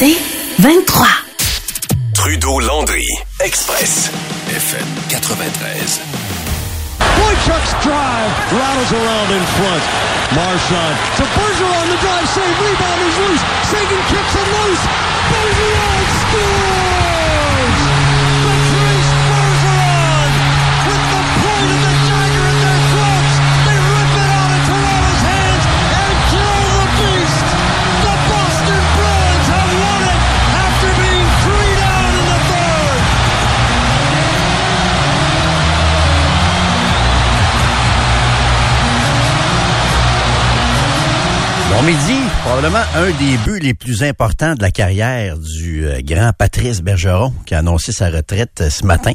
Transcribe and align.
C'est 0.00 0.16
23. 0.62 1.06
Trudeau-Landry, 2.14 3.04
Express, 3.44 4.08
FM 4.48 4.88
93. 5.12 6.00
Boychuk's 7.20 7.72
drive 7.84 8.32
rattles 8.48 8.92
around 8.96 9.28
in 9.28 9.44
front. 9.60 9.84
Marchand 10.32 10.96
to 11.20 11.24
Bergeron, 11.36 11.86
the 11.92 11.98
drive 12.00 12.28
save, 12.32 12.56
rebound 12.64 13.00
is 13.12 13.16
loose. 13.28 13.44
Sagan 13.68 14.02
kicks 14.08 14.34
it 14.40 14.48
loose. 14.56 14.84
Bergeron 15.28 15.99
Bon 41.80 41.86
midi, 41.86 42.20
probablement 42.44 42.82
un 42.94 43.10
des 43.12 43.38
buts 43.38 43.58
les 43.58 43.72
plus 43.72 44.02
importants 44.02 44.54
de 44.54 44.60
la 44.60 44.70
carrière 44.70 45.38
du 45.38 45.86
euh, 45.86 46.02
grand 46.02 46.32
Patrice 46.36 46.82
Bergeron 46.82 47.32
qui 47.46 47.54
a 47.54 47.60
annoncé 47.60 47.90
sa 47.90 48.10
retraite 48.10 48.60
euh, 48.60 48.68
ce 48.68 48.84
matin. 48.84 49.12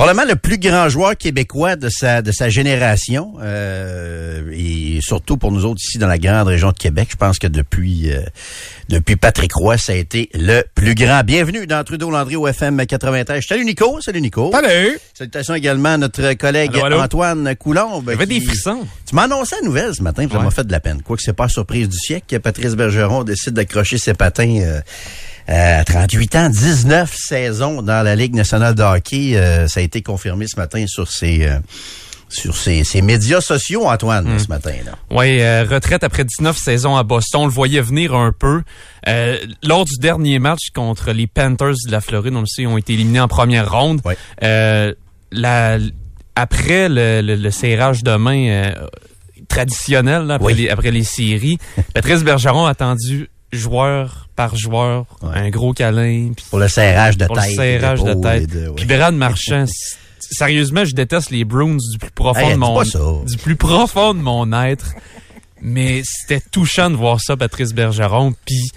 Probablement 0.00 0.26
le 0.26 0.36
plus 0.36 0.56
grand 0.56 0.88
joueur 0.88 1.14
québécois 1.14 1.76
de 1.76 1.90
sa 1.90 2.22
de 2.22 2.32
sa 2.32 2.48
génération 2.48 3.34
euh, 3.42 4.50
et 4.50 4.98
surtout 5.02 5.36
pour 5.36 5.52
nous 5.52 5.66
autres 5.66 5.82
ici 5.86 5.98
dans 5.98 6.06
la 6.06 6.16
grande 6.16 6.48
région 6.48 6.68
de 6.72 6.76
Québec. 6.78 7.08
Je 7.10 7.16
pense 7.16 7.38
que 7.38 7.46
depuis 7.46 8.10
euh, 8.10 8.20
depuis 8.88 9.16
Patrick 9.16 9.52
Roy, 9.52 9.76
ça 9.76 9.92
a 9.92 9.96
été 9.96 10.30
le 10.32 10.62
plus 10.74 10.94
grand. 10.94 11.22
Bienvenue 11.22 11.66
dans 11.66 11.84
Trudeau 11.84 12.10
Landry 12.10 12.36
au 12.36 12.48
FM 12.48 12.86
93. 12.86 13.44
Salut 13.46 13.66
Nico, 13.66 14.00
salut 14.00 14.22
Nico. 14.22 14.50
Salut! 14.50 14.98
Salutations 15.12 15.54
également 15.54 15.90
à 15.90 15.98
notre 15.98 16.32
collègue 16.32 16.70
Allô, 16.76 16.86
allô. 16.86 17.00
Antoine 17.02 17.54
Coulombe. 17.56 18.08
J'avais 18.08 18.24
des 18.24 18.40
frissons. 18.40 18.86
tu 19.06 19.14
m'as 19.14 19.24
annoncé 19.24 19.56
la 19.60 19.66
nouvelle 19.66 19.94
ce 19.94 20.02
matin, 20.02 20.22
puis 20.22 20.32
ça 20.32 20.38
Ouais. 20.38 20.44
m'a 20.44 20.50
fait 20.50 20.66
de 20.66 20.72
la 20.72 20.80
peine. 20.80 21.02
Quoique 21.02 21.22
c'est 21.22 21.34
pas 21.34 21.50
surprise 21.50 21.90
du 21.90 21.98
siècle 21.98 22.24
que 22.26 22.36
Patrice 22.36 22.74
Bergeron 22.74 23.22
décide 23.22 23.52
d'accrocher 23.52 23.98
ses 23.98 24.14
patins 24.14 24.60
euh, 24.62 24.80
euh, 25.50 25.80
à 25.80 25.84
38 25.84 26.36
ans, 26.36 26.48
19 26.48 27.12
saisons 27.14 27.82
dans 27.82 28.02
la 28.04 28.14
Ligue 28.16 28.34
nationale 28.34 28.74
de 28.74 28.82
hockey. 28.82 29.36
Euh, 29.36 29.66
ça 29.68 29.80
a 29.80 29.82
été 29.82 30.02
confirmé 30.02 30.46
ce 30.46 30.56
matin 30.56 30.84
sur 30.86 31.10
ses 31.10 31.46
euh, 31.46 31.58
sur 32.28 32.56
ses, 32.56 32.84
ses 32.84 33.02
médias 33.02 33.40
sociaux, 33.40 33.88
Antoine, 33.88 34.24
Hmm. 34.34 34.38
ce 34.38 34.46
matin. 34.46 34.72
Là. 34.86 34.92
Oui, 35.10 35.40
euh, 35.40 35.64
retraite 35.68 36.04
après 36.04 36.24
19 36.24 36.56
saisons 36.56 36.96
à 36.96 37.02
Boston. 37.02 37.40
On 37.42 37.46
le 37.46 37.50
voyait 37.52 37.80
venir 37.80 38.14
un 38.14 38.30
peu. 38.30 38.62
Euh, 39.08 39.36
lors 39.64 39.84
du 39.84 39.96
dernier 39.98 40.38
match 40.38 40.70
contre 40.72 41.10
les 41.10 41.26
Panthers 41.26 41.74
de 41.86 41.90
la 41.90 42.00
Floride, 42.00 42.34
on 42.36 42.40
le 42.40 42.46
sait, 42.46 42.62
ils 42.62 42.66
ont 42.68 42.78
été 42.78 42.92
éliminés 42.92 43.18
en 43.20 43.26
première 43.26 43.68
ronde. 43.72 44.00
Euh, 44.44 44.94
la, 45.32 45.78
après 46.36 46.88
le, 46.88 47.20
le, 47.20 47.34
le 47.34 47.50
serrage 47.50 48.04
de 48.04 48.14
main 48.14 48.48
euh, 48.48 48.72
traditionnel, 49.48 50.22
là, 50.26 50.34
après, 50.34 50.52
Oui. 50.52 50.54
les, 50.54 50.68
après 50.70 50.92
les 50.92 51.02
séries, 51.04 51.58
Patrice 51.94 52.22
Bergeron 52.22 52.66
a 52.66 52.70
attendu 52.70 53.28
joueur 53.52 54.28
par 54.36 54.56
joueur, 54.56 55.06
Ouais. 55.22 55.30
un 55.34 55.50
gros 55.50 55.72
câlin, 55.72 56.32
puis 56.36 56.44
Pour 56.50 56.58
le 56.58 56.68
serrage 56.68 57.16
de 57.16 57.26
pour 57.26 57.36
tête. 57.36 57.50
le 57.50 57.54
serrage 57.56 58.02
de 58.04 58.14
tête. 58.14 58.52
ouais. 58.54 58.72
Puis 58.76 58.84
Brad 58.86 59.14
Marchand, 59.14 59.64
sérieusement, 60.18 60.84
je 60.84 60.94
déteste 60.94 61.30
les 61.30 61.44
Bruins 61.44 61.76
du 61.92 61.98
plus 61.98 62.10
profond 62.10 62.40
Hey, 62.40 62.52
de 62.52 62.58
mon 62.58 62.82
du 62.82 63.36
plus 63.38 63.56
profond 63.56 64.14
de 64.14 64.20
mon 64.20 64.52
être. 64.62 64.92
Mais 65.62 66.00
c'était 66.04 66.40
touchant 66.40 66.88
de 66.90 66.96
voir 66.96 67.20
ça, 67.20 67.36
Patrice 67.36 67.72
Bergeron. 67.74 68.32
Puis 68.46 68.70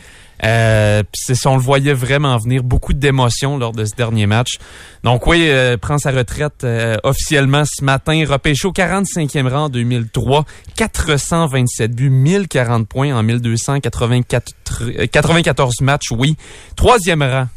euh, 0.44 1.04
c'est 1.14 1.36
ça, 1.36 1.50
on 1.50 1.56
le 1.56 1.62
voyait 1.62 1.94
vraiment 1.94 2.38
venir. 2.38 2.64
Beaucoup 2.64 2.94
d'émotions 2.94 3.58
lors 3.58 3.72
de 3.72 3.86
ce 3.86 3.96
dernier 3.96 4.26
match. 4.26 4.58
Donc 5.04 5.26
oui, 5.28 5.48
euh, 5.50 5.78
prend 5.78 5.98
sa 5.98 6.12
retraite 6.12 6.64
euh, 6.64 6.98
officiellement 7.04 7.64
ce 7.66 7.84
matin. 7.84 8.24
Repêché 8.28 8.68
au 8.68 8.72
45e 8.74 9.48
rang 9.48 9.64
en 9.66 9.70
2003. 9.70 10.46
427 10.76 11.92
buts, 11.96 12.10
1040 12.10 12.88
points 12.88 13.16
en 13.16 13.24
1294 13.24 14.44
euh, 14.82 15.08
94 15.08 15.82
matchs, 15.82 16.12
oui. 16.12 16.36
Troisième 16.76 17.22
rang 17.24 17.48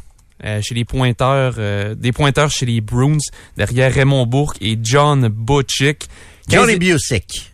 euh, 0.45 0.61
chez 0.61 0.75
les 0.75 0.85
pointeurs, 0.85 1.55
euh, 1.57 1.95
des 1.95 2.11
pointeurs 2.11 2.51
chez 2.51 2.65
les 2.65 2.79
Bruins, 2.79 3.17
derrière 3.57 3.91
Raymond 3.93 4.25
Bourque 4.27 4.57
et 4.61 4.77
John 4.81 5.27
Butchick. 5.29 6.07
Johnny 6.47 6.73
Quinze- 6.77 6.79
Busick. 6.79 7.51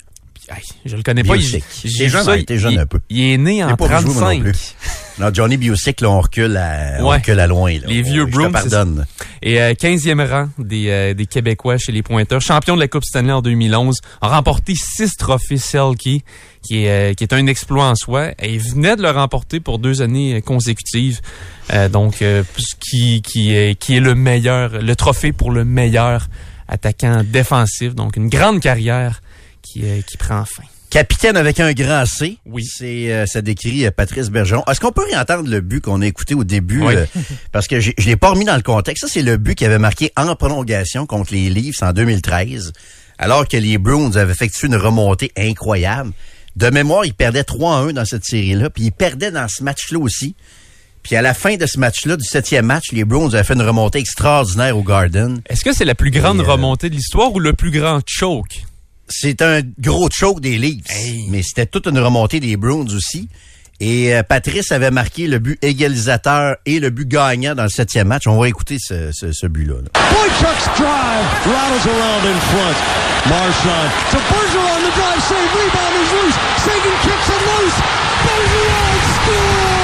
Hey, 0.50 0.62
je 0.86 0.98
le 0.98 1.04
connais 1.04 1.24
pas. 1.24 1.38
il- 1.38 1.64
j'ai 1.86 2.10
jeune, 2.10 2.24
ça, 2.26 2.38
t'es 2.44 2.58
jeune 2.60 2.78
un 2.78 2.86
peu. 2.86 3.00
Il 3.10 3.22
est 3.22 3.38
né 3.38 3.64
en 3.64 3.70
est 3.70 3.78
pas 3.78 4.02
joué, 4.02 4.14
moi 4.14 4.34
non 4.36 4.42
35. 4.44 4.76
Non, 5.20 5.30
Johnny 5.32 5.58
Busick, 5.58 6.02
là, 6.02 6.10
on 6.10 6.22
recule 6.22 6.58
à, 6.58 6.98
on 7.00 7.10
recule 7.10 7.40
à 7.40 7.46
loin. 7.46 7.72
Là. 7.74 7.86
Les 7.86 8.02
vieux 8.02 8.26
je 8.26 8.32
te 8.32 8.32
Bruins, 8.32 8.52
c'est 8.64 8.70
pardonne. 8.70 9.06
Et 9.44 9.62
euh, 9.62 9.74
15e 9.74 10.28
rang 10.28 10.50
des, 10.58 10.90
euh, 10.90 11.14
des 11.14 11.28
Québécois 11.28 11.78
chez 11.78 11.92
les 11.92 12.02
pointeurs. 12.02 12.42
Champion 12.42 12.76
de 12.76 12.80
la 12.80 12.88
Coupe 12.88 13.04
Stanley 13.04 13.32
en 13.32 13.42
2011. 13.42 13.96
A 14.22 14.28
remporté 14.30 14.74
six 14.76 15.16
trophées 15.16 15.58
Selkie, 15.58 16.24
qui 16.64 16.86
est, 16.86 17.12
euh, 17.12 17.14
qui 17.14 17.24
est 17.24 17.34
un 17.34 17.46
exploit 17.46 17.86
en 17.86 17.96
soi. 17.96 18.32
Et 18.40 18.56
il 18.56 18.60
venait 18.60 18.96
de 18.96 19.04
le 19.04 19.12
remporter 19.12 19.60
pour 19.60 19.78
deux 19.78 20.02
années 20.02 20.36
euh, 20.36 20.42
consécutives. 20.42 21.22
Donc, 21.92 22.22
qui, 22.82 23.22
qui, 23.22 23.56
est, 23.56 23.80
qui 23.80 23.96
est 23.96 24.00
le 24.02 24.16
meilleur, 24.16 24.82
le 24.82 24.96
trophée 24.98 25.32
pour 25.32 25.50
le 25.50 25.64
meilleur 25.64 26.28
attaquant 26.68 27.24
défensif. 27.24 27.96
Donc, 27.96 28.18
une 28.18 28.28
grande 28.28 28.60
carrière 28.60 29.22
qui, 29.62 29.82
qui 30.06 30.18
prend 30.18 30.44
fin. 30.44 30.64
Capitaine 30.94 31.38
avec 31.38 31.60
un 31.60 31.74
grand 31.74 32.06
C. 32.06 32.38
Oui. 32.46 32.68
C'est 32.72 33.12
euh, 33.12 33.26
ça 33.26 33.42
décrit 33.42 33.84
euh, 33.84 33.90
Patrice 33.90 34.30
Bergeron. 34.30 34.64
Est-ce 34.70 34.80
qu'on 34.80 34.92
peut 34.92 35.04
réentendre 35.04 35.50
le 35.50 35.60
but 35.60 35.82
qu'on 35.82 36.04
a 36.04 36.06
écouté 36.06 36.36
au 36.36 36.44
début 36.44 36.84
Oui. 36.84 36.94
euh, 36.96 37.08
parce 37.52 37.68
que 37.68 37.80
je 37.80 37.92
l'ai 37.98 38.16
pas 38.16 38.30
remis 38.30 38.46
dans 38.46 38.56
le 38.56 38.62
contexte. 38.62 39.08
Ça 39.08 39.12
c'est 39.12 39.24
le 39.24 39.38
but 39.38 39.56
qui 39.56 39.66
avait 39.66 39.80
marqué 39.80 40.12
en 40.16 40.36
prolongation 40.36 41.08
contre 41.08 41.34
les 41.34 41.50
Leafs 41.50 41.82
en 41.82 41.94
2013 41.94 42.74
alors 43.18 43.48
que 43.48 43.58
les 43.58 43.80
Bruins 43.80 44.16
avaient 44.16 44.34
effectué 44.34 44.68
une 44.68 44.76
remontée 44.76 45.32
incroyable. 45.36 46.12
De 46.58 46.70
mémoire, 46.70 47.06
ils 47.06 47.16
perdaient 47.16 47.42
3-1 47.42 47.94
dans 47.94 48.06
cette 48.06 48.26
série-là, 48.26 48.70
puis 48.70 48.84
ils 48.84 48.92
perdaient 48.92 49.32
dans 49.32 49.48
ce 49.48 49.64
match-là 49.64 49.98
aussi. 49.98 50.36
Puis 51.02 51.16
à 51.16 51.24
la 51.24 51.34
fin 51.34 51.56
de 51.56 51.66
ce 51.66 51.80
match-là, 51.80 52.18
du 52.18 52.24
septième 52.24 52.68
match, 52.68 52.92
les 52.92 53.04
Bruins 53.04 53.34
avaient 53.34 53.44
fait 53.44 53.56
une 53.56 53.64
remontée 53.64 53.98
extraordinaire 53.98 54.78
au 54.78 54.84
Garden. 54.84 55.42
Est-ce 55.50 55.64
que 55.64 55.74
c'est 55.74 55.86
la 55.86 55.96
plus 55.96 56.12
grande 56.12 56.38
Et, 56.38 56.44
remontée 56.44 56.92
de 56.92 56.96
l'histoire 56.96 57.34
ou 57.34 57.40
le 57.40 57.54
plus 57.54 57.72
grand 57.72 58.00
choke? 58.06 58.64
C'est 59.16 59.42
un 59.44 59.62
gros 59.80 60.10
choke 60.12 60.40
des 60.42 60.58
Leafs, 60.58 60.90
Hey. 60.90 61.28
mais 61.30 61.44
c'était 61.44 61.68
toute 61.68 61.86
une 61.88 62.00
remontée 62.00 62.40
des 62.40 62.58
Bruins 62.58 62.88
aussi. 62.96 63.30
Et 63.80 64.14
euh, 64.16 64.24
Patrice 64.24 64.72
avait 64.72 64.92
marqué 64.92 65.28
le 65.28 65.40
but 65.40 65.58
égalisateur 65.64 66.56
et 66.66 66.80
le 66.80 66.90
but 66.90 67.08
gagnant 67.08 67.54
dans 67.54 67.64
le 67.64 67.70
septième 67.70 68.08
match. 68.08 68.28
On 68.28 68.38
va 68.40 68.48
écouter 68.48 68.78
ce, 68.80 69.12
ce, 69.14 69.32
ce 69.32 69.46
but-là. 69.48 69.76
là. 69.76 69.90
Boychuk's 69.94 70.66
drive 70.78 71.28
rattles 71.46 71.90
around 71.90 72.26
in 72.26 72.40
front. 72.50 72.78
Marchand 73.30 73.90
to 74.12 74.18
Bergeron, 74.18 74.80
the 74.82 74.94
drive 74.96 75.22
save, 75.30 75.50
rebound 75.56 75.96
is 76.02 76.12
loose. 76.12 76.38
Sagan 76.66 76.96
kicks 77.04 77.30
it 77.30 77.42
loose. 77.48 77.78
Bergeron 78.26 78.98
scores! 79.16 79.83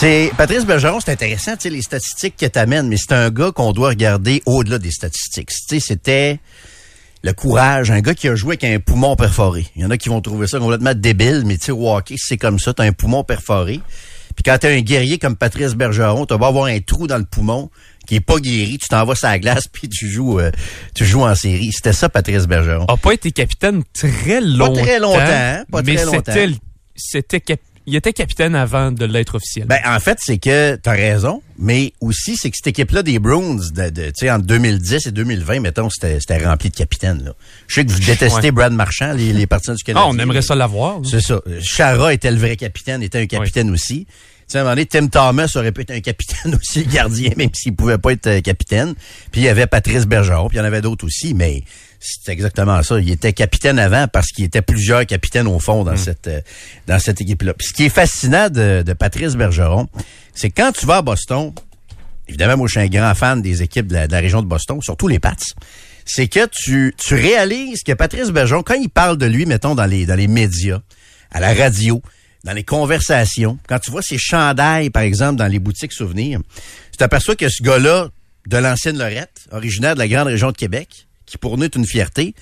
C'est 0.00 0.30
Patrice 0.36 0.64
Bergeron, 0.64 1.00
c'est 1.00 1.10
intéressant, 1.10 1.56
tu 1.56 1.62
sais, 1.62 1.70
les 1.70 1.82
statistiques 1.82 2.36
que 2.36 2.46
t'amènes, 2.46 2.86
mais 2.86 2.96
c'est 2.96 3.12
un 3.14 3.30
gars 3.30 3.50
qu'on 3.50 3.72
doit 3.72 3.88
regarder 3.88 4.44
au-delà 4.46 4.78
des 4.78 4.92
statistiques. 4.92 5.48
Tu 5.48 5.80
sais, 5.80 5.80
c'était 5.80 6.38
le 7.24 7.32
courage, 7.32 7.90
un 7.90 8.00
gars 8.00 8.14
qui 8.14 8.28
a 8.28 8.36
joué 8.36 8.50
avec 8.50 8.62
un 8.62 8.78
poumon 8.78 9.16
perforé. 9.16 9.66
Il 9.74 9.82
y 9.82 9.84
en 9.84 9.90
a 9.90 9.96
qui 9.96 10.08
vont 10.08 10.20
trouver 10.20 10.46
ça 10.46 10.60
complètement 10.60 10.94
débile, 10.94 11.42
mais 11.44 11.56
tu 11.56 11.64
sais, 11.64 11.72
au 11.72 11.92
hockey, 11.92 12.14
c'est 12.16 12.36
comme 12.36 12.60
ça, 12.60 12.72
t'as 12.72 12.84
un 12.84 12.92
poumon 12.92 13.24
perforé. 13.24 13.80
Puis 14.36 14.44
quand 14.44 14.56
t'es 14.58 14.68
un 14.68 14.82
guerrier 14.82 15.18
comme 15.18 15.34
Patrice 15.34 15.74
Bergeron, 15.74 16.26
t'as 16.26 16.36
beau 16.36 16.44
avoir 16.44 16.66
un 16.66 16.78
trou 16.78 17.08
dans 17.08 17.18
le 17.18 17.24
poumon 17.24 17.68
qui 18.06 18.14
est 18.14 18.20
pas 18.20 18.38
guéri, 18.38 18.78
tu 18.78 18.86
t'en 18.86 19.04
vas 19.04 19.16
sur 19.16 19.26
la 19.26 19.40
glace 19.40 19.66
puis 19.72 19.88
tu 19.88 20.08
joues 20.08 20.38
euh, 20.38 20.52
tu 20.94 21.04
joues 21.06 21.22
en 21.22 21.34
série. 21.34 21.72
C'était 21.72 21.92
ça 21.92 22.08
Patrice 22.08 22.46
Bergeron. 22.46 22.84
a 22.84 22.96
pas 22.96 23.14
été 23.14 23.32
capitaine 23.32 23.82
très 23.92 24.40
longtemps. 24.40 24.80
très 24.80 25.00
longtemps, 25.00 25.18
hein? 25.18 25.64
Pas 25.72 25.82
mais 25.82 25.96
très 25.96 26.04
longtemps. 26.04 26.32
c'était, 26.32 26.54
c'était 26.94 27.40
il 27.88 27.96
était 27.96 28.12
capitaine 28.12 28.54
avant 28.54 28.92
de 28.92 29.04
l'être 29.04 29.34
officiel. 29.36 29.66
Ben, 29.66 29.78
en 29.86 29.98
fait, 29.98 30.18
c'est 30.20 30.38
que 30.38 30.76
t'as 30.76 30.92
raison, 30.92 31.42
mais 31.58 31.92
aussi, 32.00 32.36
c'est 32.36 32.50
que 32.50 32.56
cette 32.56 32.66
équipe-là 32.68 33.02
des 33.02 33.18
Bruins, 33.18 33.56
de, 33.56 33.90
de- 33.90 34.06
tu 34.06 34.12
sais, 34.16 34.30
entre 34.30 34.44
2010 34.46 35.06
et 35.06 35.10
2020, 35.10 35.60
mettons, 35.60 35.88
c'était 35.90 36.44
rempli 36.44 36.70
de 36.70 36.76
capitaines, 36.76 37.22
là. 37.24 37.32
Je 37.66 37.74
sais 37.76 37.84
que 37.86 37.90
vous 37.90 37.98
détestez 38.00 38.28
Ouais. 38.48 38.50
Brad 38.52 38.72
Marchand, 38.72 39.12
les, 39.14 39.32
les 39.32 39.46
partisans 39.46 39.74
du 39.74 39.82
Canada. 39.82 40.04
ah, 40.06 40.10
on 40.12 40.18
aimerait 40.18 40.42
ça 40.42 40.54
l'avoir. 40.54 41.00
C'est 41.04 41.20
ça. 41.20 41.40
Chara 41.62 42.12
était 42.12 42.30
le 42.30 42.36
vrai 42.38 42.56
capitaine, 42.56 43.02
était 43.02 43.18
un 43.18 43.26
capitaine 43.26 43.70
aussi. 43.70 44.06
Tu 44.06 44.52
sais, 44.52 44.58
à 44.58 44.60
un 44.60 44.64
moment 44.64 44.76
donné, 44.76 44.86
Tim 44.86 45.08
Thomas 45.08 45.50
aurait 45.56 45.72
pu 45.72 45.82
être 45.82 45.90
un 45.90 46.00
capitaine 46.00 46.54
aussi, 46.60 46.84
le 46.84 46.90
gardien, 46.92 47.30
même 47.36 47.50
s'il 47.52 47.74
pouvait 47.74 47.98
pas 47.98 48.12
être 48.12 48.26
euh, 48.28 48.40
capitaine. 48.40 48.94
Puis 49.30 49.42
il 49.42 49.44
y 49.44 49.48
avait 49.48 49.66
Patrice 49.66 50.06
Bergeron, 50.06 50.48
puis 50.48 50.56
il 50.56 50.60
y 50.60 50.62
en 50.62 50.66
avait 50.66 50.80
d'autres 50.80 51.04
aussi, 51.06 51.34
mais 51.34 51.62
C'est 52.00 52.30
exactement 52.30 52.82
ça. 52.82 53.00
Il 53.00 53.10
était 53.10 53.32
capitaine 53.32 53.78
avant 53.78 54.06
parce 54.06 54.28
qu'il 54.28 54.44
était 54.44 54.62
plusieurs 54.62 55.04
capitaines 55.04 55.48
au 55.48 55.58
fond 55.58 55.82
dans 55.82 55.96
cette 55.96 56.28
euh, 56.28 56.40
dans 56.86 56.98
cette 56.98 57.20
équipe-là. 57.20 57.54
Puis 57.54 57.68
ce 57.68 57.74
qui 57.74 57.84
est 57.84 57.90
fascinant 57.90 58.48
de, 58.48 58.82
de 58.86 58.92
Patrice 58.92 59.34
Bergeron, 59.34 59.88
c'est 60.32 60.50
quand 60.50 60.70
tu 60.72 60.86
vas 60.86 60.98
à 60.98 61.02
Boston, 61.02 61.52
évidemment, 62.28 62.56
moi 62.56 62.68
je 62.68 62.78
suis 62.78 62.80
un 62.80 62.88
grand 62.88 63.14
fan 63.14 63.42
des 63.42 63.62
équipes 63.62 63.88
de 63.88 63.94
la, 63.94 64.06
de 64.06 64.12
la 64.12 64.20
région 64.20 64.42
de 64.42 64.46
Boston, 64.46 64.80
surtout 64.80 65.08
les 65.08 65.18
Pats. 65.18 65.34
C'est 66.04 66.28
que 66.28 66.46
tu, 66.46 66.94
tu 66.96 67.14
réalises 67.14 67.82
que 67.82 67.92
Patrice 67.92 68.30
Bergeron, 68.30 68.62
quand 68.62 68.74
il 68.74 68.88
parle 68.88 69.18
de 69.18 69.26
lui, 69.26 69.44
mettons, 69.44 69.74
dans 69.74 69.84
les, 69.84 70.06
dans 70.06 70.14
les 70.14 70.28
médias, 70.28 70.80
à 71.30 71.40
la 71.40 71.52
radio, 71.52 72.00
dans 72.44 72.52
les 72.52 72.64
conversations, 72.64 73.58
quand 73.68 73.78
tu 73.78 73.90
vois 73.90 74.02
ses 74.02 74.16
chandails, 74.16 74.90
par 74.90 75.02
exemple, 75.02 75.36
dans 75.36 75.48
les 75.48 75.58
boutiques 75.58 75.92
souvenirs, 75.92 76.40
tu 76.92 76.96
t'aperçois 76.96 77.36
que 77.36 77.48
ce 77.48 77.62
gars-là, 77.62 78.08
de 78.46 78.56
l'ancienne 78.56 78.96
Lorette, 78.96 79.46
originaire 79.52 79.94
de 79.94 79.98
la 79.98 80.08
grande 80.08 80.28
région 80.28 80.50
de 80.50 80.56
Québec, 80.56 81.07
qui 81.28 81.38
pour 81.38 81.58
nous 81.58 81.64
est 81.64 81.76
une 81.76 81.86
fierté, 81.86 82.34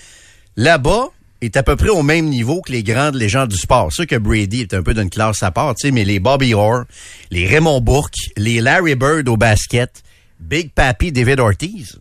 là-bas, 0.56 1.08
est 1.42 1.56
à 1.56 1.62
peu 1.62 1.76
près 1.76 1.90
au 1.90 2.02
même 2.02 2.26
niveau 2.26 2.62
que 2.62 2.72
les 2.72 2.82
grandes 2.82 3.14
légendes 3.14 3.50
du 3.50 3.56
sport. 3.56 3.92
Sûr 3.92 4.06
que 4.06 4.16
Brady 4.16 4.62
est 4.62 4.74
un 4.74 4.82
peu 4.82 4.94
d'une 4.94 5.10
classe 5.10 5.42
à 5.42 5.50
part, 5.50 5.74
mais 5.92 6.04
les 6.04 6.18
Bobby 6.18 6.54
Orr, 6.54 6.84
les 7.30 7.46
Raymond 7.46 7.80
Bourque, 7.80 8.14
les 8.36 8.60
Larry 8.60 8.94
Bird 8.94 9.28
au 9.28 9.36
basket, 9.36 10.02
Big 10.40 10.70
Papi 10.72 11.12
David 11.12 11.40
Ortiz, 11.40 11.98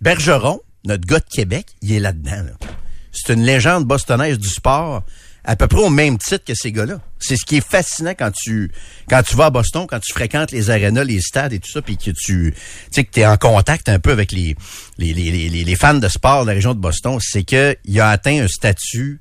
Bergeron, 0.00 0.60
notre 0.84 1.06
gars 1.06 1.20
de 1.20 1.24
Québec, 1.30 1.66
il 1.82 1.92
est 1.92 2.00
là-dedans. 2.00 2.42
Là. 2.44 2.68
C'est 3.12 3.32
une 3.32 3.42
légende 3.42 3.86
bostonnaise 3.86 4.38
du 4.38 4.48
sport 4.48 5.02
à 5.46 5.54
peu 5.54 5.68
près 5.68 5.80
au 5.80 5.90
même 5.90 6.18
titre 6.18 6.44
que 6.44 6.54
ces 6.54 6.72
gars-là. 6.72 7.00
C'est 7.20 7.36
ce 7.36 7.44
qui 7.44 7.56
est 7.56 7.66
fascinant 7.66 8.14
quand 8.18 8.32
tu 8.32 8.72
quand 9.08 9.22
tu 9.22 9.36
vas 9.36 9.46
à 9.46 9.50
Boston, 9.50 9.86
quand 9.88 10.00
tu 10.00 10.12
fréquentes 10.12 10.50
les 10.50 10.70
arénas, 10.70 11.04
les 11.04 11.20
stades 11.20 11.52
et 11.52 11.60
tout 11.60 11.70
ça, 11.70 11.80
puis 11.80 11.96
que 11.96 12.10
tu 12.10 12.52
sais 12.90 13.04
que 13.04 13.10
tu 13.10 13.20
es 13.20 13.26
en 13.26 13.36
contact 13.36 13.88
un 13.88 14.00
peu 14.00 14.10
avec 14.10 14.32
les 14.32 14.56
les, 14.98 15.14
les, 15.14 15.30
les, 15.30 15.64
les 15.64 15.76
fans 15.76 15.94
de 15.94 16.08
sport 16.08 16.42
de 16.42 16.48
la 16.48 16.54
région 16.54 16.74
de 16.74 16.80
Boston, 16.80 17.18
c'est 17.20 17.44
que 17.44 17.76
il 17.84 17.98
a 18.00 18.10
atteint 18.10 18.42
un 18.42 18.48
statut 18.48 19.20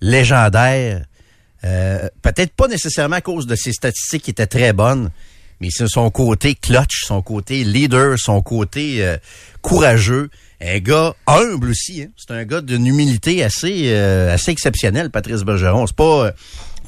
légendaire. 0.00 1.04
Euh, 1.64 2.08
Peut-être 2.22 2.54
pas 2.54 2.68
nécessairement 2.68 3.16
à 3.16 3.20
cause 3.20 3.46
de 3.46 3.56
ses 3.56 3.72
statistiques 3.72 4.22
qui 4.22 4.30
étaient 4.30 4.46
très 4.46 4.72
bonnes, 4.72 5.10
c'est 5.70 5.88
son 5.88 6.10
côté 6.10 6.54
clutch, 6.54 7.04
son 7.04 7.22
côté 7.22 7.64
leader, 7.64 8.18
son 8.18 8.42
côté 8.42 9.04
euh, 9.04 9.16
courageux. 9.62 10.30
Un 10.60 10.78
gars 10.78 11.14
humble 11.26 11.70
aussi. 11.70 12.02
Hein? 12.02 12.08
C'est 12.16 12.32
un 12.32 12.44
gars 12.44 12.60
d'une 12.60 12.86
humilité 12.86 13.42
assez 13.44 13.84
euh, 13.86 14.32
assez 14.32 14.50
exceptionnelle, 14.50 15.10
Patrice 15.10 15.42
Bergeron. 15.42 15.86
C'est 15.86 15.96
pas, 15.96 16.26
euh, 16.26 16.30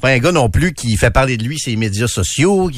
pas 0.01 0.09
un 0.09 0.19
gars 0.19 0.31
non 0.31 0.49
plus 0.49 0.73
qui 0.73 0.95
fait 0.97 1.11
parler 1.11 1.37
de 1.37 1.43
lui 1.43 1.59
ses 1.59 1.75
médias 1.75 2.07
sociaux. 2.07 2.69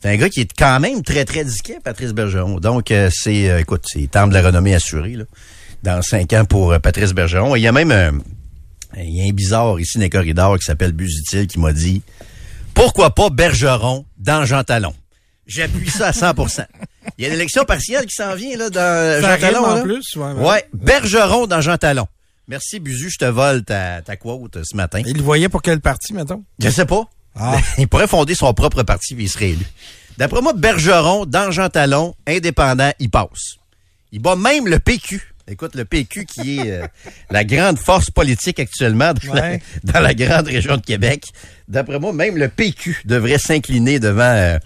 C'est 0.00 0.08
un 0.08 0.16
gars 0.16 0.28
qui 0.28 0.40
est 0.40 0.52
quand 0.56 0.80
même 0.80 1.02
très, 1.02 1.24
très 1.24 1.44
disquet, 1.44 1.78
Patrice 1.82 2.12
Bergeron. 2.12 2.58
Donc, 2.58 2.92
c'est, 3.10 3.60
écoute, 3.60 3.84
c'est 3.86 4.10
temps 4.10 4.26
de 4.26 4.34
la 4.34 4.42
renommée 4.42 4.74
assurée, 4.74 5.14
là, 5.14 5.24
dans 5.82 6.02
cinq 6.02 6.32
ans 6.32 6.44
pour 6.44 6.76
Patrice 6.80 7.12
Bergeron. 7.12 7.54
Il 7.54 7.60
y 7.60 7.68
a 7.68 7.72
même 7.72 8.22
y 8.96 9.22
a 9.22 9.24
un 9.24 9.32
bizarre 9.32 9.78
ici 9.80 9.98
dans 9.98 10.02
les 10.02 10.10
corridors 10.10 10.58
qui 10.58 10.64
s'appelle 10.64 10.92
Busutil 10.92 11.46
qui 11.46 11.58
m'a 11.58 11.72
dit, 11.72 12.02
pourquoi 12.74 13.14
pas 13.14 13.30
Bergeron 13.30 14.04
dans 14.18 14.44
Jean 14.44 14.64
Talon? 14.64 14.94
J'appuie 15.46 15.90
ça 15.90 16.08
à 16.08 16.10
100% 16.12 16.64
Il 17.18 17.22
y 17.22 17.26
a 17.26 17.28
une 17.28 17.34
élection 17.34 17.64
partielle 17.64 18.06
qui 18.06 18.14
s'en 18.14 18.34
vient, 18.34 18.56
là, 18.56 18.70
dans 18.70 19.22
Ça 19.22 19.34
Jean 19.36 19.40
Talon. 19.40 19.64
en 19.64 19.74
là. 19.74 19.82
plus, 19.82 20.16
ouais, 20.16 20.32
ouais. 20.32 20.48
Ouais, 20.48 20.64
Bergeron 20.72 21.46
dans 21.46 21.60
Jean 21.60 21.76
Talon. 21.76 22.06
Merci, 22.48 22.80
Buzu, 22.80 23.10
je 23.10 23.18
te 23.18 23.24
vole 23.24 23.64
ta, 23.64 24.02
ta 24.02 24.16
quote 24.16 24.56
euh, 24.56 24.62
ce 24.64 24.76
matin. 24.76 25.00
Il 25.06 25.16
le 25.16 25.22
voyait 25.22 25.48
pour 25.48 25.62
quel 25.62 25.80
parti, 25.80 26.12
mettons? 26.12 26.42
Je 26.58 26.68
sais 26.70 26.86
pas. 26.86 27.04
Ah. 27.34 27.56
Il 27.78 27.88
pourrait 27.88 28.06
fonder 28.08 28.34
son 28.34 28.52
propre 28.52 28.82
parti 28.82 29.14
puis 29.14 29.24
il 29.24 29.28
serait 29.28 29.50
élu. 29.50 29.64
D'après 30.18 30.42
moi, 30.42 30.52
Bergeron, 30.52 31.24
dans 31.24 31.50
Jean 31.50 31.70
Talon, 31.70 32.14
indépendant, 32.26 32.92
il 32.98 33.08
passe. 33.08 33.56
Il 34.12 34.20
bat 34.20 34.36
même 34.36 34.66
le 34.68 34.78
PQ. 34.78 35.31
Écoute, 35.48 35.74
le 35.74 35.84
PQ 35.84 36.24
qui 36.24 36.58
est 36.60 36.70
euh, 36.70 36.86
la 37.30 37.44
grande 37.44 37.78
force 37.78 38.10
politique 38.10 38.60
actuellement 38.60 39.12
dans, 39.12 39.34
la, 39.34 39.42
Ouais. 39.42 39.62
dans 39.82 40.00
la 40.00 40.14
grande 40.14 40.46
région 40.46 40.76
de 40.76 40.82
Québec. 40.82 41.24
D'après 41.68 41.98
moi, 41.98 42.12
même 42.12 42.36
le 42.36 42.48
PQ 42.48 43.02
devrait 43.04 43.38
s'incliner 43.38 43.98
devant 43.98 44.22
euh, 44.22 44.58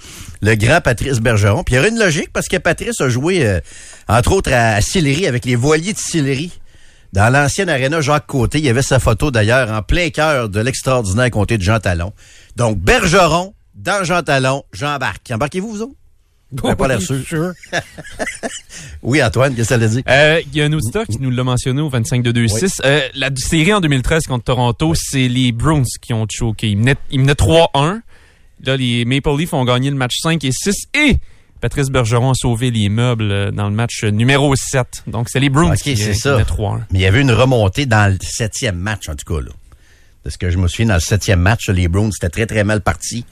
le 0.42 0.54
grand 0.54 0.80
Patrice 0.82 1.18
Bergeron. 1.20 1.64
Puis 1.64 1.74
il 1.74 1.76
y 1.76 1.80
aurait 1.80 1.88
une 1.88 1.98
logique 1.98 2.30
parce 2.32 2.46
que 2.48 2.56
Patrice 2.58 3.00
a 3.00 3.08
joué, 3.08 3.46
euh, 3.46 3.60
entre 4.06 4.32
autres, 4.32 4.52
à, 4.52 4.74
à 4.74 4.80
Sillery 4.80 5.26
avec 5.26 5.44
les 5.46 5.56
voiliers 5.56 5.92
de 5.94 5.98
Sillery. 5.98 6.52
Dans 7.12 7.32
l'ancienne 7.32 7.70
aréna 7.70 8.00
Jacques 8.02 8.26
Côté, 8.26 8.58
il 8.58 8.64
y 8.64 8.68
avait 8.68 8.82
sa 8.82 8.98
photo 8.98 9.30
d'ailleurs 9.30 9.70
en 9.72 9.80
plein 9.80 10.10
cœur 10.10 10.50
de 10.50 10.60
l'extraordinaire 10.60 11.30
comté 11.30 11.56
de 11.56 11.62
Jean 11.62 11.80
Talon. 11.80 12.12
Donc, 12.56 12.78
Bergeron, 12.78 13.54
dans 13.74 14.04
Jean 14.04 14.22
Talon, 14.22 14.64
j'embarque. 14.74 15.30
Embarquez-vous, 15.30 15.70
vous 15.70 15.82
autres? 15.82 15.94
Avez 16.64 16.74
pas 16.76 16.88
l'air 16.88 17.00
sûr. 17.02 17.52
Oui, 19.02 19.22
Antoine, 19.22 19.54
qu'est-ce 19.54 19.68
que 19.68 19.74
ça 19.74 19.78
veut 19.78 19.88
dire? 19.88 20.02
Euh, 20.08 20.40
Il 20.52 20.56
y 20.56 20.62
a 20.62 20.64
un 20.64 20.72
auditeur 20.72 21.06
qui 21.06 21.18
nous 21.20 21.30
l'a 21.30 21.44
mentionné 21.44 21.80
au 21.80 21.88
25 21.88 22.22
de 22.22 22.32
2-6. 22.32 22.80
Euh, 22.84 23.00
la 23.14 23.30
série 23.36 23.72
en 23.72 23.80
2013 23.80 24.24
contre 24.24 24.44
Toronto, 24.44 24.94
c'est 24.94 25.28
les 25.28 25.52
Bruins 25.52 25.82
qui 26.02 26.12
ont 26.12 26.26
choqué. 26.30 26.68
Ils 26.68 26.76
menaient, 26.78 26.96
ils 27.10 27.20
menaient 27.20 27.32
3-1. 27.34 28.00
Là, 28.64 28.76
les 28.76 29.04
Maple 29.04 29.36
Leafs 29.36 29.52
ont 29.54 29.64
gagné 29.64 29.90
le 29.90 29.96
match 29.96 30.16
5 30.20 30.42
et 30.44 30.52
6. 30.52 30.74
Et 30.94 31.16
Patrice 31.60 31.88
Bergeron 31.88 32.30
a 32.32 32.34
sauvé 32.34 32.70
les 32.70 32.88
meubles 32.88 33.30
euh, 33.30 33.50
dans 33.50 33.68
le 33.68 33.74
match 33.74 34.04
numéro 34.04 34.54
7. 34.56 35.04
Donc, 35.06 35.28
c'est 35.28 35.40
les 35.40 35.50
Bruins 35.50 35.72
Ok, 35.72 35.78
qui, 35.78 35.96
c'est 35.96 36.10
euh, 36.10 36.12
qui 36.12 36.18
ça. 36.18 36.32
menaient 36.32 36.42
3-1. 36.44 36.78
Mais 36.90 36.98
il 36.98 37.02
y 37.02 37.06
avait 37.06 37.20
une 37.20 37.32
remontée 37.32 37.86
dans 37.86 38.12
le 38.12 38.18
septième 38.22 38.76
match, 38.76 39.08
en 39.08 39.14
tout 39.14 39.34
cas, 39.34 39.40
là. 39.40 39.50
De 40.26 40.30
ce 40.32 40.38
que 40.38 40.50
je 40.50 40.58
me 40.58 40.66
souviens, 40.66 40.86
dans 40.86 40.94
le 40.94 41.00
septième 41.00 41.38
match, 41.38 41.68
les 41.68 41.86
Browns, 41.86 42.10
c'était 42.10 42.28
très, 42.30 42.46
très 42.46 42.64
mal 42.64 42.80
parti. 42.80 43.24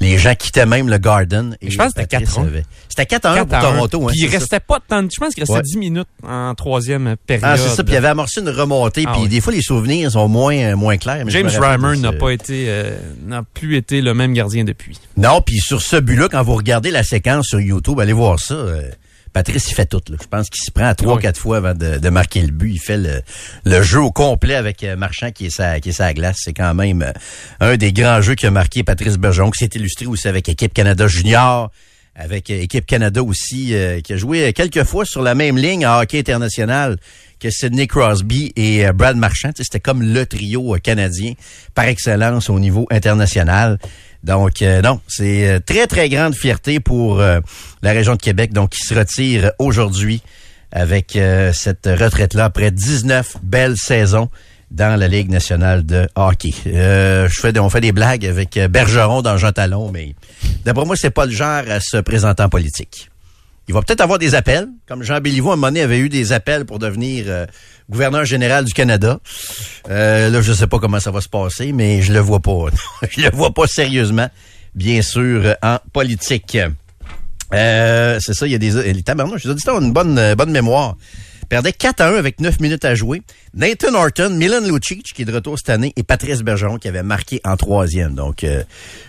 Les 0.00 0.18
gens 0.18 0.34
quittaient 0.34 0.66
même 0.66 0.88
le 0.88 0.98
Garden. 0.98 1.56
Et 1.62 1.70
Je 1.70 1.76
pense 1.78 1.92
que 1.94 2.00
c'était 2.02 2.16
Patrice 2.18 2.34
4-1. 2.36 2.42
avait- 2.48 2.64
C'était 2.88 3.06
4-1 3.06 3.46
pour 3.46 3.56
4-1. 3.56 3.60
Toronto. 3.60 4.02
hein, 4.02 4.10
Puis 4.10 4.18
il 4.18 4.24
c'est 4.24 4.32
ça. 4.32 4.38
restait 4.40 4.58
pas 4.60 4.80
tant. 4.84 5.02
de- 5.04 5.10
Je 5.14 5.20
pense 5.20 5.32
qu'il 5.32 5.42
restait 5.44 5.54
Ouais. 5.54 5.62
10 5.62 5.78
minutes 5.78 6.08
en 6.26 6.52
troisième 6.56 7.14
période. 7.24 7.44
Ah, 7.48 7.56
c'est 7.56 7.68
ça. 7.68 7.84
Puis 7.84 7.94
il 7.94 7.96
avait 7.96 8.08
amorcé 8.08 8.40
une 8.40 8.48
remontée. 8.48 9.04
Ah 9.06 9.12
puis 9.16 9.28
des 9.28 9.40
fois, 9.40 9.52
les 9.52 9.62
souvenirs 9.62 10.10
sont 10.10 10.26
moins, 10.26 10.56
euh, 10.56 10.74
moins 10.76 10.96
clairs. 10.96 11.24
mais 11.24 11.30
James 11.30 11.46
Reimer 11.56 11.96
n'a 11.98 12.12
pas 12.14 12.30
été, 12.30 12.64
euh, 12.68 12.98
n'a 13.24 13.44
plus 13.54 13.76
été 13.76 14.00
le 14.02 14.12
même 14.12 14.32
gardien 14.34 14.64
depuis. 14.64 14.98
Non, 15.16 15.42
puis 15.42 15.58
sur 15.60 15.80
ce 15.80 15.98
but-là, 15.98 16.28
quand 16.28 16.42
vous 16.42 16.56
regardez 16.56 16.90
la 16.90 17.04
séquence 17.04 17.46
sur 17.46 17.60
YouTube, 17.60 18.00
allez 18.00 18.12
voir 18.12 18.40
ça. 18.40 18.54
euh, 18.54 18.90
Patrice, 19.32 19.70
il 19.70 19.74
fait 19.74 19.86
tout. 19.86 20.00
Là. 20.08 20.16
Je 20.20 20.26
pense 20.26 20.50
qu'il 20.50 20.62
s'y 20.62 20.70
prend 20.70 20.86
à 20.86 20.94
trois, 20.94 21.18
quatre 21.18 21.38
fois 21.38 21.58
avant 21.58 21.74
de, 21.74 21.98
de 21.98 22.08
marquer 22.08 22.42
le 22.42 22.50
but. 22.50 22.72
Il 22.72 22.80
fait 22.80 22.96
le, 22.96 23.22
le 23.64 23.82
jeu 23.82 24.00
au 24.00 24.10
complet 24.10 24.54
avec 24.54 24.82
euh, 24.82 24.96
Marchand 24.96 25.30
qui 25.30 25.46
est 25.46 25.50
sa, 25.50 25.78
qui 25.80 25.90
est 25.90 25.92
sa 25.92 26.12
glace. 26.12 26.38
C'est 26.44 26.52
quand 26.52 26.74
même 26.74 27.02
euh, 27.02 27.12
un 27.60 27.76
des 27.76 27.92
grands 27.92 28.20
jeux 28.20 28.34
qu'a 28.34 28.50
marqué 28.50 28.82
Patrice 28.82 29.18
Bergeron, 29.18 29.50
qui 29.50 29.64
s'est 29.64 29.70
illustré 29.74 30.06
aussi 30.06 30.26
avec 30.26 30.48
Équipe 30.48 30.74
Canada 30.74 31.06
Junior, 31.06 31.70
avec 32.16 32.50
euh, 32.50 32.60
Équipe 32.60 32.86
Canada 32.86 33.22
aussi, 33.22 33.74
euh, 33.74 34.00
qui 34.00 34.14
a 34.14 34.16
joué 34.16 34.52
quelques 34.52 34.84
fois 34.84 35.04
sur 35.04 35.22
la 35.22 35.34
même 35.34 35.56
ligne 35.56 35.86
en 35.86 36.00
hockey 36.00 36.18
international 36.18 36.98
que 37.40 37.50
Sidney 37.50 37.86
Crosby 37.86 38.52
et 38.54 38.86
euh, 38.86 38.92
Brad 38.92 39.16
Marchand. 39.16 39.50
C'était 39.56 39.80
comme 39.80 40.02
le 40.02 40.26
trio 40.26 40.74
euh, 40.74 40.78
canadien 40.78 41.32
par 41.74 41.86
excellence 41.86 42.50
au 42.50 42.60
niveau 42.60 42.86
international. 42.90 43.78
Donc, 44.22 44.62
euh, 44.62 44.82
non, 44.82 45.00
c'est 45.08 45.60
très, 45.66 45.86
très 45.86 46.08
grande 46.08 46.34
fierté 46.34 46.78
pour 46.78 47.18
la 47.18 47.92
région 47.92 48.14
de 48.14 48.20
Québec, 48.20 48.52
donc 48.52 48.70
qui 48.70 48.84
se 48.84 48.94
retire 48.94 49.50
aujourd'hui 49.58 50.22
avec 50.72 51.18
cette 51.52 51.86
retraite-là 51.86 52.44
après 52.44 52.70
19 52.70 53.38
belles 53.42 53.78
saisons 53.78 54.28
dans 54.70 54.98
la 54.98 55.08
Ligue 55.08 55.30
nationale 55.30 55.84
de 55.84 56.06
hockey. 56.14 56.52
Euh, 56.66 57.28
je 57.28 57.40
fais, 57.40 57.58
on 57.58 57.70
fait 57.70 57.80
des 57.80 57.92
blagues 57.92 58.26
avec 58.26 58.58
Bergeron 58.70 59.22
dans 59.22 59.36
Jean 59.36 59.52
Talon, 59.52 59.90
mais 59.90 60.14
d'après 60.64 60.84
moi, 60.84 60.96
c'est 60.96 61.10
pas 61.10 61.24
le 61.24 61.32
genre 61.32 61.62
à 61.68 61.80
se 61.80 61.96
présenter 61.96 62.42
en 62.42 62.48
politique. 62.48 63.10
Il 63.70 63.72
va 63.72 63.82
peut-être 63.82 64.00
avoir 64.00 64.18
des 64.18 64.34
appels, 64.34 64.66
comme 64.88 65.04
Jean 65.04 65.20
Béliveau, 65.20 65.50
à 65.50 65.52
un 65.52 65.56
moment 65.56 65.68
donné, 65.68 65.82
avait 65.82 66.00
eu 66.00 66.08
des 66.08 66.32
appels 66.32 66.64
pour 66.64 66.80
devenir 66.80 67.26
euh, 67.28 67.46
gouverneur 67.88 68.24
général 68.24 68.64
du 68.64 68.72
Canada. 68.72 69.20
Euh, 69.88 70.28
là, 70.28 70.42
je 70.42 70.52
sais 70.52 70.66
pas 70.66 70.80
comment 70.80 70.98
ça 70.98 71.12
va 71.12 71.20
se 71.20 71.28
passer, 71.28 71.70
mais 71.70 72.02
je 72.02 72.12
le 72.12 72.18
vois 72.18 72.40
pas. 72.40 72.64
je 73.08 73.20
le 73.20 73.30
vois 73.30 73.54
pas 73.54 73.68
sérieusement, 73.68 74.28
bien 74.74 75.02
sûr, 75.02 75.54
en 75.62 75.78
politique. 75.92 76.58
Euh, 77.54 78.18
c'est 78.20 78.34
ça, 78.34 78.48
il 78.48 78.50
y 78.50 78.54
a 78.56 78.58
des... 78.58 78.92
Les 78.92 79.04
tabarnouches, 79.04 79.46
auditeurs 79.46 79.76
ont 79.76 79.82
une 79.82 79.92
bonne, 79.92 80.34
bonne 80.34 80.50
mémoire. 80.50 80.96
Perdait 81.48 81.72
4 81.72 82.00
à 82.00 82.08
1 82.08 82.14
avec 82.16 82.40
9 82.40 82.58
minutes 82.58 82.84
à 82.84 82.96
jouer. 82.96 83.22
Nathan 83.54 83.94
Horton, 83.94 84.30
Milan 84.30 84.62
Lucic, 84.62 85.14
qui 85.14 85.22
est 85.22 85.26
de 85.26 85.32
retour 85.32 85.56
cette 85.60 85.70
année, 85.70 85.92
et 85.94 86.02
Patrice 86.02 86.42
Bergeron, 86.42 86.78
qui 86.78 86.88
avait 86.88 87.04
marqué 87.04 87.40
en 87.44 87.56
troisième. 87.56 88.16
Donc, 88.16 88.44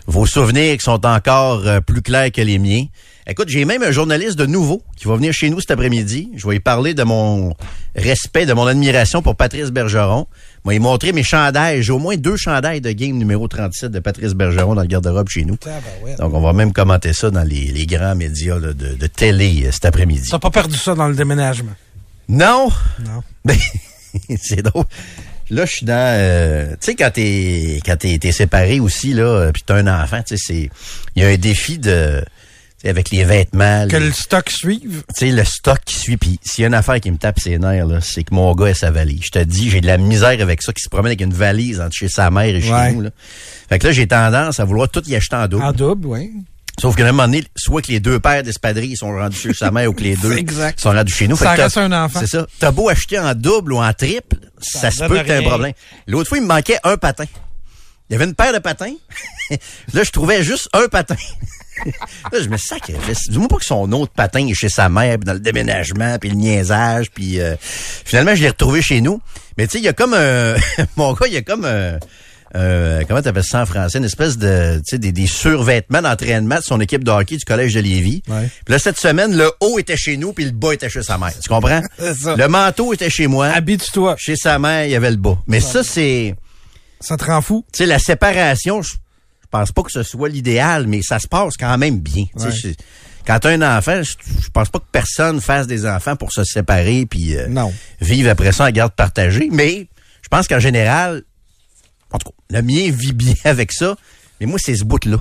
vos 0.05 0.27
souvenirs 0.27 0.79
sont 0.83 1.03
encore 1.03 1.63
plus 1.81 2.03
clairs 2.03 2.31
que 2.31 2.41
les 2.41 2.59
miens. 2.59 2.85
Écoute, 3.27 3.49
j'ai 3.49 3.65
même 3.65 3.83
un 3.83 3.91
journaliste 3.91 4.37
de 4.37 4.45
nouveau 4.45 4.81
qui 4.97 5.07
va 5.07 5.15
venir 5.15 5.31
chez 5.31 5.49
nous 5.49 5.59
cet 5.59 5.71
après-midi. 5.71 6.31
Je 6.35 6.47
vais 6.47 6.53
lui 6.53 6.59
parler 6.59 6.93
de 6.93 7.03
mon 7.03 7.53
respect, 7.95 8.45
de 8.47 8.53
mon 8.53 8.65
admiration 8.65 9.21
pour 9.21 9.35
Patrice 9.35 9.69
Bergeron. 9.69 10.27
Moi, 10.63 10.73
il 10.73 10.81
montré 10.81 11.13
mes 11.13 11.21
chandails. 11.23 11.83
J'ai 11.83 11.91
au 11.91 11.99
moins 11.99 12.17
deux 12.17 12.35
chandails 12.35 12.81
de 12.81 12.91
game 12.91 13.17
numéro 13.17 13.47
37 13.47 13.91
de 13.91 13.99
Patrice 13.99 14.33
Bergeron 14.33 14.73
dans 14.73 14.81
le 14.81 14.87
garde-robe 14.87 15.29
chez 15.29 15.45
nous. 15.45 15.57
Donc, 16.17 16.33
on 16.33 16.41
va 16.41 16.53
même 16.53 16.73
commenter 16.73 17.13
ça 17.13 17.29
dans 17.29 17.43
les, 17.43 17.65
les 17.65 17.85
grands 17.85 18.15
médias 18.15 18.57
là, 18.57 18.73
de, 18.73 18.95
de 18.95 19.07
télé 19.07 19.65
euh, 19.65 19.71
cet 19.71 19.85
après-midi. 19.85 20.27
T'as 20.29 20.39
pas 20.39 20.49
perdu 20.49 20.75
ça 20.77 20.95
dans 20.95 21.07
le 21.07 21.15
déménagement? 21.15 21.73
Non! 22.27 22.69
Non. 23.05 23.21
Ben, 23.43 23.57
c'est 24.39 24.61
drôle. 24.61 24.85
Là, 25.49 25.65
je 25.65 25.71
suis 25.71 25.85
dans... 25.85 25.93
euh, 26.17 26.71
tu 26.71 26.77
sais, 26.81 26.95
quand 26.95 27.11
t'es 27.11 27.79
quand 27.85 27.97
t'es, 27.97 28.17
t'es 28.19 28.31
séparé 28.31 28.79
aussi, 28.79 29.13
là, 29.13 29.23
euh, 29.23 29.51
puis 29.51 29.63
t'as 29.65 29.75
un 29.75 29.87
enfant, 29.87 30.21
tu 30.21 30.37
sais, 30.37 30.43
c'est... 30.45 30.69
Il 31.15 31.21
y 31.23 31.25
a 31.25 31.29
un 31.29 31.37
défi 31.37 31.77
de... 31.79 32.23
avec 32.89 33.09
les 33.11 33.23
vêtements. 33.23 33.87
Que 33.87 33.97
les- 33.97 34.07
le 34.07 34.11
stock 34.11 34.49
suive. 34.49 35.03
tu 35.15 35.27
sais, 35.27 35.31
le 35.31 35.43
stock 35.43 35.79
qui 35.85 35.95
suit. 35.95 36.17
Puis 36.17 36.39
s'il 36.43 36.61
y 36.61 36.65
a 36.65 36.67
une 36.67 36.73
affaire 36.73 36.99
qui 36.99 37.11
me 37.11 37.17
tape 37.17 37.39
ses 37.39 37.57
nerfs, 37.59 37.85
là, 37.85 37.99
c'est 38.01 38.23
que 38.23 38.33
mon 38.33 38.53
gars 38.55 38.67
ait 38.67 38.73
sa 38.73 38.91
valise. 38.91 39.21
Je 39.25 39.29
te 39.31 39.39
dis, 39.39 39.69
j'ai 39.69 39.81
de 39.81 39.87
la 39.87 39.97
misère 39.97 40.41
avec 40.41 40.61
ça, 40.61 40.73
qui 40.73 40.81
se 40.81 40.89
promène 40.89 41.07
avec 41.07 41.21
une 41.21 41.33
valise 41.33 41.79
entre 41.79 41.95
chez 41.95 42.07
sa 42.09 42.29
mère 42.31 42.55
et 42.55 42.61
chez 42.61 42.71
Ouais. 42.71 42.91
nous. 42.93 43.01
Là. 43.01 43.09
Fait 43.69 43.79
que 43.79 43.87
là, 43.87 43.93
j'ai 43.93 44.07
tendance 44.07 44.59
à 44.59 44.65
vouloir 44.65 44.89
tout 44.89 45.03
y 45.07 45.15
acheter 45.15 45.35
en 45.35 45.47
double. 45.47 45.63
En 45.63 45.71
double, 45.71 46.07
oui. 46.07 46.31
Sauf 46.79 46.95
qu'à 46.95 47.03
un 47.03 47.11
moment 47.11 47.25
donné, 47.27 47.43
soit 47.55 47.81
que 47.81 47.89
les 47.91 47.99
deux 47.99 48.19
paires 48.19 48.43
d'espadrilles 48.43 48.95
sont 48.95 49.11
rendus 49.11 49.37
chez 49.37 49.53
sa 49.53 49.71
mère 49.71 49.89
ou 49.89 49.93
que 49.93 50.01
les 50.03 50.15
deux 50.21 50.37
Exact. 50.37 50.79
sont 50.79 50.91
rendus 50.91 51.13
chez 51.13 51.27
nous. 51.27 51.35
Ça 51.35 51.53
Fait 51.55 51.63
reste 51.63 51.77
un 51.77 51.91
enfant. 51.91 52.19
C'est 52.21 52.27
ça. 52.27 52.47
T'as 52.59 52.71
beau 52.71 52.89
acheter 52.89 53.19
en 53.19 53.35
double 53.35 53.73
ou 53.73 53.77
en 53.77 53.91
triple, 53.93 54.37
ça, 54.59 54.89
se 54.89 55.03
peut 55.03 55.19
que 55.19 55.25
t'aies 55.27 55.35
un 55.37 55.41
problème. 55.43 55.73
L'autre 56.07 56.29
fois, 56.29 56.37
il 56.37 56.41
me 56.41 56.47
manquait 56.47 56.79
un 56.83 56.97
patin. 56.97 57.25
Il 58.11 58.15
y 58.15 58.17
avait 58.17 58.25
une 58.25 58.35
paire 58.35 58.51
de 58.51 58.59
patins. 58.59 58.93
là, 59.93 60.03
je 60.03 60.11
trouvais 60.11 60.43
juste 60.43 60.67
un 60.73 60.89
patin. 60.89 61.15
là, 61.85 62.41
je 62.41 62.49
me 62.49 62.57
sacre. 62.57 62.91
Dis-moi 63.29 63.47
pas 63.47 63.55
que 63.55 63.63
son 63.63 63.89
autre 63.93 64.11
patin 64.11 64.45
est 64.45 64.53
chez 64.53 64.67
sa 64.67 64.89
mère, 64.89 65.17
puis 65.17 65.25
dans 65.25 65.31
le 65.31 65.39
déménagement, 65.39 66.17
puis 66.19 66.29
le 66.29 66.35
niaisage, 66.35 67.09
puis 67.11 67.39
euh, 67.39 67.55
finalement, 67.61 68.35
je 68.35 68.41
l'ai 68.41 68.49
retrouvé 68.49 68.81
chez 68.81 68.99
nous. 68.99 69.21
Mais 69.57 69.65
tu 69.65 69.71
sais, 69.71 69.77
il 69.77 69.85
y 69.85 69.87
a 69.87 69.93
comme 69.93 70.13
un... 70.13 70.55
Mon 70.97 71.13
gars, 71.13 71.27
il 71.27 71.33
y 71.33 71.37
a 71.37 71.41
comme 71.41 71.63
un... 71.63 71.99
euh, 72.55 73.03
comment 73.07 73.21
t'appelles 73.21 73.45
ça 73.45 73.61
en 73.61 73.65
français? 73.65 73.97
Une 73.97 74.03
espèce 74.03 74.37
de, 74.37 74.79
tu 74.79 74.83
sais, 74.87 74.97
des, 74.97 75.13
des 75.13 75.27
survêtements 75.27 76.01
d'entraînement 76.01 76.57
de 76.57 76.63
son 76.63 76.81
équipe 76.81 77.05
de 77.05 77.11
hockey 77.11 77.37
du 77.37 77.45
Collège 77.45 77.75
de 77.75 77.79
Lévis. 77.79 78.23
Ouais. 78.27 78.49
Puis 78.65 78.73
là, 78.73 78.79
cette 78.79 78.99
semaine, 78.99 79.37
le 79.37 79.49
haut 79.61 79.79
était 79.79 79.95
chez 79.95 80.17
nous, 80.17 80.33
puis 80.33 80.43
le 80.43 80.51
bas 80.51 80.73
était 80.73 80.89
chez 80.89 81.01
sa 81.01 81.17
mère. 81.17 81.31
Tu 81.41 81.47
comprends? 81.47 81.81
Ça. 81.97 82.35
Le 82.35 82.47
manteau 82.49 82.91
était 82.91 83.09
chez 83.09 83.27
moi. 83.27 83.47
Habite-toi. 83.47 84.17
Chez 84.19 84.35
sa 84.35 84.59
mère, 84.59 84.83
il 84.83 84.91
y 84.91 84.95
avait 84.95 85.11
le 85.11 85.15
bas. 85.15 85.37
Mais 85.47 85.61
ça, 85.61 85.81
c'est... 85.81 86.35
Ça 87.01 87.17
te 87.17 87.25
rend 87.25 87.41
fou? 87.41 87.65
Tu 87.73 87.79
sais, 87.79 87.85
la 87.85 87.99
séparation, 87.99 88.81
je 88.81 88.93
pense 89.49 89.71
pas 89.71 89.83
que 89.83 89.91
ce 89.91 90.03
soit 90.03 90.29
l'idéal, 90.29 90.87
mais 90.87 91.01
ça 91.01 91.19
se 91.19 91.27
passe 91.27 91.55
quand 91.57 91.77
même 91.77 91.99
bien. 91.99 92.25
Ouais. 92.35 92.51
je- 92.51 92.69
Quand 93.27 93.39
tu 93.39 93.47
as 93.47 93.51
un 93.51 93.77
enfant, 93.77 94.01
je, 94.01 94.13
je 94.41 94.49
pense 94.49 94.69
pas 94.69 94.79
que 94.79 94.85
personne 94.91 95.41
fasse 95.41 95.67
des 95.67 95.85
enfants 95.85 96.15
pour 96.15 96.31
se 96.31 96.43
séparer 96.43 97.05
puis 97.05 97.35
euh, 97.35 97.47
vivre 97.99 98.29
après 98.29 98.51
ça 98.51 98.65
en 98.65 98.71
garde 98.71 98.93
partagée. 98.93 99.49
Mais 99.51 99.87
je 100.23 100.27
pense 100.29 100.47
qu'en 100.47 100.59
général, 100.59 101.21
en 102.11 102.17
tout 102.17 102.29
cas, 102.29 102.35
le 102.49 102.61
mien 102.63 102.89
vit 102.91 103.13
bien 103.13 103.35
avec 103.43 103.71
ça. 103.73 103.95
Mais 104.39 104.47
moi, 104.47 104.57
c'est 104.59 104.75
ce 104.75 104.83
bout-là. 104.83 105.17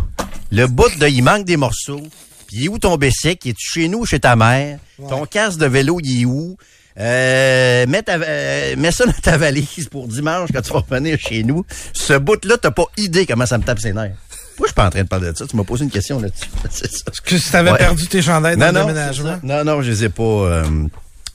Le 0.50 0.66
bout 0.66 0.96
de 0.98 1.06
il 1.08 1.22
manque 1.22 1.44
des 1.44 1.58
morceaux. 1.58 2.00
Puis 2.46 2.56
il 2.56 2.64
est 2.64 2.68
où 2.68 2.78
ton 2.78 2.96
bicycle? 2.96 3.48
Il 3.48 3.50
est 3.50 3.56
chez 3.58 3.88
nous 3.88 3.98
ou 4.00 4.06
chez 4.06 4.18
ta 4.18 4.34
mère? 4.34 4.78
Ton 5.08 5.26
casque 5.26 5.58
de 5.58 5.66
vélo, 5.66 5.98
il 6.02 6.22
est 6.22 6.24
où? 6.24 6.56
Euh, 6.98 7.86
mets, 7.86 8.02
ta- 8.02 8.18
euh, 8.18 8.74
mets 8.76 8.90
ça 8.90 9.06
dans 9.06 9.12
ta 9.12 9.36
valise 9.38 9.88
pour 9.90 10.08
dimanche 10.08 10.50
quand 10.52 10.60
tu 10.60 10.72
vas 10.72 10.80
revenir 10.80 11.18
chez 11.18 11.42
nous. 11.44 11.64
Ce 11.94 12.14
bout-là, 12.14 12.56
t'as 12.60 12.70
pas 12.72 12.84
idée 12.96 13.26
comment 13.26 13.46
ça 13.46 13.58
me 13.58 13.62
tape 13.62 13.78
ses 13.80 13.92
nerfs. 13.92 14.12
Pourquoi 14.56 14.66
je 14.66 14.70
suis 14.70 14.74
pas 14.74 14.86
en 14.86 14.90
train 14.90 15.02
de 15.02 15.08
parler 15.08 15.32
de 15.32 15.36
ça? 15.36 15.46
Tu 15.46 15.56
m'as 15.56 15.64
posé 15.64 15.84
une 15.84 15.90
question 15.90 16.20
là-dessus. 16.20 16.50
C'est 16.70 16.90
ça. 16.90 17.04
Que 17.24 17.50
t'avais 17.50 17.70
Ouais. 17.72 17.78
perdu 17.78 18.06
tes 18.08 18.20
chandails 18.20 18.56
dans 18.56 18.66
Non, 18.66 18.72
le 18.72 18.78
non, 18.80 18.86
déménagement. 18.88 19.38
non, 19.42 19.64
non, 19.64 19.82
je 19.82 19.90
les 19.90 20.04
ai 20.04 20.08
pas, 20.10 20.22
euh, 20.22 20.64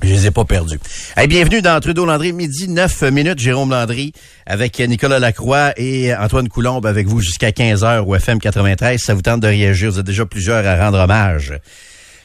je 0.04 0.10
les 0.10 0.28
ai 0.28 0.32
pas 0.32 0.46
perdus. 0.46 0.80
Hey, 1.18 1.28
bienvenue 1.28 1.62
dans 1.64 1.80
Trudeau 1.80 2.06
Landry, 2.06 2.34
midi 2.34 2.68
9 2.68 3.02
minutes, 3.04 3.40
Jérôme 3.40 3.72
Landry 3.72 4.12
avec 4.46 4.78
Nicolas 4.80 5.18
Lacroix 5.20 5.72
et 5.78 6.14
Antoine 6.14 6.50
Coulombe 6.50 6.86
avec 6.86 7.08
vous 7.08 7.22
jusqu'à 7.22 7.50
15h 7.52 8.02
au 8.06 8.14
FM 8.16 8.40
93. 8.40 9.00
Ça 9.02 9.14
vous 9.16 9.22
tente 9.24 9.40
de 9.40 9.48
réagir, 9.48 9.90
vous 9.92 10.00
êtes 10.00 10.06
déjà 10.06 10.26
plusieurs 10.28 10.68
à 10.68 10.76
rendre 10.86 11.00
hommage 11.00 11.54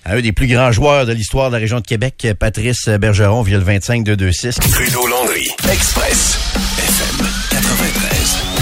à 0.05 0.15
un 0.15 0.21
des 0.21 0.33
plus 0.33 0.47
grands 0.47 0.73
joueurs 0.73 1.07
de 1.07 1.13
l'histoire 1.13 1.51
de 1.51 1.55
la 1.55 1.61
région 1.61 1.81
de 1.81 1.87
Québec, 1.87 2.29
Patrice 2.39 2.89
Bergeron, 2.89 3.43
via 3.43 3.59
le 3.59 3.65
25 3.65 4.05
226. 4.05 4.57
Trudeau 4.57 5.07
Landry, 5.07 5.49
Express, 5.71 6.39
FM 6.79 7.27
93. 7.51 8.61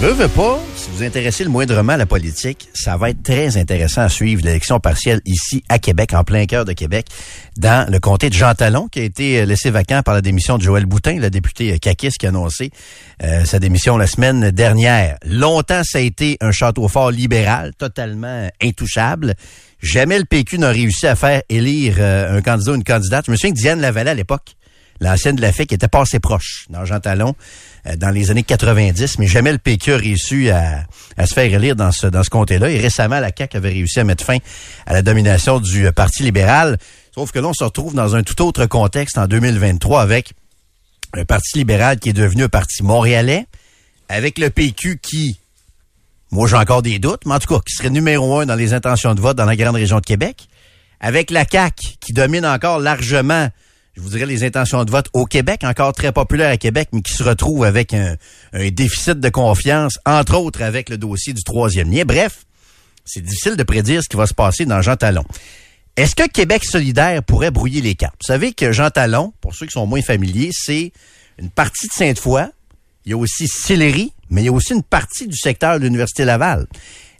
Veux, 0.00 0.12
veux 0.12 0.28
pas, 0.28 0.60
si 0.76 0.90
vous 0.90 1.02
intéressez 1.02 1.42
le 1.42 1.50
moindrement 1.50 1.94
à 1.94 1.96
la 1.96 2.06
politique, 2.06 2.68
ça 2.72 2.96
va 2.96 3.10
être 3.10 3.20
très 3.24 3.56
intéressant 3.56 4.02
à 4.02 4.08
suivre 4.08 4.44
l'élection 4.44 4.78
partielle 4.78 5.20
ici 5.26 5.64
à 5.68 5.80
Québec, 5.80 6.14
en 6.14 6.22
plein 6.22 6.46
cœur 6.46 6.64
de 6.64 6.72
Québec, 6.72 7.06
dans 7.56 7.90
le 7.90 7.98
comté 7.98 8.28
de 8.30 8.34
Jean 8.34 8.54
Talon, 8.54 8.86
qui 8.86 9.00
a 9.00 9.02
été 9.02 9.40
euh, 9.40 9.44
laissé 9.44 9.70
vacant 9.70 10.02
par 10.04 10.14
la 10.14 10.20
démission 10.20 10.56
de 10.56 10.62
Joël 10.62 10.86
Boutin, 10.86 11.18
le 11.18 11.30
député 11.30 11.72
euh, 11.72 11.78
caquiste 11.78 12.18
qui 12.18 12.26
a 12.26 12.28
annoncé 12.28 12.70
euh, 13.24 13.44
sa 13.44 13.58
démission 13.58 13.96
la 13.96 14.06
semaine 14.06 14.52
dernière. 14.52 15.16
Longtemps, 15.24 15.82
ça 15.82 15.98
a 15.98 16.00
été 16.00 16.36
un 16.40 16.52
château 16.52 16.86
fort 16.86 17.10
libéral, 17.10 17.72
totalement 17.76 18.48
intouchable. 18.62 19.34
Jamais 19.80 20.18
le 20.18 20.24
PQ 20.24 20.58
n'a 20.58 20.70
réussi 20.70 21.06
à 21.06 21.14
faire 21.14 21.42
élire 21.48 21.96
euh, 21.98 22.38
un 22.38 22.42
candidat 22.42 22.72
ou 22.72 22.74
une 22.74 22.84
candidate. 22.84 23.26
Je 23.26 23.30
me 23.30 23.36
souviens 23.36 23.54
que 23.54 23.58
Diane 23.58 23.80
Lavallée, 23.80 24.10
à 24.10 24.14
l'époque, 24.14 24.56
l'ancienne 25.00 25.36
de 25.36 25.40
la 25.40 25.52
FEC, 25.52 25.72
était 25.72 25.86
pas 25.86 26.00
assez 26.00 26.18
proche 26.18 26.66
dans 26.68 26.84
Jean 26.84 26.98
Talon 26.98 27.36
euh, 27.86 27.96
dans 27.96 28.10
les 28.10 28.32
années 28.32 28.42
90, 28.42 29.18
mais 29.18 29.28
jamais 29.28 29.52
le 29.52 29.58
PQ 29.58 29.92
a 29.92 29.96
réussi 29.96 30.50
à, 30.50 30.84
se 31.24 31.32
faire 31.32 31.52
élire 31.52 31.76
dans 31.76 31.92
ce, 31.92 32.08
dans 32.08 32.24
ce 32.24 32.30
comté-là. 32.30 32.70
Et 32.70 32.78
récemment, 32.78 33.20
la 33.20 33.30
CAQ 33.36 33.56
avait 33.56 33.68
réussi 33.70 34.00
à 34.00 34.04
mettre 34.04 34.24
fin 34.24 34.38
à 34.86 34.92
la 34.92 35.02
domination 35.02 35.60
du 35.60 35.86
euh, 35.86 35.92
Parti 35.92 36.24
libéral. 36.24 36.76
Sauf 37.14 37.30
que 37.30 37.38
là, 37.38 37.48
on 37.48 37.54
se 37.54 37.64
retrouve 37.64 37.94
dans 37.94 38.16
un 38.16 38.24
tout 38.24 38.42
autre 38.42 38.66
contexte 38.66 39.16
en 39.16 39.26
2023 39.26 40.02
avec 40.02 40.32
un 41.14 41.24
Parti 41.24 41.58
libéral 41.58 41.98
qui 42.00 42.08
est 42.08 42.14
devenu 42.14 42.44
un 42.44 42.48
parti 42.48 42.82
montréalais, 42.82 43.46
avec 44.08 44.38
le 44.38 44.50
PQ 44.50 44.98
qui, 45.00 45.38
moi 46.30 46.48
j'ai 46.48 46.56
encore 46.56 46.82
des 46.82 46.98
doutes, 46.98 47.26
mais 47.26 47.34
en 47.34 47.38
tout 47.38 47.54
cas, 47.54 47.60
qui 47.66 47.74
serait 47.74 47.90
numéro 47.90 48.38
un 48.38 48.46
dans 48.46 48.54
les 48.54 48.74
intentions 48.74 49.14
de 49.14 49.20
vote 49.20 49.36
dans 49.36 49.44
la 49.44 49.56
grande 49.56 49.76
région 49.76 50.00
de 50.00 50.04
Québec, 50.04 50.48
avec 51.00 51.30
la 51.30 51.44
CAQ 51.50 51.96
qui 52.00 52.12
domine 52.12 52.44
encore 52.44 52.78
largement 52.80 53.48
je 53.98 54.02
vous 54.04 54.10
dirais, 54.10 54.26
les 54.26 54.44
intentions 54.44 54.84
de 54.84 54.90
vote 54.92 55.08
au 55.12 55.26
Québec, 55.26 55.64
encore 55.64 55.92
très 55.92 56.12
populaire 56.12 56.50
à 56.50 56.56
Québec, 56.56 56.90
mais 56.92 57.02
qui 57.02 57.12
se 57.12 57.24
retrouve 57.24 57.64
avec 57.64 57.92
un, 57.92 58.14
déficit 58.70 59.18
de 59.18 59.28
confiance, 59.28 59.98
entre 60.06 60.36
autres 60.36 60.62
avec 60.62 60.88
le 60.88 60.98
dossier 60.98 61.32
du 61.32 61.42
troisième 61.42 61.90
lien. 61.90 62.04
Bref, 62.04 62.44
c'est 63.04 63.22
difficile 63.22 63.56
de 63.56 63.62
prédire 63.64 64.00
ce 64.00 64.08
qui 64.08 64.16
va 64.16 64.28
se 64.28 64.34
passer 64.34 64.66
dans 64.66 64.80
Jean 64.82 64.94
Talon. 64.94 65.24
Est-ce 65.96 66.14
que 66.14 66.28
Québec 66.28 66.64
solidaire 66.64 67.24
pourrait 67.24 67.50
brouiller 67.50 67.80
les 67.80 67.96
cartes? 67.96 68.14
Vous 68.20 68.32
savez 68.32 68.52
que 68.52 68.70
Jean 68.70 68.90
Talon, 68.90 69.32
pour 69.40 69.52
ceux 69.56 69.66
qui 69.66 69.72
sont 69.72 69.86
moins 69.86 70.02
familiers, 70.02 70.50
c'est 70.52 70.92
une 71.38 71.50
partie 71.50 71.88
de 71.88 71.92
Sainte-Foy. 71.92 72.44
Il 73.08 73.12
y 73.12 73.14
a 73.14 73.16
aussi 73.16 73.48
Sillery, 73.48 74.12
mais 74.28 74.42
il 74.42 74.44
y 74.44 74.48
a 74.48 74.52
aussi 74.52 74.74
une 74.74 74.82
partie 74.82 75.26
du 75.26 75.34
secteur 75.34 75.78
de 75.78 75.84
l'Université 75.84 76.26
Laval. 76.26 76.66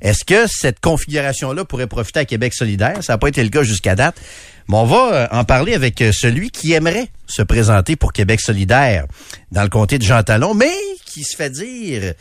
Est-ce 0.03 0.23
que 0.23 0.47
cette 0.47 0.81
configuration-là 0.81 1.65
pourrait 1.65 1.87
profiter 1.87 2.21
à 2.21 2.25
Québec 2.27 2.53
solidaire? 2.53 3.03
Ça 3.03 3.15
n'a 3.15 3.19
pas 3.19 3.29
été 3.29 3.43
le 3.43 3.49
cas 3.49 3.63
jusqu'à 3.63 3.95
date. 3.97 4.21
Mais 4.69 4.77
on 4.77 4.85
va 4.85 5.15
euh, 5.15 5.27
en 5.31 5.45
parler 5.45 5.73
avec 5.73 6.03
euh, 6.03 6.13
celui 6.13 6.51
qui 6.51 6.75
aimerait 6.75 7.09
se 7.27 7.41
présenter 7.41 7.97
pour 7.97 8.13
Québec 8.13 8.39
solidaire 8.43 9.07
dans 9.51 9.63
le 9.63 9.71
comté 9.71 9.97
de 9.97 10.03
Jean 10.03 10.23
Talon, 10.23 10.53
mais 10.53 10.75
qui 11.07 11.25
se 11.25 11.35
fait 11.35 11.49
dire 11.49 12.13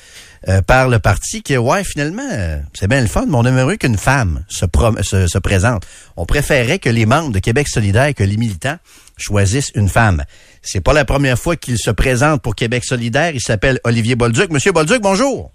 euh, 0.48 0.62
par 0.62 0.88
le 0.88 1.00
parti 1.00 1.44
que, 1.44 1.58
ouais, 1.58 1.84
finalement, 1.84 2.62
c'est 2.74 2.88
bien 2.88 3.02
le 3.02 3.08
fun, 3.08 3.26
mais 3.28 3.36
on 3.36 3.44
aimerait 3.44 3.78
qu'une 3.78 3.98
femme 3.98 4.46
se, 4.48 4.66
se, 5.02 5.28
se 5.28 5.38
présente. 5.40 5.86
On 6.16 6.26
préférerait 6.26 6.80
que 6.80 6.90
les 6.90 7.06
membres 7.06 7.34
de 7.34 7.40
Québec 7.40 7.68
solidaire, 7.68 8.14
que 8.16 8.24
les 8.24 8.38
militants 8.38 8.78
choisissent 9.18 9.72
une 9.76 9.90
femme. 9.90 10.24
C'est 10.62 10.82
pas 10.82 10.94
la 10.94 11.06
première 11.06 11.38
fois 11.38 11.56
qu'il 11.56 11.78
se 11.78 11.92
présente 11.92 12.42
pour 12.42 12.56
Québec 12.56 12.84
solidaire. 12.84 13.32
Il 13.34 13.42
s'appelle 13.42 13.80
Olivier 13.84 14.16
Bolduc. 14.16 14.50
Monsieur 14.52 14.72
Bolduc, 14.72 15.02
bonjour. 15.02 15.52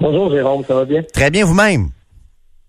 Bonjour 0.00 0.30
Jérôme, 0.30 0.64
ça 0.64 0.74
va 0.74 0.84
bien? 0.84 1.02
Très 1.12 1.30
bien 1.30 1.44
vous-même? 1.44 1.88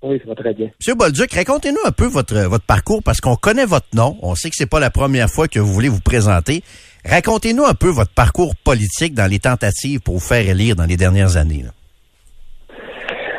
Oui, 0.01 0.19
ça 0.19 0.29
va 0.29 0.35
très 0.35 0.53
bien. 0.53 0.69
Monsieur 0.79 0.95
Bolduc, 0.95 1.33
racontez-nous 1.33 1.79
un 1.85 1.91
peu 1.91 2.05
votre, 2.05 2.35
votre 2.35 2.65
parcours 2.65 3.01
parce 3.03 3.21
qu'on 3.21 3.35
connaît 3.35 3.65
votre 3.65 3.87
nom. 3.93 4.17
On 4.21 4.35
sait 4.35 4.49
que 4.49 4.55
c'est 4.57 4.69
pas 4.69 4.79
la 4.81 4.89
première 4.89 5.29
fois 5.29 5.47
que 5.47 5.59
vous 5.59 5.71
voulez 5.71 5.89
vous 5.89 6.01
présenter. 6.01 6.61
Racontez-nous 7.05 7.63
un 7.63 7.73
peu 7.73 7.89
votre 7.89 8.13
parcours 8.13 8.55
politique 8.55 9.13
dans 9.13 9.29
les 9.29 9.39
tentatives 9.39 10.01
pour 10.01 10.15
vous 10.15 10.19
faire 10.19 10.47
élire 10.47 10.75
dans 10.75 10.85
les 10.85 10.97
dernières 10.97 11.37
années. 11.37 11.63
là. 11.63 11.71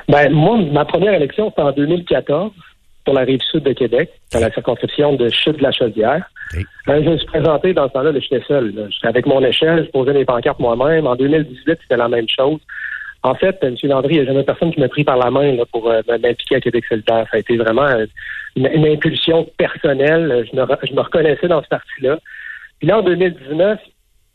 Ben, 0.09 0.31
moi, 0.33 0.59
ma 0.73 0.85
première 0.85 1.15
élection, 1.15 1.51
c'était 1.51 1.63
en 1.63 1.73
2014 1.73 2.53
pour 3.05 3.15
la 3.15 3.23
rive 3.23 3.41
sud 3.51 3.63
de 3.63 3.73
Québec, 3.73 4.11
dans 4.33 4.41
la 4.41 4.51
circonscription 4.53 5.15
de 5.15 5.29
Chute 5.29 5.59
de 5.59 5.63
la 5.63 5.73
Chaudière. 5.73 6.31
Ben, 6.87 7.03
je 7.03 7.11
me 7.11 7.17
suis 7.17 7.27
présenté 7.27 7.73
dans 7.73 7.89
ce 7.89 7.93
temps-là, 7.95 8.13
là, 8.13 8.21
j'étais 8.21 8.45
seul. 8.47 8.73
J'étais 8.91 9.07
avec 9.09 9.27
mon 9.27 9.43
échelle, 9.43 9.85
je 9.87 9.91
posais 9.91 10.13
des 10.13 10.25
pancartes 10.25 10.61
moi-même. 10.61 11.07
En 11.07 11.17
2018, 11.17 11.79
c'était 11.83 11.97
la 11.97 12.09
même 12.09 12.29
chose. 12.29 12.61
En 13.25 13.35
fait, 13.35 13.57
M. 13.63 13.75
Landry, 13.85 14.17
il 14.17 14.21
n'y 14.21 14.23
a 14.23 14.27
jamais 14.27 14.45
personne 14.45 14.73
qui 14.73 14.81
m'a 14.81 14.89
pris 14.89 15.03
par 15.03 15.17
la 15.17 15.31
main 15.31 15.57
pour 15.73 15.91
euh, 15.91 16.03
m'impliquer 16.07 16.57
à 16.57 16.61
Québec 16.61 16.85
solidaire. 16.87 17.27
Ça 17.31 17.39
a 17.39 17.41
été 17.41 17.57
vraiment 17.57 17.87
euh, 17.87 18.05
une, 18.55 18.87
impulsion 18.87 19.49
personnelle. 19.57 20.47
Je 20.53 20.55
me, 20.55 21.01
reconnaissais 21.01 21.49
dans 21.49 21.63
ce 21.63 21.69
parti-là. 21.69 22.19
Puis 22.79 22.89
là, 22.89 22.99
en 22.99 23.03
2019, 23.03 23.81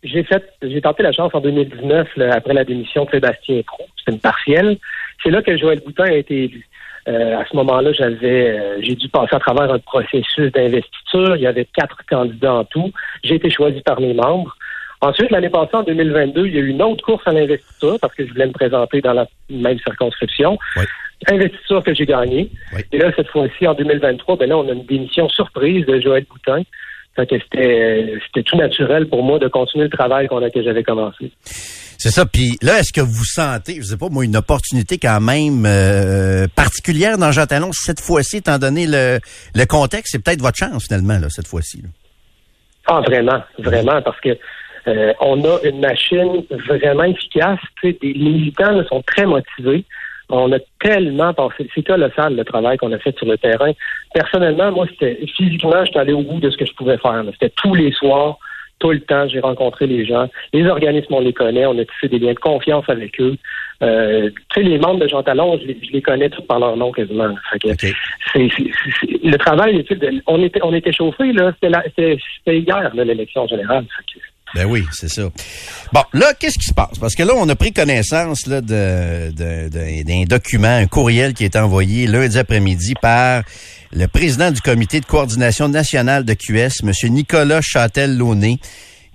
j'ai 0.02 0.24
fait, 0.24 0.44
j'ai 0.64 0.82
tenté 0.82 1.04
la 1.04 1.12
chance 1.12 1.30
en 1.36 1.40
2019, 1.40 2.16
là, 2.18 2.34
après 2.34 2.56
la 2.56 2.64
démission 2.64 3.06
de 3.06 3.12
Sébastien 3.12 3.62
Pro. 3.62 3.86
C'était 3.98 4.14
une 4.14 4.22
partielle. 4.22 4.78
C'est 5.22 5.30
là 5.30 5.44
que 5.44 5.56
Joël 5.56 5.82
Boutin 5.86 6.06
a 6.06 6.14
été 6.14 6.46
élu. 6.46 6.68
Euh, 7.10 7.40
à 7.40 7.46
ce 7.50 7.56
moment-là, 7.56 7.92
j'avais, 7.92 8.52
euh, 8.52 8.78
j'ai 8.82 8.96
dû 8.96 9.10
passer 9.10 9.36
à 9.36 9.40
travers 9.40 9.72
un 9.72 9.80
processus 9.80 10.52
d'investiture. 10.52 11.36
Il 11.36 11.42
y 11.42 11.48
avait 11.48 11.66
quatre 11.66 11.98
candidats 12.08 12.54
en 12.54 12.64
tout. 12.66 12.92
J'ai 13.24 13.36
été 13.36 13.50
choisi 13.50 13.82
par 13.82 14.00
mes 14.00 14.14
membres. 14.14 14.56
Ensuite, 15.02 15.32
l'année 15.32 15.50
passée, 15.50 15.76
en 15.76 15.84
2022, 15.84 16.46
il 16.46 16.54
y 16.54 16.58
a 16.58 16.62
eu 16.62 16.68
une 16.68 16.82
autre 16.82 17.04
course 17.04 17.24
à 17.26 17.32
l'investiture 17.32 17.98
parce 18.00 18.14
que 18.14 18.26
je 18.26 18.32
voulais 18.32 18.48
me 18.48 18.52
présenter 18.52 19.02
dans 19.02 19.14
la 19.14 19.28
même 19.50 19.80
circonscription. 19.80 20.58
Oui. 20.76 20.84
Investiture 21.28 21.84
que 21.84 21.94
j'ai 21.94 22.06
gagnée. 22.06 22.50
Oui. 22.74 22.82
Et 22.92 22.98
là, 22.98 23.12
cette 23.16 23.30
fois-ci, 23.30 23.66
en 23.66 23.74
2023, 23.74 24.38
ben 24.38 24.50
là, 24.50 24.58
on 24.58 24.68
a 24.68 24.74
une 24.74 24.86
démission 24.86 25.28
surprise 25.30 25.86
de 25.86 26.00
Joël 26.00 26.26
Boutin. 26.30 26.62
Fait 27.16 27.26
que 27.26 27.40
c'était, 27.40 28.14
c'était 28.28 28.44
tout 28.44 28.58
naturel 28.58 29.08
pour 29.08 29.24
moi 29.24 29.40
de 29.40 29.48
continuer 29.48 29.86
le 29.86 29.90
travail 29.90 30.28
qu'on 30.28 30.44
a, 30.44 30.50
que 30.50 30.62
j'avais 30.62 30.84
commencé. 30.84 31.32
C'est 32.00 32.12
ça. 32.12 32.26
Puis 32.26 32.58
là, 32.62 32.80
est-ce 32.80 32.94
que 32.94 33.02
vous 33.02 33.26
sentez, 33.26 33.76
je 33.76 33.84
sais 33.84 33.98
pas 33.98 34.08
moi, 34.10 34.24
une 34.24 34.38
opportunité 34.38 34.98
quand 34.98 35.20
même 35.20 35.66
euh, 35.66 36.48
particulière 36.56 37.18
dans 37.18 37.34
Jean 37.34 37.46
Talon 37.46 37.72
cette 37.74 38.00
fois-ci, 38.00 38.38
étant 38.38 38.58
donné 38.58 38.88
le, 38.88 39.20
le 39.54 39.66
contexte, 39.66 40.14
c'est 40.14 40.24
peut-être 40.24 40.42
votre 40.42 40.58
chance 40.58 40.86
finalement 40.88 41.20
là, 41.20 41.28
cette 41.30 41.48
fois-ci. 41.48 41.84
Ah, 42.88 43.02
vraiment, 43.02 43.44
vraiment, 43.58 44.02
parce 44.02 44.20
que 44.22 44.30
euh, 44.88 45.14
on 45.20 45.44
a 45.44 45.60
une 45.66 45.82
machine 45.82 46.46
vraiment 46.70 47.04
efficace. 47.04 47.60
Les 47.84 47.98
militants 48.02 48.72
là, 48.72 48.86
sont 48.88 49.02
très 49.02 49.26
motivés. 49.26 49.84
On 50.30 50.54
a 50.54 50.60
tellement 50.80 51.34
passé, 51.34 51.70
c'est 51.76 51.86
colossal 51.86 52.34
le 52.36 52.46
travail 52.46 52.78
qu'on 52.78 52.94
a 52.94 53.00
fait 53.00 53.18
sur 53.18 53.28
le 53.28 53.38
terrain. 53.38 53.72
Personnellement, 54.14 54.72
moi, 54.72 54.86
c'était 54.90 55.20
physiquement, 55.36 55.84
j'étais 55.84 56.00
allé 56.00 56.14
au 56.14 56.22
bout 56.22 56.40
de 56.40 56.50
ce 56.50 56.56
que 56.56 56.66
je 56.66 56.74
pouvais 56.74 56.98
faire. 56.98 57.24
C'était 57.34 57.54
tous 57.58 57.76
les 57.76 57.92
soirs, 57.92 58.38
tout 58.80 58.92
le 58.92 59.02
temps, 59.02 59.28
j'ai 59.28 59.40
rencontré 59.42 59.88
les 59.88 60.06
gens. 60.06 60.28
Les 60.54 60.66
organismes, 60.66 61.14
on 61.14 61.20
les 61.20 61.34
connaît, 61.34 61.66
on 61.66 61.78
a 61.78 61.86
tissé 61.86 62.08
des 62.08 62.20
liens 62.20 62.34
de 62.34 62.40
confiance 62.40 62.86
avec 62.88 63.20
eux. 63.20 63.36
Euh, 63.82 64.30
tu 64.54 64.62
sais, 64.62 64.68
les 64.68 64.78
membres 64.78 65.00
de 65.00 65.08
Jean 65.08 65.24
Talon, 65.24 65.58
je 65.62 65.68
les, 65.68 65.78
je 65.86 65.92
les 65.94 66.02
connais 66.02 66.30
tous 66.30 66.42
par 66.44 66.60
leur 66.60 66.76
nom 66.76 66.92
quasiment. 66.92 67.34
Fait 67.52 67.60
que 67.60 67.68
OK. 67.70 67.78
c'est, 67.80 67.94
c'est- 68.34 68.50
c'est- 68.58 68.72
c'est- 69.00 69.24
le 69.24 69.38
travail, 69.38 69.86
on 70.28 70.42
était, 70.44 70.60
on 70.64 70.74
était 70.74 70.92
chauffés 70.92 71.32
là. 71.34 71.52
C'était, 71.54 71.70
la- 71.70 71.84
c'était, 71.84 72.18
c'était 72.38 72.60
hier 72.60 72.92
l'élection 72.96 73.48
générale. 73.48 73.86
Fait 73.96 74.20
que- 74.20 74.26
Ben 74.56 74.66
oui, 74.66 74.84
c'est 74.92 75.10
ça. 75.10 75.30
Bon, 75.94 76.02
là, 76.14 76.34
qu'est-ce 76.34 76.58
qui 76.58 76.66
se 76.66 76.74
passe? 76.74 76.98
Parce 77.00 77.16
que 77.16 77.24
là, 77.24 77.34
on 77.36 77.48
a 77.50 77.56
pris 77.56 77.72
connaissance 77.72 78.48
là, 78.48 78.62
de, 78.62 79.32
d'un 79.32 80.24
document, 80.24 80.76
un 80.76 80.88
courriel 80.88 81.34
qui 81.34 81.46
est 81.46 81.56
envoyé 81.56 82.08
lundi 82.08 82.38
après-midi 82.38 82.96
par 83.00 83.44
le 83.92 84.08
président 84.08 84.52
du 84.52 84.62
comité 84.62 85.00
de 85.00 85.06
coordination 85.06 85.68
nationale 85.68 86.26
de 86.26 86.34
QS, 86.34 86.84
M. 86.84 86.92
Nicolas 87.12 87.62
Châtel-Launay, 87.62 88.58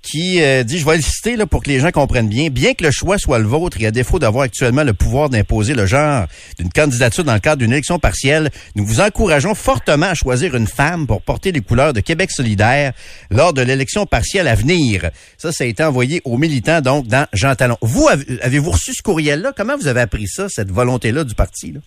qui 0.05 0.43
euh, 0.43 0.63
dit, 0.65 0.79
je 0.79 0.85
vais 0.85 0.99
le 0.99 1.37
là, 1.37 1.47
pour 1.47 1.63
que 1.63 1.71
les 1.71 1.81
gens 1.81 1.91
comprennent 1.91 2.29
bien, 2.29 2.51
bien 2.51 2.75
que 2.75 2.85
le 2.85 2.91
choix 2.93 3.17
soit 3.19 3.39
le 3.39 3.47
vôtre 3.47 3.79
et 3.81 3.87
à 3.87 3.91
défaut 3.91 4.19
d'avoir 4.19 4.45
actuellement 4.45 4.85
le 4.85 4.93
pouvoir 4.93 5.31
d'imposer 5.31 5.75
le 5.75 5.87
genre 5.87 6.27
d'une 6.59 6.69
candidature 6.71 7.25
dans 7.25 7.33
le 7.33 7.41
cadre 7.41 7.59
d'une 7.63 7.73
élection 7.73 7.99
partielle, 7.99 8.51
nous 8.77 8.85
vous 8.85 9.01
encourageons 9.01 9.55
fortement 9.55 10.07
à 10.07 10.15
choisir 10.15 10.55
une 10.55 10.67
femme 10.67 11.07
pour 11.07 11.23
porter 11.23 11.51
les 11.53 11.61
couleurs 11.63 11.95
de 11.95 12.01
Québec 12.01 12.31
solidaire 12.31 12.93
lors 13.31 13.55
de 13.55 13.63
l'élection 13.63 14.05
partielle 14.05 14.47
à 14.47 14.55
venir. 14.55 15.11
Ça, 15.39 15.53
ça 15.53 15.65
a 15.65 15.67
été 15.67 15.83
envoyé 15.83 16.21
aux 16.25 16.37
militants, 16.37 16.83
donc, 16.83 17.07
dans 17.07 17.27
Jean 17.33 17.55
Talon. 17.55 17.79
Vous, 17.81 18.07
avez- 18.09 18.41
avez-vous 18.43 18.73
reçu 18.73 18.93
ce 18.95 19.03
courriel-là? 19.03 19.53
Comment 19.57 19.77
vous 19.79 19.87
avez 19.89 20.03
appris 20.03 20.29
ça, 20.29 20.47
cette 20.51 20.71
volonté-là 20.71 21.25
du 21.25 21.35
parti? 21.35 21.73
Là? 21.73 21.81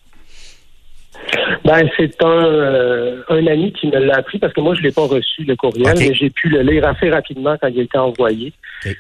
Ben, 1.66 1.88
c'est 1.98 2.24
un, 2.24 2.46
euh, 2.46 3.22
un 3.30 3.46
ami 3.48 3.74
qui 3.74 3.88
me 3.88 4.00
l'a 4.00 4.18
appris 4.18 4.40
parce 4.40 4.54
que 4.54 4.62
moi, 4.62 4.74
je 4.76 4.82
l'ai 4.82 4.92
pas 4.92 5.06
reçu, 5.06 5.44
le 5.44 5.56
courriel, 5.56 5.94
mais 5.98 6.14
j'ai 6.14 6.30
pu 6.30 6.50
le 6.50 6.62
lire 6.62 6.88
assez 6.88 7.10
rapidement 7.10 7.58
quand 7.62 7.68
il 7.68 7.80
a 7.80 7.84
été 7.84 7.98
envoyé. 7.98 8.54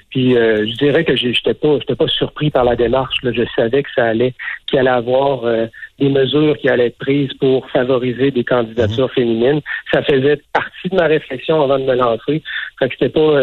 Puis, 0.09 0.35
euh, 0.35 0.65
je 0.67 0.75
dirais 0.77 1.05
que 1.05 1.15
j'étais 1.15 1.53
pas, 1.53 1.77
j'étais 1.79 1.95
pas 1.95 2.07
surpris 2.07 2.49
par 2.49 2.63
la 2.63 2.75
démarche. 2.75 3.15
Là. 3.23 3.31
Je 3.31 3.43
savais 3.55 3.83
que 3.83 3.89
ça 3.95 4.05
allait, 4.05 4.33
qu'il 4.65 4.79
allait 4.79 4.89
avoir 4.89 5.45
euh, 5.45 5.67
des 5.99 6.09
mesures 6.09 6.57
qui 6.57 6.67
allaient 6.67 6.87
être 6.87 6.97
prises 6.97 7.33
pour 7.39 7.69
favoriser 7.69 8.31
des 8.31 8.43
candidatures 8.43 9.11
féminines. 9.13 9.61
Ça 9.93 10.03
faisait 10.03 10.41
partie 10.51 10.89
de 10.91 10.95
ma 10.95 11.05
réflexion 11.05 11.61
avant 11.63 11.79
de 11.79 11.85
me 11.85 11.95
lancer. 11.95 12.43
Fait 12.79 12.89
que 12.89 12.93
c'était 12.99 13.09
pas, 13.09 13.41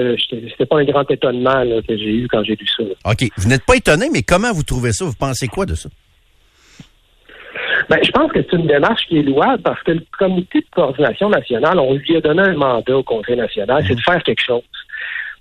c'était 0.50 0.66
pas 0.66 0.78
un 0.80 0.84
grand 0.84 1.10
étonnement 1.10 1.64
là, 1.64 1.80
que 1.82 1.96
j'ai 1.96 2.14
eu 2.14 2.28
quand 2.28 2.44
j'ai 2.44 2.56
lu 2.56 2.66
ça. 2.76 2.82
là. 2.82 3.12
OK. 3.12 3.28
Vous 3.38 3.48
n'êtes 3.48 3.64
pas 3.64 3.76
étonné, 3.76 4.08
mais 4.12 4.22
comment 4.22 4.52
vous 4.52 4.62
trouvez 4.62 4.92
ça? 4.92 5.04
Vous 5.04 5.14
pensez 5.18 5.48
quoi 5.48 5.66
de 5.66 5.74
ça? 5.74 5.88
Ben, 7.88 7.98
je 8.02 8.10
pense 8.10 8.32
que 8.32 8.40
c'est 8.42 8.56
une 8.56 8.66
démarche 8.66 9.06
qui 9.06 9.18
est 9.18 9.22
louable 9.22 9.62
parce 9.62 9.82
que 9.82 9.92
le 9.92 10.02
comité 10.18 10.60
de 10.60 10.66
coordination 10.74 11.28
nationale, 11.28 11.78
on 11.78 11.94
lui 11.94 12.16
a 12.16 12.20
donné 12.20 12.42
un 12.42 12.54
mandat 12.54 12.96
au 12.96 13.02
Conseil 13.02 13.36
national, 13.36 13.84
c'est 13.86 13.94
de 13.94 14.00
faire 14.00 14.22
quelque 14.22 14.42
chose 14.42 14.62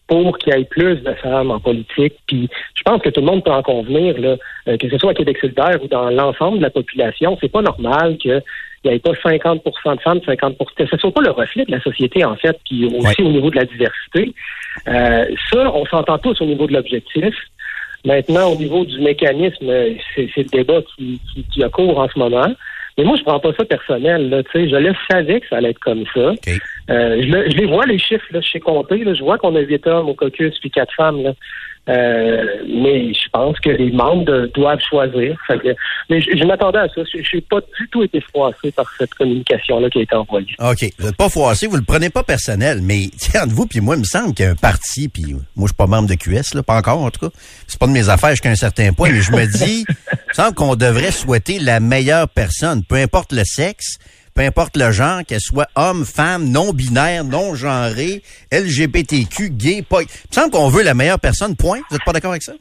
pour 0.08 0.38
qu'il 0.38 0.54
y 0.54 0.60
ait 0.60 0.66
plus 0.66 0.98
de 0.98 1.14
femmes 1.14 1.52
en 1.52 1.60
politique. 1.60 2.16
Puis 2.28 2.50
je 2.76 2.82
pense 2.84 3.02
que 3.02 3.10
tout 3.10 3.22
le 3.22 3.28
monde 3.28 3.44
peut 3.44 3.52
en 3.52 3.64
convenir, 3.64 4.20
là, 4.20 4.36
euh, 4.68 4.78
que 4.78 4.90
ce 4.90 4.98
soit 4.98 5.12
à 5.12 5.14
Québec 5.14 5.38
solidaire 5.40 5.80
ou 5.82 5.88
dans 5.88 6.10
l'ensemble 6.10 6.58
de 6.58 6.64
la 6.64 6.70
population, 6.70 7.38
c'est 7.40 7.52
pas 7.52 7.62
normal 7.62 8.18
que 8.24 8.42
il 8.84 8.90
n'y 8.90 8.98
ait 8.98 9.00
pas 9.00 9.14
50 9.24 9.64
de 9.64 10.02
femmes, 10.02 10.20
50 10.26 10.58
que 10.76 10.86
ce 10.86 10.98
soit 10.98 11.12
pas 11.12 11.22
le 11.22 11.32
reflet 11.32 11.64
de 11.64 11.72
la 11.72 11.80
société, 11.80 12.26
en 12.26 12.36
fait, 12.36 12.60
puis 12.66 12.86
aussi 12.86 13.22
au 13.22 13.32
niveau 13.32 13.50
de 13.50 13.56
la 13.56 13.64
diversité. 13.64 14.34
Euh, 14.88 15.26
ça, 15.52 15.72
on 15.74 15.86
s'entend 15.86 16.18
tous 16.18 16.42
au 16.42 16.46
niveau 16.46 16.68
de 16.68 16.74
l'objectif. 16.74 17.34
Maintenant, 18.06 18.52
au 18.52 18.56
niveau 18.56 18.84
du 18.86 19.00
mécanisme, 19.00 19.70
euh, 19.70 19.94
c'est 20.14 20.30
c'est 20.36 20.44
le 20.44 20.50
débat 20.50 20.82
qui, 20.96 21.20
qui, 21.34 21.44
qui 21.44 21.64
a 21.64 21.70
cours 21.70 22.00
en 22.00 22.10
ce 22.10 22.20
moment. 22.20 22.54
Mais 22.98 23.04
moi, 23.06 23.16
je 23.18 23.24
prends 23.24 23.40
pas 23.40 23.54
ça 23.58 23.66
personnel. 23.66 24.30
Là, 24.30 24.44
tu 24.44 24.52
sais, 24.52 24.70
je 24.70 24.76
le 24.76 24.94
savais 25.10 25.40
que 25.40 25.48
ça 25.48 25.58
allait 25.58 25.72
être 25.72 25.80
comme 25.80 26.04
ça. 26.14 26.34
Euh, 26.90 27.22
je, 27.22 27.52
je 27.52 27.58
les 27.58 27.66
vois, 27.66 27.86
les 27.86 27.98
chiffres, 27.98 28.26
là, 28.32 28.40
je 28.42 28.50
sais 28.50 28.60
compter. 28.60 29.04
Là, 29.04 29.14
je 29.14 29.24
vois 29.24 29.38
qu'on 29.38 29.56
a 29.56 29.62
huit 29.62 29.88
hommes 29.88 30.10
au 30.10 30.14
caucus 30.14 30.58
puis 30.60 30.70
quatre 30.70 30.94
femmes. 30.94 31.24
Là. 31.24 31.34
Euh, 31.90 32.44
mais 32.66 33.14
je 33.14 33.28
pense 33.34 33.60
que 33.60 33.70
les 33.70 33.92
membres 33.92 34.48
doivent 34.54 34.80
choisir. 34.90 35.38
Mais 36.10 36.22
je, 36.22 36.46
m'attendais 36.46 36.80
à 36.80 36.88
ça. 36.88 37.02
Je 37.14 37.36
n'ai 37.36 37.42
pas 37.42 37.60
du 37.60 37.90
tout 37.92 38.04
été 38.04 38.22
froissé 38.22 38.72
par 38.72 38.90
cette 38.98 39.14
communication-là 39.16 39.90
qui 39.90 40.00
a 40.00 40.02
été 40.04 40.16
envoyée. 40.16 40.56
OK. 40.60 40.86
Vous 40.98 41.06
n'êtes 41.06 41.18
pas 41.18 41.28
froissé, 41.28 41.68
vous 41.68 41.76
le 41.76 41.84
prenez 41.84 42.10
pas 42.10 42.24
personnel, 42.24 42.80
mais 42.82 43.10
entre 43.36 43.54
vous 43.54 43.66
puis 43.66 43.82
moi, 43.82 43.96
il 43.96 44.00
me 44.00 44.06
semble 44.06 44.34
qu'il 44.34 44.46
y 44.46 44.48
a 44.48 44.52
un 44.52 44.56
parti, 44.56 45.10
puis 45.10 45.34
moi, 45.34 45.44
je 45.58 45.68
suis 45.68 45.74
pas 45.76 45.88
membre 45.88 46.08
de 46.08 46.16
QS, 46.16 46.56
là, 46.56 46.64
pas 46.64 46.78
encore, 46.78 47.02
en 47.02 47.12
tout 47.12 47.28
cas. 47.30 47.36
C'est 47.68 47.80
pas 47.80 47.88
de 47.88 47.92
mes 47.92 48.08
affaires 48.08 48.32
jusqu'à 48.32 48.50
un 48.50 48.56
certain 48.56 48.94
point, 48.94 49.12
mais 49.12 49.22
je 49.22 49.32
me 49.32 49.46
dis, 49.46 49.86
il 49.88 50.18
me 50.30 50.34
semble 50.34 50.54
qu'on 50.56 50.76
devrait 50.76 51.12
souhaiter 51.12 51.60
la 51.60 51.80
meilleure 51.82 52.30
personne, 52.30 52.84
peu 52.84 52.96
importe 52.96 53.34
le 53.34 53.44
sexe, 53.44 53.98
peu 54.36 54.42
importe 54.42 54.78
le 54.78 54.92
genre, 54.92 55.22
qu'elle 55.28 55.40
soit 55.40 55.68
homme, 55.76 56.06
femme, 56.06 56.50
non-binaire, 56.50 57.24
non-genré, 57.24 58.22
LGBTQ, 58.52 59.50
gay, 59.52 59.82
pas... 59.88 60.02
Il 60.02 60.06
me 60.06 60.34
semble 60.34 60.52
qu'on 60.52 60.70
veut 60.70 60.84
la 60.84 60.94
meilleure 60.94 61.20
personne, 61.20 61.56
point. 61.56 61.80
Vous 61.90 61.96
êtes 61.96 62.04
pas 62.04 62.14
d'accord 62.14 62.32
avec 62.32 62.44
ça? 62.44 62.54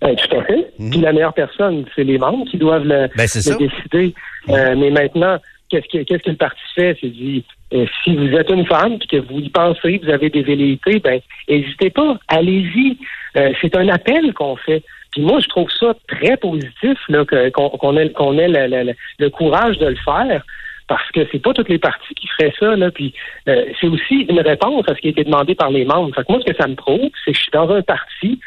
Ben, 0.00 0.16
tout 0.16 0.36
à 0.36 0.44
fait. 0.44 0.72
Puis 0.78 1.00
la 1.00 1.12
meilleure 1.12 1.34
personne, 1.34 1.84
c'est 1.94 2.04
les 2.04 2.16
membres 2.16 2.46
qui 2.50 2.56
doivent 2.56 2.84
le, 2.84 3.08
Ben, 3.16 3.26
décider. 3.26 4.14
Euh, 4.48 4.74
mais 4.76 4.90
maintenant, 4.90 5.38
qu'est-ce 5.68 5.86
que, 5.92 6.02
qu'est-ce 6.04 6.22
que 6.22 6.30
le 6.30 6.36
parti 6.36 6.60
fait? 6.74 6.96
C'est 7.00 7.10
dit, 7.10 7.44
euh, 7.74 7.84
si 8.02 8.16
vous 8.16 8.32
êtes 8.34 8.50
une 8.50 8.66
femme 8.66 8.98
puis 8.98 9.08
que 9.08 9.16
vous 9.18 9.40
y 9.40 9.50
pensez, 9.50 10.00
vous 10.02 10.10
avez 10.10 10.30
des 10.30 10.42
velléités, 10.42 11.00
ben, 11.00 11.20
n'hésitez 11.48 11.90
pas, 11.90 12.18
allez-y. 12.28 12.96
Euh, 13.36 13.52
c'est 13.60 13.76
un 13.76 13.88
appel 13.88 14.32
qu'on 14.32 14.56
fait. 14.56 14.82
Puis 15.12 15.22
moi, 15.22 15.40
je 15.40 15.48
trouve 15.48 15.70
ça 15.70 15.94
très 16.08 16.36
positif 16.36 16.98
là, 17.08 17.24
qu'on, 17.24 17.96
ait, 17.96 18.04
le, 18.06 19.28
courage 19.28 19.78
de 19.78 19.86
le 19.86 19.96
faire. 19.96 20.44
Parce 20.88 21.08
que 21.12 21.20
c'est 21.30 21.38
pas 21.38 21.52
toutes 21.52 21.68
les 21.68 21.78
partis 21.78 22.14
qui 22.14 22.26
feraient 22.26 22.52
ça, 22.58 22.74
là. 22.74 22.90
Puis 22.90 23.14
euh, 23.48 23.66
c'est 23.80 23.86
aussi 23.86 24.26
une 24.28 24.40
réponse 24.40 24.88
à 24.88 24.94
ce 24.96 25.00
qui 25.00 25.06
a 25.06 25.10
été 25.10 25.22
demandé 25.22 25.54
par 25.54 25.70
les 25.70 25.84
membres. 25.84 26.12
Fait 26.14 26.24
que 26.24 26.32
moi, 26.32 26.40
ce 26.44 26.50
que 26.50 26.56
ça 26.56 26.66
me 26.66 26.74
prouve, 26.74 27.10
c'est 27.24 27.30
que 27.30 27.36
je 27.36 27.42
suis 27.42 27.52
dans 27.52 27.70
un 27.70 27.82
parti, 27.82 28.40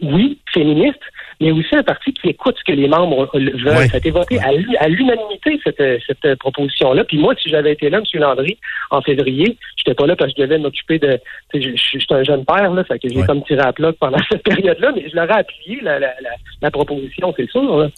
oui, 0.00 0.38
féministe, 0.50 1.02
mais 1.40 1.50
aussi 1.52 1.74
un 1.74 1.82
parti 1.82 2.12
qui 2.12 2.28
écoute 2.28 2.56
ce 2.58 2.64
que 2.70 2.76
les 2.76 2.88
membres 2.88 3.30
veulent. 3.34 3.88
Ça 3.88 3.94
a 3.94 3.96
été 3.96 4.10
voté 4.10 4.38
à 4.40 4.52
l'u- 4.52 4.76
à 4.78 4.88
l'unanimité, 4.88 5.58
cette, 5.64 5.82
cette 6.06 6.24
euh, 6.24 6.36
proposition-là. 6.36 7.04
Puis 7.04 7.18
moi, 7.18 7.34
si 7.42 7.48
j'avais 7.48 7.72
été 7.72 7.88
là, 7.90 7.98
M. 7.98 8.04
Landry, 8.20 8.58
en 8.90 9.00
février, 9.02 9.56
j'étais 9.76 9.94
pas 9.94 10.06
là 10.06 10.16
parce 10.16 10.32
que 10.32 10.42
je 10.42 10.42
devais 10.46 10.58
m'occuper 10.58 10.98
de... 10.98 11.18
Je 11.54 11.74
suis 11.76 12.06
un 12.10 12.22
jeune 12.24 12.44
père, 12.44 12.70
là, 12.72 12.84
fait 12.84 12.98
que 12.98 13.08
j'ai 13.08 13.22
comme 13.22 13.42
tiré 13.44 13.60
à 13.60 13.72
plat 13.72 13.92
pendant 13.98 14.18
cette 14.30 14.42
période-là, 14.42 14.92
mais 14.94 15.08
je 15.10 15.16
l'aurais 15.16 15.40
appuyé, 15.40 15.80
la, 15.82 15.98
la, 15.98 16.08
la, 16.22 16.30
la 16.62 16.70
proposition, 16.70 17.32
c'est 17.36 17.50
sûr. 17.50 17.76
là. 17.78 17.88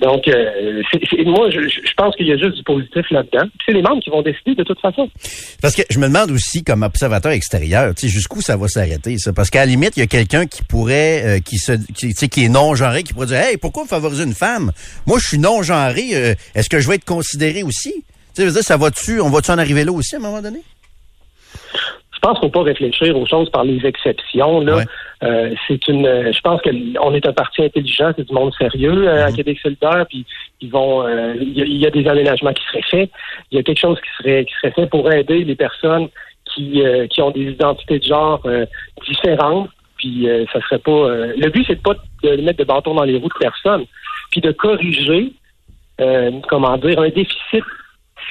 Donc, 0.00 0.28
euh, 0.28 0.82
moi, 1.24 1.50
je, 1.50 1.94
pense 1.96 2.14
qu'il 2.16 2.26
y 2.26 2.32
a 2.32 2.36
juste 2.36 2.56
du 2.56 2.62
positif 2.62 3.10
là-dedans. 3.10 3.42
Puis 3.58 3.58
c'est 3.66 3.72
les 3.72 3.82
membres 3.82 4.02
qui 4.02 4.10
vont 4.10 4.22
décider 4.22 4.54
de 4.54 4.62
toute 4.64 4.80
façon. 4.80 5.08
Parce 5.62 5.74
que 5.74 5.82
je 5.90 5.98
me 5.98 6.06
demande 6.08 6.30
aussi, 6.30 6.62
comme 6.64 6.82
observateur 6.82 7.32
extérieur, 7.32 7.92
jusqu'où 8.02 8.40
ça 8.40 8.56
va 8.56 8.68
s'arrêter, 8.68 9.16
ça? 9.18 9.32
Parce 9.32 9.50
qu'à 9.50 9.60
la 9.60 9.66
limite, 9.66 9.96
il 9.96 10.00
y 10.00 10.02
a 10.02 10.06
quelqu'un 10.06 10.46
qui 10.46 10.62
pourrait, 10.64 11.22
euh, 11.24 11.38
qui 11.40 11.56
se, 11.58 11.72
qui, 11.94 12.08
tu 12.08 12.12
sais, 12.12 12.28
qui 12.28 12.44
est 12.44 12.48
non-genré, 12.74 13.02
qui 13.04 13.12
pourrait 13.12 13.26
dire, 13.26 13.38
hey, 13.38 13.56
pourquoi 13.56 13.84
vous 13.84 13.88
favorisez 13.88 14.24
une 14.24 14.34
femme? 14.34 14.72
Moi, 15.06 15.18
je 15.20 15.26
suis 15.28 15.38
non-genré, 15.38 16.10
euh, 16.14 16.34
est-ce 16.54 16.68
que 16.68 16.80
je 16.80 16.88
vais 16.88 16.96
être 16.96 17.04
considéré 17.04 17.62
aussi? 17.62 17.92
Tu 17.92 18.02
sais, 18.34 18.42
je 18.42 18.46
veux 18.48 18.52
dire, 18.52 18.62
ça 18.62 18.76
va-tu, 18.76 19.20
on 19.20 19.30
va-tu 19.30 19.50
en 19.52 19.58
arriver 19.58 19.84
là 19.84 19.92
aussi 19.92 20.16
à 20.16 20.18
un 20.18 20.22
moment 20.22 20.42
donné? 20.42 20.60
Je 22.14 22.18
pense 22.20 22.38
qu'il 22.40 22.48
ne 22.48 22.52
faut 22.52 22.60
pas 22.60 22.64
réfléchir 22.64 23.16
aux 23.18 23.26
choses 23.26 23.50
par 23.50 23.64
les 23.64 23.84
exceptions. 23.84 24.60
Là. 24.60 24.76
Ouais. 24.78 24.84
Euh, 25.24 25.54
c'est 25.68 25.86
une. 25.88 26.06
euh, 26.06 26.32
Je 26.32 26.40
pense 26.40 26.60
qu'on 26.62 27.14
est 27.14 27.26
un 27.26 27.32
parti 27.34 27.62
intelligent, 27.62 28.12
c'est 28.16 28.26
du 28.26 28.32
monde 28.32 28.50
sérieux 28.58 29.06
euh, 29.08 29.26
à 29.26 29.30
Mhm. 29.30 29.36
Québec 29.36 29.58
solidaire, 29.62 30.06
puis 30.08 30.24
ils 30.62 30.70
vont. 30.70 31.06
euh, 31.06 31.34
Il 31.38 31.52
y, 31.58 31.60
a- 31.62 31.66
il 31.66 31.76
y 31.76 31.86
a 31.86 31.90
des 31.90 32.06
aménagements 32.08 32.52
qui 32.54 32.62
seraient 32.72 32.82
faits. 32.90 33.10
Il 33.50 33.56
y 33.56 33.60
a 33.60 33.62
quelque 33.62 33.78
chose 33.80 33.98
qui 34.00 34.08
serait 34.22 34.44
qui 34.46 34.54
serait 34.54 34.72
fait 34.72 34.86
pour 34.88 35.12
aider 35.12 35.44
les 35.44 35.54
personnes 35.54 36.08
qui 36.54 36.82
qui 37.10 37.20
ont 37.20 37.30
des 37.30 37.42
identités 37.52 37.98
de 37.98 38.04
genre 38.04 38.40
différentes. 39.06 39.68
Puis 40.04 40.28
euh, 40.28 40.44
ça 40.52 40.60
serait 40.60 40.80
pas. 40.80 40.90
euh, 40.90 41.32
le 41.34 41.48
but 41.48 41.64
c'est 41.66 41.76
de 41.76 41.80
pas 41.80 41.94
de 42.22 42.36
mettre 42.42 42.58
de 42.58 42.64
bâton 42.64 42.92
dans 42.94 43.04
les 43.04 43.16
roues 43.16 43.28
de 43.28 43.38
personne, 43.40 43.86
puis 44.30 44.42
de 44.42 44.52
corriger. 44.52 45.32
euh, 46.00 46.30
comment 46.46 46.76
dire 46.76 46.98
un 47.00 47.08
déficit 47.08 47.64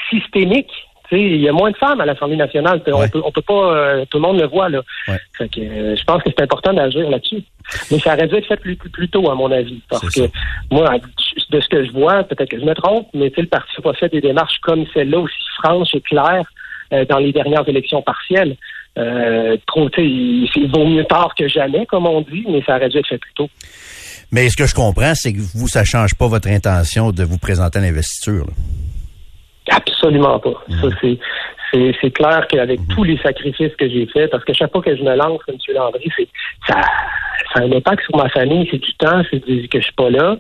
systémique. 0.10 0.70
Il 1.12 1.42
y 1.42 1.50
a 1.50 1.52
moins 1.52 1.70
de 1.70 1.78
femmes 1.78 2.02
à 2.02 2.06
l'Assemblée 2.06 2.38
nationale. 2.38 2.82
On 2.88 3.08
peut, 3.08 3.22
on 3.24 3.32
peut 3.32 3.42
pas, 3.44 4.04
tout 4.10 4.18
le 4.18 4.22
monde 4.22 4.40
le 4.40 4.48
voit 4.48 4.68
là. 4.70 4.82
Ouais. 5.08 5.20
Fait 5.38 5.48
que, 5.48 5.62
je 5.96 6.04
pense 6.06 6.24
que 6.24 6.30
c'est 6.36 6.42
important 6.42 6.74
d'agir 6.74 7.08
là-dessus. 7.08 7.44
Mais 7.92 8.00
ça 8.00 8.16
aurait 8.16 8.28
dû 8.28 8.36
être 8.36 8.48
fait 8.48 8.58
plus, 8.58 9.10
tôt, 9.10 9.30
à 9.30 9.36
mon 9.36 9.52
avis, 9.52 9.80
parce 9.90 10.02
que 10.10 10.22
ça. 10.22 10.28
moi, 10.72 10.90
de 11.52 11.60
ce 11.60 11.70
que 11.70 11.86
je 11.86 11.92
vois, 11.92 12.24
peut-être 12.24 12.50
que 12.50 12.60
je 12.60 12.66
me 12.66 12.74
trompe, 12.74 13.10
mais 13.14 13.32
le 13.36 13.46
parti 13.46 13.72
n'a 13.78 13.84
pas 13.84 13.94
fait 13.94 14.10
des 14.10 14.22
démarches 14.22 14.58
comme 14.62 14.86
celle-là 14.92 15.20
aussi 15.20 15.36
franches 15.62 15.94
et 15.94 16.02
claires 16.02 16.46
dans 17.10 17.20
les 17.20 17.32
dernières 17.32 17.68
élections 17.70 18.02
partielles. 18.02 18.56
Euh, 18.97 19.58
trop, 19.65 19.89
il, 19.97 20.69
vaut 20.71 20.86
mieux 20.86 21.03
tard 21.06 21.34
que 21.38 21.47
jamais, 21.47 21.86
comme 21.88 22.06
on 22.06 22.21
dit, 22.21 22.45
mais 22.47 22.62
ça 22.63 22.75
aurait 22.75 22.89
dû 22.89 22.97
être 22.97 23.08
fait 23.08 23.17
plus 23.17 23.34
tôt. 23.34 23.49
Mais 24.32 24.49
ce 24.49 24.58
que 24.58 24.67
je 24.67 24.75
comprends, 24.75 25.13
c'est 25.15 25.34
que 25.34 25.39
vous, 25.39 25.67
ça 25.67 25.84
change 25.84 26.13
pas 26.15 26.27
votre 26.27 26.47
intention 26.47 27.12
de 27.12 27.23
vous 27.23 27.38
présenter 27.39 27.79
à 27.79 27.82
l'investiture. 27.82 28.45
Absolument 29.69 30.39
pas. 30.39 30.53
Mhm. 30.67 30.82
Ça, 30.82 30.88
c'est, 31.01 31.17
c'est, 31.71 31.95
c'est 32.01 32.12
clair 32.12 32.45
qu'avec 32.47 32.79
tous 32.93 33.03
les 33.03 33.17
sacrifices 33.17 33.75
que 33.77 33.89
j'ai 33.89 34.06
faits, 34.08 34.29
parce 34.29 34.43
que 34.43 34.53
chaque 34.53 34.71
fois 34.71 34.82
que 34.82 34.95
je 34.95 35.01
me 35.01 35.15
lance, 35.15 35.41
M. 35.47 35.56
Landry, 35.73 36.12
c'est, 36.15 36.27
ça, 36.67 36.82
ça 37.53 37.62
a 37.62 37.63
un 37.63 37.71
impact 37.71 38.03
sur 38.03 38.15
ma 38.15 38.29
famille, 38.29 38.67
c'est 38.69 38.77
du 38.77 38.93
temps, 38.95 39.23
c'est 39.32 39.43
du- 39.45 39.67
que 39.67 39.79
je 39.79 39.86
suis 39.86 39.93
pas 39.93 40.10
là. 40.10 40.38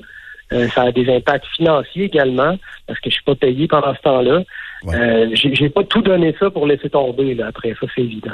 Euh, 0.51 0.67
ça 0.69 0.83
a 0.83 0.91
des 0.91 1.09
impacts 1.11 1.47
financiers 1.55 2.03
également, 2.05 2.57
parce 2.85 2.99
que 2.99 3.09
je 3.09 3.15
suis 3.15 3.23
pas 3.23 3.35
payé 3.35 3.67
pendant 3.67 3.95
ce 3.95 4.01
temps-là. 4.01 4.41
Ouais. 4.83 4.95
Euh, 4.95 5.29
j'ai, 5.33 5.69
pas 5.69 5.83
tout 5.85 6.01
donné 6.01 6.35
ça 6.37 6.49
pour 6.49 6.67
laisser 6.67 6.89
tomber, 6.89 7.35
là, 7.35 7.47
après, 7.47 7.73
ça, 7.79 7.87
c'est 7.95 8.01
évident. 8.01 8.33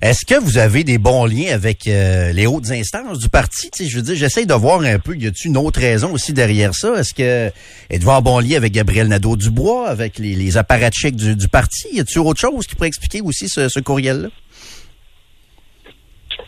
Est-ce 0.00 0.24
que 0.24 0.40
vous 0.40 0.56
avez 0.56 0.82
des 0.82 0.96
bons 0.96 1.26
liens 1.26 1.52
avec 1.52 1.86
euh, 1.86 2.32
les 2.32 2.46
hautes 2.46 2.70
instances 2.70 3.18
du 3.18 3.28
parti? 3.28 3.70
Tu 3.70 3.84
sais, 3.84 3.90
je 3.90 3.96
veux 3.96 4.02
dire, 4.02 4.14
j'essaye 4.14 4.46
de 4.46 4.54
voir 4.54 4.80
un 4.80 4.98
peu, 4.98 5.14
y 5.14 5.26
a-t-il 5.26 5.50
une 5.50 5.58
autre 5.58 5.80
raison 5.80 6.12
aussi 6.12 6.32
derrière 6.32 6.74
ça? 6.74 6.94
Est-ce 6.94 7.12
que 7.12 7.50
êtes-vous 7.90 8.10
en 8.10 8.22
bon 8.22 8.38
lien 8.38 8.56
avec 8.56 8.72
Gabriel 8.72 9.08
Nadeau-Dubois, 9.08 9.88
avec 9.88 10.18
les, 10.18 10.34
les 10.34 10.56
apparatchiks 10.56 11.16
du, 11.16 11.36
du 11.36 11.48
parti? 11.48 11.88
Y 11.92 12.00
a-t-il 12.00 12.20
autre 12.20 12.40
chose 12.40 12.66
qui 12.66 12.74
pourrait 12.74 12.88
expliquer 12.88 13.20
aussi 13.20 13.48
ce, 13.48 13.68
ce 13.68 13.80
courriel-là? 13.80 14.28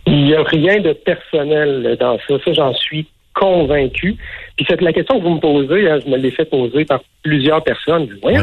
Il 0.07 0.25
n'y 0.25 0.35
a 0.35 0.42
rien 0.44 0.81
de 0.81 0.92
personnel 0.92 1.96
dans 2.01 2.18
ça. 2.27 2.35
Ça, 2.44 2.53
j'en 2.53 2.72
suis 2.75 3.07
convaincu. 3.35 4.16
Puis 4.57 4.66
c'est 4.68 4.81
la 4.81 4.92
question 4.92 5.18
que 5.18 5.25
vous 5.25 5.35
me 5.35 5.40
posez, 5.40 5.90
hein, 5.90 5.99
je 6.05 6.11
me 6.11 6.16
l'ai 6.16 6.31
fait 6.31 6.46
poser 6.46 6.85
par 6.85 7.01
plusieurs 7.22 7.62
personnes. 7.62 8.09
Voyons, 8.22 8.42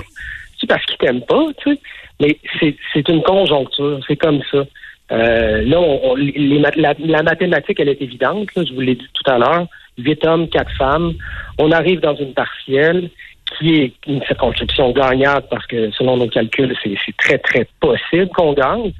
parce 0.67 0.85
qu'ils 0.85 0.97
t'aiment 0.97 1.25
pas, 1.25 1.45
tu 1.57 1.71
sais. 1.71 1.79
Mais 2.19 2.37
c'est, 2.93 3.09
une 3.09 3.21
conjoncture, 3.23 3.99
c'est 4.07 4.15
comme 4.15 4.41
ça. 4.51 4.63
Euh, 5.11 5.61
là, 5.63 5.79
on- 5.79 6.15
la, 6.15 7.23
mathématique, 7.23 7.79
elle 7.79 7.89
est 7.89 8.01
évidente. 8.01 8.49
je 8.55 8.73
vous 8.73 8.81
l'ai 8.81 8.95
dit 8.95 9.07
tout 9.13 9.29
à 9.29 9.37
l'heure. 9.37 9.67
Huit 9.97 10.25
hommes, 10.25 10.47
quatre 10.47 10.71
femmes. 10.77 11.13
On 11.59 11.71
arrive 11.71 11.99
dans 11.99 12.15
une 12.15 12.33
partielle 12.33 13.09
qui 13.57 13.75
est 13.75 13.93
une 14.07 14.23
circonscription 14.23 14.91
gagnante 14.91 15.45
parce 15.49 15.65
que 15.67 15.91
selon 15.91 16.17
nos 16.17 16.27
calculs, 16.27 16.75
c'est 16.83 17.17
très, 17.17 17.37
très 17.37 17.67
possible 17.79 18.29
qu'on 18.29 18.53
gagne. 18.53 18.93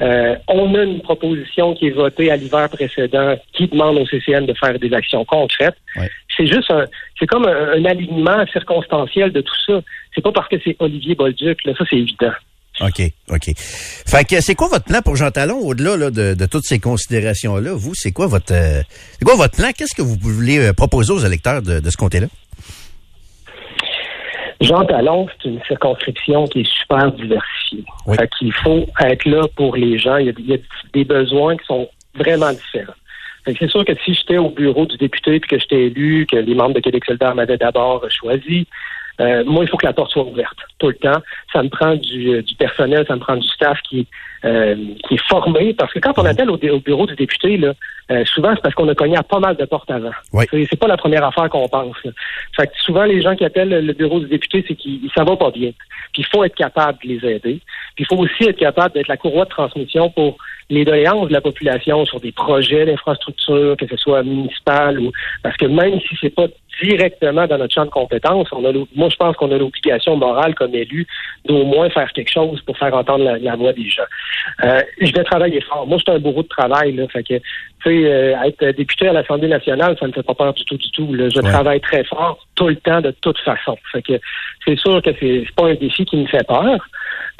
Euh, 0.00 0.34
on 0.48 0.74
a 0.74 0.82
une 0.82 1.02
proposition 1.02 1.74
qui 1.74 1.88
est 1.88 1.90
votée 1.90 2.30
à 2.30 2.36
l'hiver 2.36 2.68
précédent 2.70 3.36
qui 3.52 3.66
demande 3.68 3.98
au 3.98 4.06
CCN 4.06 4.46
de 4.46 4.54
faire 4.54 4.78
des 4.78 4.92
actions 4.94 5.24
concrètes. 5.24 5.76
Ouais. 5.96 6.08
C'est 6.36 6.46
juste 6.46 6.70
un, 6.70 6.84
c'est 7.18 7.26
comme 7.26 7.46
un, 7.46 7.72
un 7.72 7.84
alignement 7.84 8.44
circonstanciel 8.52 9.32
de 9.32 9.40
tout 9.42 9.56
ça. 9.66 9.80
C'est 10.14 10.22
pas 10.22 10.32
parce 10.32 10.48
que 10.48 10.56
c'est 10.64 10.76
Olivier 10.78 11.14
Bolduc, 11.14 11.58
là, 11.64 11.72
ça 11.76 11.84
c'est 11.88 11.96
évident. 11.96 12.32
OK, 12.80 13.02
OK. 13.30 13.50
Fait 13.58 14.24
que 14.24 14.40
c'est 14.40 14.54
quoi 14.54 14.68
votre 14.68 14.86
plan 14.86 15.02
pour 15.02 15.16
Jean 15.16 15.30
Talon, 15.30 15.58
au-delà 15.58 15.96
là, 15.96 16.10
de, 16.10 16.32
de 16.34 16.46
toutes 16.46 16.64
ces 16.64 16.78
considérations-là? 16.78 17.72
Vous, 17.74 17.92
c'est 17.94 18.12
quoi 18.12 18.26
votre 18.26 18.54
euh, 18.54 18.80
c'est 19.18 19.24
quoi 19.24 19.34
votre 19.34 19.54
plan? 19.54 19.70
Qu'est-ce 19.76 19.94
que 19.94 20.00
vous 20.02 20.16
voulez 20.18 20.58
euh, 20.58 20.72
proposer 20.72 21.12
aux 21.12 21.18
électeurs 21.18 21.60
de, 21.60 21.80
de 21.80 21.90
ce 21.90 21.96
côté-là? 21.98 22.28
Jean 24.60 24.84
Talon, 24.84 25.26
c'est 25.42 25.48
une 25.48 25.62
circonscription 25.66 26.44
qui 26.46 26.60
est 26.60 26.70
super 26.70 27.12
diversifiée. 27.12 27.84
Oui. 28.06 28.16
Fait 28.16 28.28
qu'il 28.38 28.52
faut 28.52 28.86
être 29.00 29.24
là 29.24 29.46
pour 29.56 29.76
les 29.76 29.98
gens. 29.98 30.16
Il 30.16 30.26
y, 30.26 30.28
a, 30.28 30.32
il 30.38 30.46
y 30.46 30.54
a 30.54 30.58
des 30.92 31.04
besoins 31.04 31.56
qui 31.56 31.64
sont 31.66 31.88
vraiment 32.14 32.52
différents. 32.52 32.92
Fait 33.44 33.54
que 33.54 33.58
c'est 33.60 33.70
sûr 33.70 33.84
que 33.84 33.94
si 34.04 34.12
j'étais 34.12 34.36
au 34.36 34.50
bureau 34.50 34.84
du 34.84 34.96
député 34.98 35.40
puis 35.40 35.48
que 35.48 35.58
j'étais 35.58 35.84
élu, 35.86 36.26
que 36.26 36.36
les 36.36 36.54
membres 36.54 36.74
de 36.74 36.80
Québec 36.80 37.04
solidaire 37.06 37.34
m'avaient 37.34 37.56
d'abord 37.56 38.04
choisi, 38.10 38.66
euh, 39.20 39.44
moi, 39.44 39.64
il 39.64 39.68
faut 39.68 39.76
que 39.76 39.86
la 39.86 39.92
porte 39.92 40.12
soit 40.12 40.24
ouverte 40.24 40.56
tout 40.78 40.88
le 40.88 40.94
temps. 40.94 41.20
Ça 41.52 41.62
me 41.62 41.68
prend 41.68 41.94
du, 41.94 42.30
euh, 42.30 42.42
du 42.42 42.54
personnel, 42.54 43.04
ça 43.06 43.14
me 43.14 43.20
prend 43.20 43.36
du 43.36 43.46
staff 43.48 43.78
qui, 43.82 44.06
euh, 44.44 44.74
qui 45.06 45.14
est 45.14 45.28
formé. 45.28 45.74
Parce 45.74 45.92
que 45.92 45.98
quand 45.98 46.18
on 46.18 46.24
appelle 46.24 46.50
au, 46.50 46.56
bureau 46.56 47.06
du 47.06 47.14
député, 47.14 47.58
là, 47.58 47.74
euh, 48.10 48.24
souvent, 48.24 48.52
c'est 48.54 48.62
parce 48.62 48.74
qu'on 48.74 48.88
a 48.88 48.94
cogné 48.94 49.16
à 49.16 49.22
pas 49.22 49.38
mal 49.38 49.56
de 49.56 49.64
portes 49.66 49.90
avant. 49.90 50.10
Oui. 50.32 50.44
C'est 50.50 50.66
c'est 50.70 50.78
pas 50.78 50.88
la 50.88 50.96
première 50.96 51.24
affaire 51.24 51.50
qu'on 51.50 51.68
pense. 51.68 51.96
là. 52.04 52.12
Fait 52.56 52.66
que 52.66 52.72
souvent, 52.78 53.04
les 53.04 53.20
gens 53.20 53.36
qui 53.36 53.44
appellent 53.44 53.84
le 53.84 53.92
bureau 53.92 54.20
du 54.20 54.26
député, 54.26 54.64
c'est 54.66 54.74
qu'ils 54.74 55.10
ça 55.14 55.24
va 55.24 55.36
pas 55.36 55.50
bien. 55.50 55.70
Puis 56.12 56.22
il 56.22 56.26
faut 56.26 56.42
être 56.42 56.54
capable 56.54 56.98
de 57.04 57.08
les 57.08 57.30
aider. 57.30 57.60
Puis 57.94 58.04
il 58.04 58.06
faut 58.06 58.16
aussi 58.16 58.44
être 58.44 58.58
capable 58.58 58.94
d'être 58.94 59.08
la 59.08 59.16
courroie 59.16 59.44
de 59.44 59.50
transmission 59.50 60.10
pour 60.10 60.38
les 60.70 60.84
doléances 60.84 61.28
de 61.28 61.32
la 61.32 61.40
population 61.40 62.06
sur 62.06 62.20
des 62.20 62.32
projets 62.32 62.86
d'infrastructure, 62.86 63.76
que 63.76 63.86
ce 63.86 63.96
soit 63.96 64.22
municipal 64.22 64.98
ou 65.00 65.12
parce 65.42 65.56
que 65.56 65.66
même 65.66 66.00
si 66.00 66.16
c'est 66.20 66.34
pas 66.34 66.46
directement 66.82 67.46
dans 67.46 67.58
notre 67.58 67.74
champ 67.74 67.84
de 67.84 67.90
compétences, 67.90 68.48
on 68.52 68.64
a 68.64 68.72
l'o- 68.72 68.88
moi 68.94 69.08
je 69.10 69.16
pense 69.16 69.36
qu'on 69.36 69.50
a 69.52 69.58
l'obligation 69.58 70.16
morale 70.16 70.54
comme 70.54 70.74
élu 70.74 71.06
d'au 71.46 71.64
moins 71.64 71.90
faire 71.90 72.12
quelque 72.12 72.30
chose 72.32 72.60
pour 72.62 72.76
faire 72.78 72.94
entendre 72.94 73.24
la, 73.24 73.38
la 73.38 73.56
voix 73.56 73.72
des 73.72 73.88
gens. 73.88 74.02
Euh, 74.64 74.80
je 75.00 75.12
vais 75.12 75.24
travailler 75.24 75.60
fort. 75.62 75.86
Moi, 75.86 75.98
je 75.98 76.02
suis 76.10 76.16
un 76.16 76.20
bourreau 76.20 76.42
de 76.42 76.48
travail. 76.48 76.92
Là, 76.92 77.06
fait 77.08 77.22
que, 77.22 77.34
tu 77.34 77.42
sais, 77.84 78.04
euh, 78.04 78.42
être 78.44 78.76
député 78.76 79.08
à 79.08 79.12
l'Assemblée 79.12 79.48
nationale, 79.48 79.96
ça 79.98 80.06
ne 80.06 80.10
me 80.10 80.14
fait 80.14 80.22
pas 80.22 80.34
peur 80.34 80.52
du 80.54 80.64
tout, 80.64 80.76
du 80.76 80.90
tout. 80.90 81.12
Là. 81.14 81.28
Je 81.28 81.40
Ouais. 81.40 81.48
travaille 81.50 81.80
très 81.80 82.04
fort 82.04 82.38
tout 82.54 82.68
le 82.68 82.76
temps, 82.76 83.00
de 83.00 83.10
toute 83.22 83.38
façon. 83.38 83.76
Fait 83.92 84.02
que 84.02 84.12
c'est 84.64 84.78
sûr 84.78 85.00
que 85.02 85.10
c'est 85.18 85.44
pas 85.56 85.68
un 85.68 85.74
défi 85.74 86.04
qui 86.04 86.16
me 86.16 86.26
fait 86.26 86.46
peur. 86.46 86.78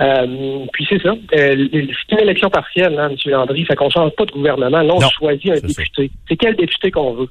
Euh, 0.00 0.64
puis 0.72 0.86
c'est 0.88 1.02
ça. 1.02 1.10
Euh, 1.10 1.66
c'est 1.72 2.12
une 2.12 2.20
élection 2.20 2.48
partielle, 2.48 2.98
hein, 2.98 3.10
M. 3.10 3.16
Landry. 3.30 3.64
Fait 3.66 3.76
qu'on 3.76 3.90
change 3.90 4.12
pas 4.12 4.24
de 4.24 4.32
gouvernement. 4.32 4.80
Là, 4.82 4.94
on 4.94 5.00
Non, 5.00 5.08
choisit 5.10 5.50
un 5.50 5.60
député. 5.66 6.10
C'est 6.28 6.36
quel 6.36 6.56
député 6.56 6.90
qu'on 6.90 7.12
veut? 7.12 7.28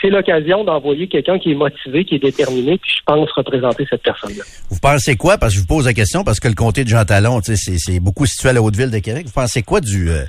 C'est 0.00 0.10
l'occasion 0.10 0.64
d'envoyer 0.64 1.08
quelqu'un 1.08 1.38
qui 1.38 1.52
est 1.52 1.54
motivé, 1.54 2.04
qui 2.04 2.16
est 2.16 2.22
déterminé, 2.22 2.78
puis 2.78 2.90
je 2.96 3.02
pense 3.04 3.30
représenter 3.32 3.86
cette 3.88 4.02
personne-là. 4.02 4.44
Vous 4.70 4.78
pensez 4.80 5.16
quoi? 5.16 5.38
Parce 5.38 5.52
que 5.52 5.56
je 5.56 5.60
vous 5.60 5.66
pose 5.66 5.86
la 5.86 5.94
question, 5.94 6.24
parce 6.24 6.40
que 6.40 6.48
le 6.48 6.54
comté 6.54 6.84
de 6.84 6.88
Jean 6.88 7.04
Talon, 7.04 7.40
c'est, 7.42 7.56
c'est 7.56 8.00
beaucoup 8.00 8.26
situé 8.26 8.50
à 8.50 8.52
la 8.52 8.62
Haute-Ville 8.62 8.90
de 8.90 8.98
Québec. 8.98 9.26
Vous 9.26 9.32
pensez 9.32 9.62
quoi 9.62 9.80
du, 9.80 10.10
euh, 10.10 10.24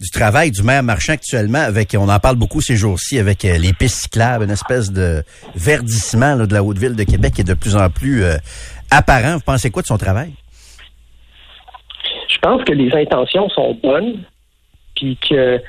du 0.00 0.10
travail 0.10 0.50
du 0.50 0.62
maire 0.62 0.82
marchand 0.82 1.14
actuellement 1.14 1.60
avec, 1.60 1.96
on 1.98 2.08
en 2.08 2.18
parle 2.18 2.36
beaucoup 2.36 2.60
ces 2.60 2.76
jours-ci, 2.76 3.18
avec 3.18 3.44
euh, 3.44 3.56
les 3.58 3.72
pistes 3.72 4.02
cyclables, 4.02 4.44
une 4.44 4.50
espèce 4.50 4.92
de 4.92 5.22
verdissement 5.54 6.34
là, 6.34 6.46
de 6.46 6.54
la 6.54 6.62
Haute-Ville 6.62 6.96
de 6.96 7.04
Québec 7.04 7.34
qui 7.34 7.40
est 7.40 7.44
de 7.44 7.54
plus 7.54 7.76
en 7.76 7.88
plus 7.88 8.24
euh, 8.24 8.36
apparent. 8.90 9.34
Vous 9.34 9.44
pensez 9.44 9.70
quoi 9.70 9.82
de 9.82 9.86
son 9.86 9.98
travail? 9.98 10.32
je 12.42 12.48
pense 12.48 12.64
que 12.64 12.72
les 12.72 12.92
intentions 12.92 13.48
sont 13.50 13.78
bonnes, 13.82 14.24
puis 14.96 15.16
que 15.28 15.60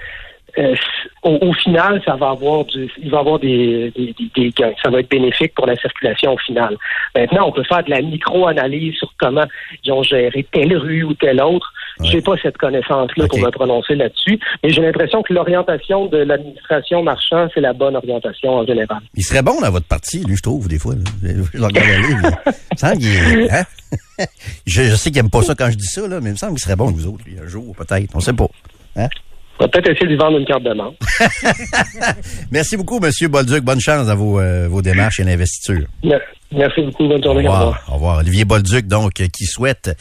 euh, 0.57 0.75
au, 1.23 1.37
au 1.41 1.53
final, 1.53 2.01
ça 2.05 2.15
va 2.15 2.29
avoir 2.29 2.65
du, 2.65 2.89
il 3.01 3.09
va 3.09 3.19
avoir 3.19 3.39
des, 3.39 3.91
des, 3.95 4.13
des- 4.17 4.31
des 4.35 4.49
gains. 4.51 4.73
Ça 4.83 4.89
va 4.89 4.99
être 4.99 5.09
bénéfique 5.09 5.53
pour 5.55 5.65
la 5.65 5.75
circulation 5.75 6.33
au 6.33 6.37
final. 6.37 6.77
Maintenant, 7.15 7.47
on 7.47 7.51
peut 7.51 7.63
faire 7.63 7.83
de 7.83 7.89
la 7.89 8.01
micro-analyse 8.01 8.95
sur 8.95 9.11
comment 9.17 9.45
ils 9.83 9.91
ont 9.91 10.03
géré 10.03 10.45
telle 10.51 10.75
rue 10.77 11.03
ou 11.03 11.13
telle 11.15 11.41
autre. 11.41 11.71
Ouais. 11.99 12.07
J'ai 12.11 12.21
pas 12.21 12.33
cette 12.41 12.57
connaissance-là 12.57 13.25
Ok. 13.25 13.29
pour 13.29 13.39
me 13.39 13.49
prononcer 13.51 13.93
là-dessus, 13.95 14.39
mais 14.63 14.69
j'ai 14.71 14.81
l'impression 14.81 15.21
que 15.21 15.31
l'orientation 15.33 16.07
de 16.07 16.17
l'administration 16.17 17.03
marchand, 17.03 17.47
c'est 17.53 17.61
la 17.61 17.73
bonne 17.73 17.95
orientation 17.95 18.51
en 18.55 18.65
général. 18.65 18.97
Il 19.15 19.23
serait 19.23 19.43
bon 19.43 19.61
dans 19.61 19.69
votre 19.71 19.87
parti, 19.87 20.23
lui, 20.25 20.35
je 20.35 20.41
trouve, 20.41 20.67
des 20.67 20.79
fois. 20.79 20.95
Là. 20.95 21.01
Je, 21.21 21.29
je 21.53 21.57
le 21.59 21.65
regarde 21.65 21.87
aller. 21.87 22.15
mais 22.21 22.29
Il 22.71 22.73
me 22.73 22.77
semble 22.77 22.97
qu'il 22.97 23.41
est- 23.41 23.51
hein? 23.51 23.63
je, 24.65 24.81
je 24.83 24.95
sais 24.95 25.11
qu'il 25.11 25.19
aime 25.19 25.29
pas 25.29 25.43
ça 25.43 25.53
quand 25.55 25.69
je 25.69 25.77
dis 25.77 25.85
ça, 25.85 26.07
là, 26.07 26.19
mais 26.19 26.29
il 26.29 26.33
me 26.33 26.37
semble 26.37 26.53
qu'il 26.53 26.61
serait 26.63 26.75
bon 26.75 26.85
vous 26.91 27.05
autres, 27.07 27.23
lui, 27.25 27.37
un 27.39 27.47
jour, 27.47 27.75
peut-être. 27.75 28.09
On 28.15 28.19
sait 28.19 28.33
pas. 28.33 28.47
Hein? 28.95 29.07
On 29.59 29.65
va 29.65 29.67
peut-être 29.69 29.89
essayer 29.89 30.05
de 30.05 30.11
lui 30.11 30.17
vendre 30.17 30.37
une 30.39 30.45
carte 30.45 30.63
de 30.63 30.73
membre. 30.73 30.95
Merci 32.51 32.75
beaucoup, 32.75 32.99
Monsieur 32.99 33.27
Bolduc. 33.27 33.63
Bonne 33.63 33.79
chance 33.79 34.07
dans 34.07 34.15
vos, 34.15 34.39
euh, 34.39 34.67
vos 34.67 34.81
démarches 34.81 35.19
et 35.19 35.23
l'investiture. 35.23 35.85
Merci 36.51 36.81
beaucoup. 36.81 37.07
Bonne 37.07 37.23
journée. 37.23 37.47
Au 37.47 37.51
revoir. 37.51 37.59
revoir. 37.59 37.83
Au 37.87 37.93
revoir. 37.93 38.17
Olivier 38.19 38.45
Bolduc, 38.45 38.87
donc, 38.87 39.13
qui 39.13 39.45
souhaite 39.45 39.95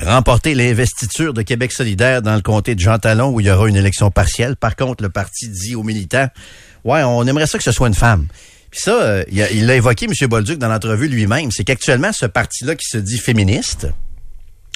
remporter 0.00 0.54
l'investiture 0.54 1.32
de 1.32 1.42
Québec 1.42 1.72
solidaire 1.72 2.22
dans 2.22 2.34
le 2.34 2.42
comté 2.42 2.74
de 2.74 2.80
Jean 2.80 2.98
Talon 2.98 3.30
où 3.30 3.40
il 3.40 3.46
y 3.46 3.50
aura 3.50 3.68
une 3.68 3.76
élection 3.76 4.10
partielle. 4.10 4.56
Par 4.56 4.74
contre, 4.74 5.02
le 5.02 5.10
parti 5.10 5.48
dit 5.48 5.76
aux 5.76 5.84
militants, 5.84 6.28
ouais, 6.84 7.02
on 7.04 7.24
aimerait 7.26 7.46
ça 7.46 7.58
que 7.58 7.64
ce 7.64 7.72
soit 7.72 7.88
une 7.88 7.94
femme. 7.94 8.26
Puis 8.70 8.80
ça, 8.80 9.00
euh, 9.02 9.24
il 9.30 9.66
l'a 9.66 9.76
évoqué, 9.76 10.06
M. 10.06 10.28
Bolduc, 10.28 10.58
dans 10.58 10.68
l'entrevue 10.68 11.08
lui-même, 11.08 11.50
c'est 11.50 11.64
qu'actuellement, 11.64 12.12
ce 12.12 12.26
parti-là 12.26 12.74
qui 12.74 12.84
se 12.86 12.98
dit 12.98 13.18
féministe, 13.18 13.88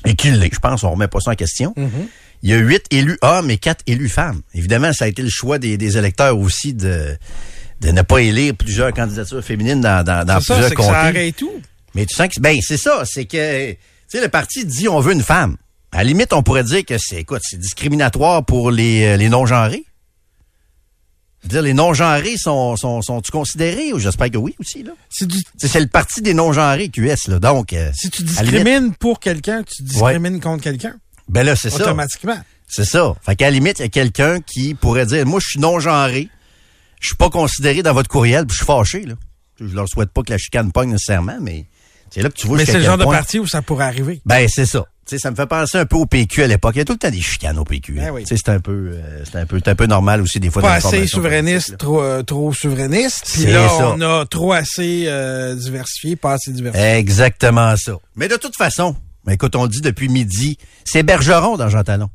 et 0.04 0.14
qui 0.14 0.30
l'est, 0.30 0.54
je 0.54 0.58
pense, 0.58 0.82
on 0.84 0.92
remet 0.92 1.08
pas 1.08 1.20
ça 1.20 1.32
en 1.32 1.34
question, 1.34 1.74
il 2.42 2.50
y 2.50 2.54
a 2.54 2.58
huit 2.58 2.84
élus 2.90 3.18
hommes 3.22 3.50
et 3.50 3.58
quatre 3.58 3.82
élus 3.86 4.08
femmes. 4.08 4.42
Évidemment, 4.54 4.92
ça 4.92 5.04
a 5.04 5.08
été 5.08 5.22
le 5.22 5.28
choix 5.30 5.58
des, 5.58 5.76
des 5.76 5.96
électeurs 5.96 6.36
aussi 6.38 6.74
de, 6.74 7.16
de 7.80 7.90
ne 7.90 8.02
pas 8.02 8.18
élire 8.20 8.54
plusieurs 8.56 8.92
candidatures 8.92 9.44
féminines 9.44 9.80
dans, 9.80 10.04
dans, 10.04 10.24
dans 10.26 10.40
ça, 10.40 10.54
plusieurs 10.54 10.74
comtés. 10.74 10.90
ça 10.90 11.00
arrête 11.00 11.36
tout. 11.36 11.52
Mais 11.94 12.06
tu 12.06 12.14
sens 12.14 12.28
que 12.28 12.40
ben 12.40 12.58
c'est 12.62 12.78
ça, 12.78 13.02
c'est 13.04 13.26
que 13.26 13.72
tu 13.72 13.78
sais 14.08 14.20
le 14.20 14.28
parti 14.28 14.64
dit 14.64 14.88
on 14.88 15.00
veut 15.00 15.12
une 15.12 15.22
femme. 15.22 15.56
À 15.92 15.98
la 15.98 16.04
limite, 16.04 16.32
on 16.32 16.42
pourrait 16.42 16.64
dire 16.64 16.84
que 16.86 16.94
c'est 16.98 17.16
écoute, 17.16 17.42
c'est 17.44 17.58
discriminatoire 17.58 18.44
pour 18.46 18.70
les, 18.70 19.04
euh, 19.04 19.16
les 19.18 19.28
non-genrés. 19.28 19.84
Dire 21.44 21.60
les 21.60 21.74
non-genrés 21.74 22.36
sont 22.38 22.76
sont 22.76 23.02
sont 23.02 23.20
tu 23.20 23.30
considérés 23.32 23.92
ou 23.92 23.98
j'espère 23.98 24.30
que 24.30 24.38
oui 24.38 24.54
aussi 24.58 24.84
là? 24.84 24.92
Si 25.10 25.26
tu, 25.28 25.38
C'est 25.58 25.68
c'est 25.68 25.80
le 25.80 25.88
parti 25.88 26.22
des 26.22 26.34
non-genrés 26.34 26.88
QS 26.88 27.28
là. 27.28 27.38
Donc 27.40 27.72
euh, 27.72 27.90
si 27.94 28.10
tu 28.10 28.22
discrimines 28.22 28.94
pour 28.94 29.20
quelqu'un, 29.20 29.64
tu 29.64 29.82
discrimines 29.82 30.40
contre 30.40 30.62
quelqu'un. 30.62 30.94
Ben 31.28 31.44
là 31.44 31.56
c'est 31.56 31.70
ça. 31.70 31.82
Automatiquement. 31.82 32.38
C'est 32.68 32.84
ça. 32.84 33.14
Fait 33.22 33.36
qu'à 33.36 33.46
la 33.46 33.50
limite, 33.52 33.78
il 33.78 33.82
y 33.82 33.84
a 33.84 33.88
quelqu'un 33.88 34.40
qui 34.40 34.74
pourrait 34.74 35.06
dire 35.06 35.26
moi 35.26 35.40
je 35.40 35.48
suis 35.48 35.60
non-genré. 35.60 36.28
Je 37.00 37.08
suis 37.08 37.16
pas 37.16 37.30
considéré 37.30 37.82
dans 37.82 37.94
votre 37.94 38.08
courriel, 38.08 38.46
puis 38.46 38.54
je 38.54 38.58
suis 38.58 38.66
fâché 38.66 39.04
là. 39.04 39.14
Je 39.60 39.74
leur 39.74 39.88
souhaite 39.88 40.10
pas 40.10 40.22
que 40.22 40.30
la 40.30 40.38
chicane 40.38 40.72
pogne 40.72 40.90
nécessairement, 40.90 41.38
mais 41.40 41.66
c'est 42.10 42.22
là 42.22 42.28
que 42.28 42.34
tu 42.34 42.46
vois 42.46 42.58
Mais 42.58 42.64
c'est 42.64 42.78
le 42.78 42.84
genre 42.84 42.98
de 42.98 43.04
parti 43.04 43.38
où 43.38 43.46
ça 43.46 43.62
pourrait 43.62 43.86
arriver. 43.86 44.20
Ben, 44.26 44.46
c'est 44.48 44.66
ça. 44.66 44.86
Ça 45.04 45.30
me 45.30 45.36
fait 45.36 45.46
penser 45.46 45.78
un 45.78 45.84
peu 45.84 45.96
au 45.96 46.06
PQ 46.06 46.44
à 46.44 46.46
l'époque. 46.46 46.74
Il 46.76 46.78
y 46.78 46.80
a 46.80 46.84
tout 46.84 46.92
le 46.92 46.98
temps 46.98 47.10
des 47.10 47.20
chicanes 47.20 47.58
au 47.58 47.64
PQ. 47.64 47.94
Ben 47.94 48.04
hein. 48.04 48.10
oui. 48.14 48.22
Tu 48.22 48.28
sais, 48.28 48.42
C'est 48.42 48.52
un 48.52 48.60
peu, 48.60 48.92
euh, 48.92 49.24
c'est 49.24 49.36
un 49.36 49.46
peu, 49.46 49.60
un 49.64 49.74
peu 49.74 49.86
normal 49.86 50.22
aussi 50.22 50.40
des 50.40 50.48
fois. 50.48 50.62
Pas 50.62 50.74
assez 50.74 51.06
souverainiste, 51.06 51.76
trop, 51.76 52.00
euh, 52.00 52.22
trop 52.22 52.52
souverainiste. 52.52 53.28
Puis 53.32 53.46
là, 53.46 53.68
ça. 53.68 53.90
on 53.90 54.00
a 54.00 54.24
trop 54.26 54.52
assez 54.52 55.04
euh, 55.06 55.54
diversifié, 55.54 56.16
pas 56.16 56.34
assez 56.34 56.52
diversifié. 56.52 56.92
Exactement 56.92 57.74
ça. 57.76 57.96
Mais 58.16 58.28
de 58.28 58.36
toute 58.36 58.56
façon, 58.56 58.96
ben, 59.24 59.32
écoute, 59.32 59.54
on 59.56 59.66
dit 59.66 59.80
depuis 59.80 60.08
midi, 60.08 60.58
c'est 60.84 61.02
Bergeron 61.02 61.56
dans 61.56 61.68
Jean 61.68 61.82
Talon. 61.84 62.10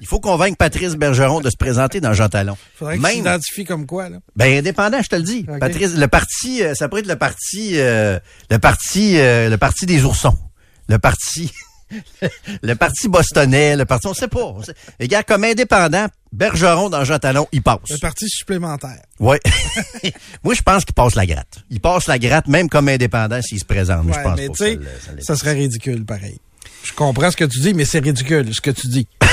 Il 0.00 0.08
faut 0.08 0.18
convaincre 0.18 0.56
Patrice 0.56 0.96
Bergeron 0.96 1.40
de 1.40 1.50
se 1.50 1.56
présenter 1.56 2.00
dans 2.00 2.12
Jean 2.12 2.28
Talon. 2.28 2.56
Faudrait 2.74 2.98
Même, 2.98 3.24
comme 3.68 3.86
quoi, 3.86 4.08
là? 4.08 4.18
ben 4.34 4.58
indépendant, 4.58 5.00
je 5.02 5.08
te 5.08 5.14
le 5.14 5.22
dis. 5.22 5.46
Patrice, 5.60 5.94
le 5.94 6.08
parti, 6.08 6.64
euh, 6.64 6.74
ça 6.74 6.88
pourrait 6.88 7.02
être 7.02 7.06
le 7.06 7.14
parti, 7.16 7.72
euh, 7.78 8.18
le 8.50 8.58
parti, 8.58 9.18
euh, 9.18 9.48
le 9.48 9.56
parti 9.56 9.86
des 9.86 10.02
oursons, 10.02 10.36
le 10.88 10.98
parti, 10.98 11.52
le 12.62 12.74
parti 12.74 13.08
bostonnais, 13.08 13.76
le 13.76 13.84
parti, 13.84 14.08
on 14.08 14.14
sait 14.14 14.26
pas. 14.26 14.42
On 14.46 14.62
sait. 14.64 14.74
Les 14.98 15.06
gars, 15.06 15.22
comme 15.22 15.44
indépendant, 15.44 16.06
Bergeron 16.32 16.90
dans 16.90 17.04
Jean 17.04 17.20
Talon, 17.20 17.46
il 17.52 17.62
passe. 17.62 17.78
Le 17.88 17.98
parti 17.98 18.28
supplémentaire. 18.28 19.00
Ouais. 19.20 19.38
Moi, 20.42 20.54
je 20.54 20.62
pense 20.62 20.84
qu'il 20.84 20.94
passe 20.94 21.14
la 21.14 21.24
gratte. 21.24 21.58
Il 21.70 21.80
passe 21.80 22.08
la 22.08 22.18
gratte, 22.18 22.48
même 22.48 22.68
comme 22.68 22.88
indépendant, 22.88 23.40
s'il 23.42 23.60
se 23.60 23.64
présente. 23.64 24.04
Mais 24.06 24.12
je 24.12 24.20
pense 24.22 24.36
mais 24.36 24.48
pas 24.48 24.54
tu 24.54 24.58
que 24.58 24.64
sais, 24.64 24.74
ça 24.74 24.80
le- 24.80 24.86
ça 25.06 25.12
l'est. 25.12 25.22
ça 25.22 25.36
serait 25.36 25.52
ridicule, 25.52 26.04
pareil. 26.04 26.40
Je 26.98 27.04
comprends 27.04 27.30
ce 27.30 27.36
que 27.36 27.44
tu 27.44 27.60
dis, 27.60 27.74
mais 27.74 27.84
c'est 27.84 28.00
ridicule, 28.00 28.52
ce 28.52 28.60
que 28.60 28.72
tu 28.72 28.88
dis. 28.88 29.06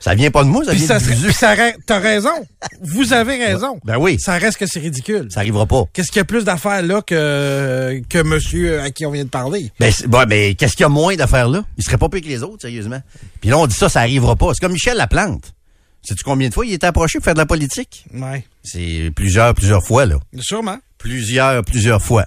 Ça 0.00 0.14
vient 0.14 0.30
pas 0.30 0.44
de 0.44 0.50
moi, 0.50 0.62
ça 0.62 0.72
Puis 0.72 0.80
vient 0.80 0.98
ça 0.98 1.00
puis 1.00 1.32
ça 1.32 1.56
t'as 1.86 1.98
raison. 1.98 2.46
Vous 2.82 3.14
avez 3.14 3.42
raison. 3.42 3.80
Ben 3.82 3.96
oui. 3.96 4.20
Ça 4.20 4.36
reste 4.36 4.58
que 4.58 4.66
c'est 4.66 4.78
ridicule. 4.78 5.28
Ça 5.30 5.40
arrivera 5.40 5.64
pas. 5.64 5.84
Qu'est-ce 5.94 6.08
qu'il 6.08 6.18
y 6.18 6.20
a 6.20 6.26
plus 6.26 6.44
d'affaires 6.44 6.82
là 6.82 7.00
que, 7.00 8.02
que 8.10 8.22
monsieur 8.22 8.82
à 8.82 8.90
qui 8.90 9.06
on 9.06 9.10
vient 9.10 9.24
de 9.24 9.30
parler? 9.30 9.72
Ben, 9.80 9.90
ouais, 10.12 10.26
ben, 10.26 10.54
qu'est-ce 10.54 10.76
qu'il 10.76 10.82
y 10.82 10.84
a 10.84 10.90
moins 10.90 11.16
d'affaires 11.16 11.48
là? 11.48 11.64
Il 11.78 11.82
serait 11.82 11.96
pas 11.96 12.10
pire 12.10 12.20
que 12.20 12.26
les 12.26 12.42
autres, 12.42 12.60
sérieusement. 12.60 13.00
Puis 13.40 13.48
là, 13.48 13.56
on 13.56 13.66
dit 13.66 13.74
ça, 13.74 13.88
ça 13.88 14.00
arrivera 14.00 14.36
pas. 14.36 14.52
C'est 14.52 14.60
comme 14.60 14.74
Michel 14.74 14.98
Laplante. 14.98 15.54
Sais-tu 16.02 16.24
combien 16.24 16.50
de 16.50 16.54
fois 16.54 16.66
il 16.66 16.74
était 16.74 16.86
approché 16.86 17.18
pour 17.18 17.24
faire 17.24 17.34
de 17.34 17.40
la 17.40 17.46
politique? 17.46 18.04
Ouais. 18.12 18.44
C'est 18.62 19.10
plusieurs, 19.16 19.54
plusieurs 19.54 19.82
fois, 19.82 20.04
là. 20.04 20.18
Sûrement. 20.40 20.76
Plusieurs, 20.98 21.64
plusieurs 21.64 22.02
fois. 22.02 22.26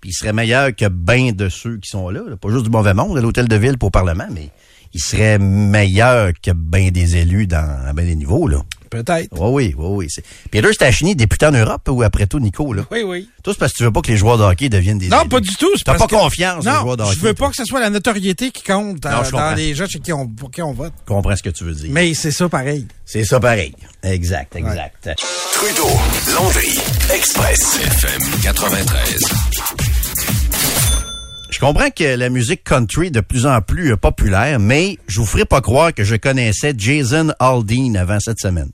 Puis 0.00 0.10
il 0.10 0.12
serait 0.12 0.32
meilleur 0.32 0.74
que 0.74 0.88
ben 0.88 1.32
de 1.32 1.48
ceux 1.48 1.78
qui 1.78 1.88
sont 1.88 2.08
là, 2.10 2.22
là. 2.28 2.36
Pas 2.36 2.50
juste 2.50 2.64
du 2.64 2.70
mauvais 2.70 2.94
monde, 2.94 3.16
à 3.18 3.20
l'hôtel 3.20 3.48
de 3.48 3.56
ville 3.56 3.78
pour 3.78 3.88
le 3.88 3.92
Parlement, 3.92 4.28
mais 4.30 4.50
il 4.92 5.00
serait 5.00 5.38
meilleur 5.38 6.32
que 6.42 6.52
ben 6.52 6.90
des 6.90 7.16
élus 7.16 7.46
dans, 7.46 7.86
à 7.86 7.92
ben 7.92 8.06
des 8.06 8.16
niveaux, 8.16 8.48
là. 8.48 8.62
Peut-être. 8.90 9.28
Oui, 9.32 9.50
oui, 9.50 9.74
oui, 9.76 9.88
oui. 9.96 10.06
C'est- 10.08 10.24
Peter 10.50 10.72
Stachny, 10.72 11.14
député 11.16 11.46
en 11.46 11.52
Europe, 11.52 11.88
ou 11.88 12.02
après 12.02 12.26
tout, 12.26 12.38
Nico, 12.40 12.72
là? 12.72 12.82
Oui, 12.90 13.02
oui. 13.04 13.28
Tout 13.42 13.52
c'est 13.52 13.58
parce 13.58 13.72
que 13.72 13.78
tu 13.78 13.84
veux 13.84 13.90
pas 13.92 14.00
que 14.00 14.10
les 14.10 14.16
joueurs 14.16 14.38
de 14.38 14.42
hockey 14.44 14.68
deviennent 14.68 14.98
des 14.98 15.08
Non, 15.08 15.20
élus. 15.20 15.28
pas 15.28 15.40
du 15.40 15.54
tout. 15.56 15.70
c'est 15.76 15.84
T'as 15.84 15.92
parce 15.92 16.04
pas 16.10 16.16
que- 16.16 16.22
confiance 16.22 16.64
aux 16.66 16.68
Non, 16.68 16.80
joueurs 16.80 16.96
de 16.96 17.02
hockey. 17.02 17.14
je 17.14 17.20
veux 17.20 17.34
toi. 17.34 17.46
pas 17.46 17.50
que 17.50 17.56
ce 17.56 17.64
soit 17.64 17.80
la 17.80 17.90
notoriété 17.90 18.50
qui 18.50 18.62
compte 18.62 19.04
Non, 19.04 19.10
dans, 19.32 19.54
les 19.54 19.74
gens 19.74 19.86
chez 19.86 19.98
qui 20.00 20.12
on, 20.12 20.26
pour 20.28 20.50
qui 20.50 20.62
on 20.62 20.72
vote. 20.72 20.92
Je 21.06 21.12
comprends 21.12 21.36
ce 21.36 21.42
que 21.42 21.50
tu 21.50 21.64
veux 21.64 21.74
dire. 21.74 21.90
Mais 21.90 22.14
c'est 22.14 22.30
ça 22.30 22.48
pareil. 22.48 22.86
C'est 23.04 23.24
ça 23.24 23.38
pareil. 23.40 23.74
Exact, 24.02 24.54
exact. 24.56 25.10
Trudeau, 25.52 25.88
Landry, 26.34 26.78
Express, 27.12 27.78
FM 27.80 28.22
93. 28.42 29.95
Je 31.50 31.58
comprends 31.60 31.90
que 31.90 32.16
la 32.16 32.28
musique 32.28 32.64
country 32.64 33.06
est 33.06 33.10
de 33.10 33.20
plus 33.20 33.46
en 33.46 33.60
plus 33.62 33.92
euh, 33.92 33.96
populaire, 33.96 34.58
mais 34.58 34.98
je 35.06 35.20
vous 35.20 35.26
ferai 35.26 35.44
pas 35.44 35.60
croire 35.60 35.94
que 35.94 36.04
je 36.04 36.16
connaissais 36.16 36.74
Jason 36.76 37.32
Aldean 37.38 37.94
avant 37.94 38.18
cette 38.20 38.40
semaine. 38.40 38.70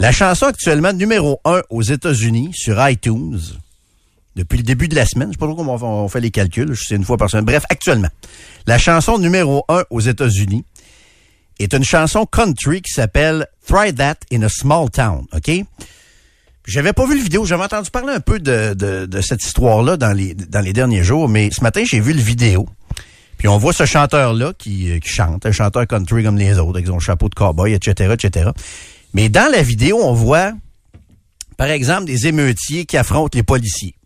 La 0.00 0.10
chanson 0.10 0.46
actuellement 0.46 0.92
numéro 0.92 1.40
un 1.44 1.62
aux 1.68 1.82
États-Unis 1.82 2.50
sur 2.54 2.76
iTunes 2.88 3.38
depuis 4.36 4.56
le 4.56 4.62
début 4.64 4.88
de 4.88 4.94
la 4.96 5.04
semaine. 5.04 5.28
Je 5.28 5.32
sais 5.34 5.38
pas 5.38 5.46
trop 5.46 5.54
comment 5.54 5.74
on 5.74 6.08
fait- 6.08 6.20
les 6.20 6.30
calculs. 6.30 6.72
Je 6.72 6.82
sais 6.84 6.96
une 6.96 7.04
fois 7.04 7.18
par 7.18 7.28
semaine. 7.28 7.44
Bref, 7.44 7.64
actuellement, 7.68 8.08
la 8.66 8.78
chanson 8.78 9.18
numéro 9.18 9.64
un 9.68 9.84
aux 9.90 10.00
États-Unis 10.00 10.64
est 11.58 11.74
une 11.74 11.84
chanson 11.84 12.24
country 12.24 12.80
qui 12.80 12.92
s'appelle 12.92 13.46
Try 13.66 13.92
That 13.94 14.16
in 14.32 14.42
a 14.42 14.48
Small 14.48 14.88
Town. 14.90 15.26
OK? 15.34 15.50
J'avais 16.70 16.92
pas 16.92 17.04
vu 17.04 17.16
le 17.16 17.22
vidéo, 17.22 17.44
j'avais 17.44 17.64
entendu 17.64 17.90
parler 17.90 18.12
un 18.12 18.20
peu 18.20 18.38
de, 18.38 18.74
de, 18.74 19.04
de 19.04 19.20
cette 19.22 19.42
histoire-là 19.42 19.96
dans 19.96 20.12
les, 20.12 20.34
dans 20.34 20.60
les 20.60 20.72
derniers 20.72 21.02
jours, 21.02 21.28
mais 21.28 21.50
ce 21.50 21.64
matin, 21.64 21.82
j'ai 21.84 21.98
vu 21.98 22.12
le 22.12 22.20
vidéo. 22.20 22.68
Puis 23.38 23.48
on 23.48 23.58
voit 23.58 23.72
ce 23.72 23.86
chanteur-là 23.86 24.52
qui, 24.56 24.88
euh, 24.92 25.00
qui 25.00 25.08
chante, 25.08 25.44
un 25.46 25.50
chanteur 25.50 25.84
country 25.88 26.22
comme 26.22 26.38
les 26.38 26.56
autres, 26.60 26.76
avec 26.76 26.86
son 26.86 27.00
chapeau 27.00 27.28
de 27.28 27.34
cowboy, 27.34 27.72
etc., 27.72 28.14
etc. 28.14 28.50
Mais 29.14 29.28
dans 29.28 29.50
la 29.50 29.62
vidéo, 29.62 29.98
on 30.00 30.12
voit, 30.12 30.52
par 31.56 31.70
exemple, 31.70 32.04
des 32.04 32.28
émeutiers 32.28 32.84
qui 32.84 32.96
affrontent 32.96 33.36
les 33.36 33.42
policiers. 33.42 33.96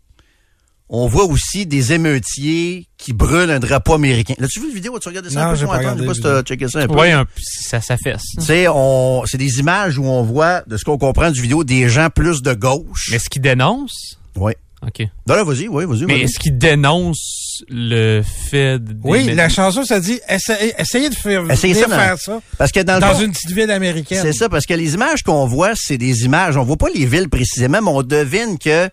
On 0.87 1.07
voit 1.07 1.25
aussi 1.25 1.65
des 1.65 1.93
émeutiers 1.93 2.87
qui 2.97 3.11
brûlent 3.13 3.49
un 3.49 3.59
drapeau 3.59 3.93
américain. 3.95 4.35
L'as-tu 4.37 4.59
vu 4.59 4.67
le 4.67 4.73
vidéo? 4.75 4.99
Tu 4.99 5.07
regardé 5.09 5.29
ça 5.31 5.45
Non, 5.45 5.51
un 5.51 5.55
peu? 5.57 5.65
pas 5.65 5.77
regardé 5.77 6.07
checké 6.43 6.67
ça 6.67 6.79
un 6.81 6.87
peu. 6.87 6.99
Oui, 6.99 7.09
un- 7.11 7.25
ça, 7.41 7.81
ça 7.81 7.97
fesse. 7.97 8.21
Tu 8.37 8.43
sais, 8.45 8.67
on, 8.69 9.23
c'est 9.25 9.39
des 9.39 9.59
images 9.59 9.97
où 9.97 10.05
on 10.05 10.21
voit, 10.21 10.61
de 10.67 10.77
ce 10.77 10.83
qu'on 10.85 10.97
comprend 10.99 11.31
du 11.31 11.41
vidéo, 11.41 11.63
des 11.63 11.89
gens 11.89 12.09
plus 12.13 12.43
de 12.43 12.53
gauche. 12.53 13.07
Mais 13.09 13.15
est-ce 13.15 13.29
qu'il 13.31 13.41
dénonce? 13.41 14.19
Oui. 14.35 14.53
OK. 14.85 15.07
Non, 15.27 15.33
là, 15.35 15.43
vas-y, 15.43 15.67
oui, 15.67 15.85
vas-y. 15.85 16.05
Mais 16.05 16.21
est-ce 16.21 16.37
qu'il 16.37 16.55
dénonce 16.59 17.63
le 17.67 18.21
fait 18.21 18.77
de... 18.77 18.95
Oui, 19.03 19.33
la 19.33 19.49
chanson, 19.49 19.83
ça 19.83 19.99
dit 19.99 20.19
essayez, 20.29 20.73
essayez 20.77 21.09
de 21.09 21.15
faire, 21.15 21.49
Essayez 21.49 21.73
ça 21.73 21.87
dans- 21.87 21.95
faire 21.95 22.19
ça 22.19 22.39
Parce 22.59 22.71
que 22.71 22.81
dans, 22.81 22.95
le 22.95 23.01
dans 23.01 23.15
fond, 23.15 23.21
une 23.23 23.31
petite 23.31 23.51
ville 23.51 23.71
américaine. 23.71 24.19
c'est 24.21 24.33
ça, 24.33 24.49
parce 24.49 24.67
que 24.67 24.75
les 24.75 24.93
images 24.93 25.23
qu'on 25.23 25.47
voit, 25.47 25.71
c'est 25.75 25.97
des 25.97 26.25
images, 26.25 26.57
on 26.57 26.63
voit 26.63 26.77
pas 26.77 26.89
les 26.93 27.05
villes 27.07 27.29
précisément, 27.29 27.81
mais 27.81 27.89
on 27.89 28.03
devine 28.03 28.59
que 28.59 28.87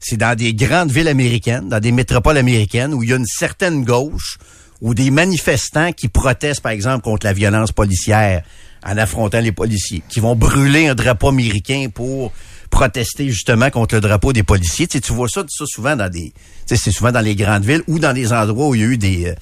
c'est 0.00 0.16
dans 0.16 0.36
des 0.36 0.54
grandes 0.54 0.90
villes 0.90 1.08
américaines, 1.08 1.68
dans 1.68 1.80
des 1.80 1.92
métropoles 1.92 2.38
américaines, 2.38 2.94
où 2.94 3.02
il 3.02 3.10
y 3.10 3.12
a 3.12 3.16
une 3.16 3.26
certaine 3.26 3.84
gauche, 3.84 4.38
ou 4.80 4.94
des 4.94 5.10
manifestants 5.10 5.92
qui 5.92 6.08
protestent, 6.08 6.60
par 6.60 6.72
exemple, 6.72 7.02
contre 7.02 7.26
la 7.26 7.32
violence 7.32 7.72
policière 7.72 8.42
en 8.84 8.96
affrontant 8.96 9.40
les 9.40 9.52
policiers, 9.52 10.02
qui 10.08 10.20
vont 10.20 10.36
brûler 10.36 10.86
un 10.86 10.94
drapeau 10.94 11.28
américain 11.28 11.88
pour 11.92 12.32
protester 12.70 13.28
justement 13.28 13.70
contre 13.70 13.96
le 13.96 14.00
drapeau 14.00 14.32
des 14.32 14.42
policiers. 14.42 14.86
Tu, 14.86 15.00
tu 15.00 15.12
vois 15.12 15.28
ça, 15.28 15.42
ça 15.48 15.64
souvent 15.66 15.96
dans 15.96 16.10
des, 16.10 16.32
tu 16.32 16.34
sais, 16.66 16.76
c'est 16.76 16.92
souvent 16.92 17.12
dans 17.12 17.20
les 17.20 17.34
grandes 17.34 17.64
villes 17.64 17.82
ou 17.88 17.98
dans 17.98 18.12
des 18.12 18.32
endroits 18.32 18.68
où 18.68 18.74
il 18.74 18.80
y 18.80 18.84
a 18.84 18.86
eu 18.86 18.98
des, 18.98 19.26
euh, 19.26 19.34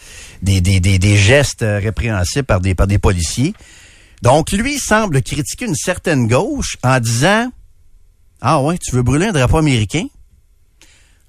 des, 0.43 0.61
des, 0.61 0.81
des, 0.81 0.99
des 0.99 1.17
gestes 1.17 1.63
euh, 1.63 1.79
répréhensibles 1.79 2.47
par 2.47 2.61
des, 2.61 2.75
par 2.75 2.87
des 2.87 2.99
policiers. 2.99 3.53
Donc, 4.23 4.53
lui 4.53 4.79
semble 4.79 5.23
critiquer 5.23 5.67
une 5.67 5.75
certaine 5.75 6.27
gauche 6.29 6.79
en 6.83 6.99
disant 7.01 7.51
Ah 8.41 8.63
ouais, 8.63 8.79
tu 8.79 8.95
veux 8.95 9.03
brûler 9.03 9.27
un 9.27 9.33
drapeau 9.33 9.59
américain? 9.59 10.07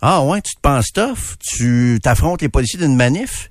Ah 0.02 0.22
ouais, 0.22 0.42
tu 0.42 0.56
te 0.56 0.62
penses 0.62 0.92
tough? 0.94 1.36
Tu 1.40 2.00
t'affrontes 2.02 2.42
les 2.42 2.50
policiers 2.50 2.80
d'une 2.80 2.96
manif? 2.96 3.50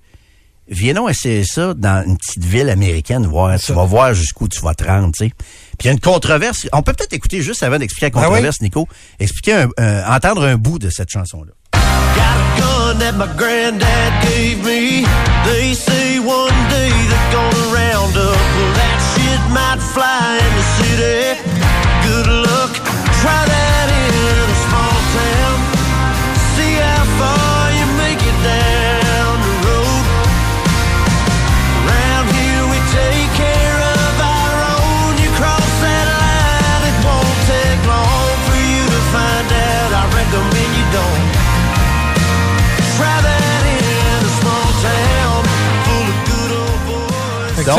Viens 0.68 0.94
donc 0.94 1.10
essayer 1.10 1.44
ça 1.44 1.74
dans 1.74 2.04
une 2.06 2.16
petite 2.16 2.44
ville 2.44 2.68
américaine, 2.70 3.24
voir. 3.26 3.58
Tu 3.58 3.72
vas 3.72 3.84
voir 3.84 4.14
jusqu'où 4.14 4.48
tu 4.48 4.60
vas 4.60 4.74
te 4.74 4.84
rendre, 4.84 5.12
tu 5.16 5.26
sais. 5.26 5.32
Puis 5.78 5.84
il 5.84 5.86
y 5.86 5.88
a 5.90 5.92
une 5.92 6.00
controverse. 6.00 6.66
On 6.72 6.82
peut 6.82 6.92
peut-être 6.92 7.12
écouter 7.12 7.40
juste 7.42 7.62
avant 7.62 7.78
d'expliquer 7.78 8.06
la 8.06 8.20
Ah 8.20 8.20
oui? 8.22 8.26
controverse, 8.30 8.60
Nico, 8.62 8.88
expliquer 9.20 9.66
un- 9.78 10.12
entendre 10.12 10.42
un 10.44 10.56
bout 10.56 10.78
de 10.80 10.90
cette 10.90 11.10
chanson-là. 11.10 11.52
Got 11.72 12.22
a 12.22 12.58
gun 12.58 12.98
that 12.98 13.12
my 13.12 13.26
granddad 13.36 14.12
gave 14.22 14.58
me. 14.64 15.04
They 15.44 15.74
say 15.74 16.18
one 16.18 16.54
day 16.70 16.90
they're 16.90 17.32
gonna 17.32 17.72
round 17.72 18.16
up. 18.16 18.36
Well, 18.56 18.72
that 18.74 18.98
shit 19.14 19.40
might 19.52 19.80
fly 19.92 20.05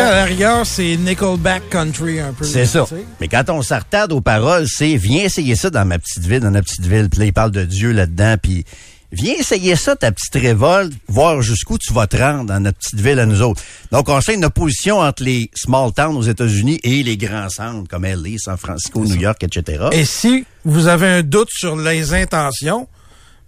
à 0.02 0.12
la 0.16 0.24
rigueur, 0.26 0.66
c'est 0.66 0.96
Nickelback 0.98 1.70
Country 1.70 2.20
un 2.20 2.34
peu. 2.34 2.46
C'est 2.46 2.66
ça. 2.66 2.86
Mais 3.20 3.28
quand 3.28 3.50
on 3.50 3.62
s'attarde 3.62 4.12
aux 4.12 4.22
paroles, 4.22 4.68
c'est 4.68 4.96
viens 4.96 5.24
essayer 5.24 5.56
ça 5.56 5.70
dans 5.70 5.86
ma 5.86 6.00
petite 6.00 6.26
ville, 6.26 6.40
dans 6.42 6.52
ma 6.52 6.62
petite 6.62 6.86
ville. 6.86 7.10
Puis 7.10 7.20
là, 7.20 7.26
il 7.26 7.34
parle 7.34 7.52
de 7.52 7.64
Dieu 7.64 7.92
là-dedans. 7.92 8.36
Puis 8.42 8.66
viens 9.12 9.34
essayer 9.40 9.76
ça, 9.76 9.96
ta 9.96 10.12
petite 10.12 10.34
révolte, 10.36 10.94
voir 11.08 11.42
jusqu'où 11.42 11.78
tu 11.78 11.94
vas 11.94 12.08
te 12.08 12.18
rendre 12.18 12.46
dans 12.46 12.60
notre 12.60 12.78
petite 12.78 13.00
ville 13.00 13.20
à 13.20 13.26
nous 13.26 13.42
autres. 13.42 13.62
Donc, 13.92 14.10
on 14.10 14.20
sait 14.22 14.36
une 14.36 14.46
opposition 14.46 15.00
entre 15.00 15.24
les 15.24 15.50
small 15.56 15.92
towns 15.94 16.16
aux 16.18 16.24
États-Unis 16.24 16.80
et 16.84 17.04
les 17.04 17.18
grands 17.18 17.50
centres 17.50 17.88
comme 17.90 18.04
LA, 18.06 18.38
San 18.38 18.58
Francisco, 18.58 19.04
New 19.06 19.16
York, 19.16 19.44
etc. 19.44 19.86
Et 19.92 20.06
si 20.06 20.46
vous 20.66 20.88
avez 20.88 21.08
un 21.08 21.24
doute 21.24 21.50
sur 21.52 21.76
les 21.78 22.14
intentions, 22.14 22.88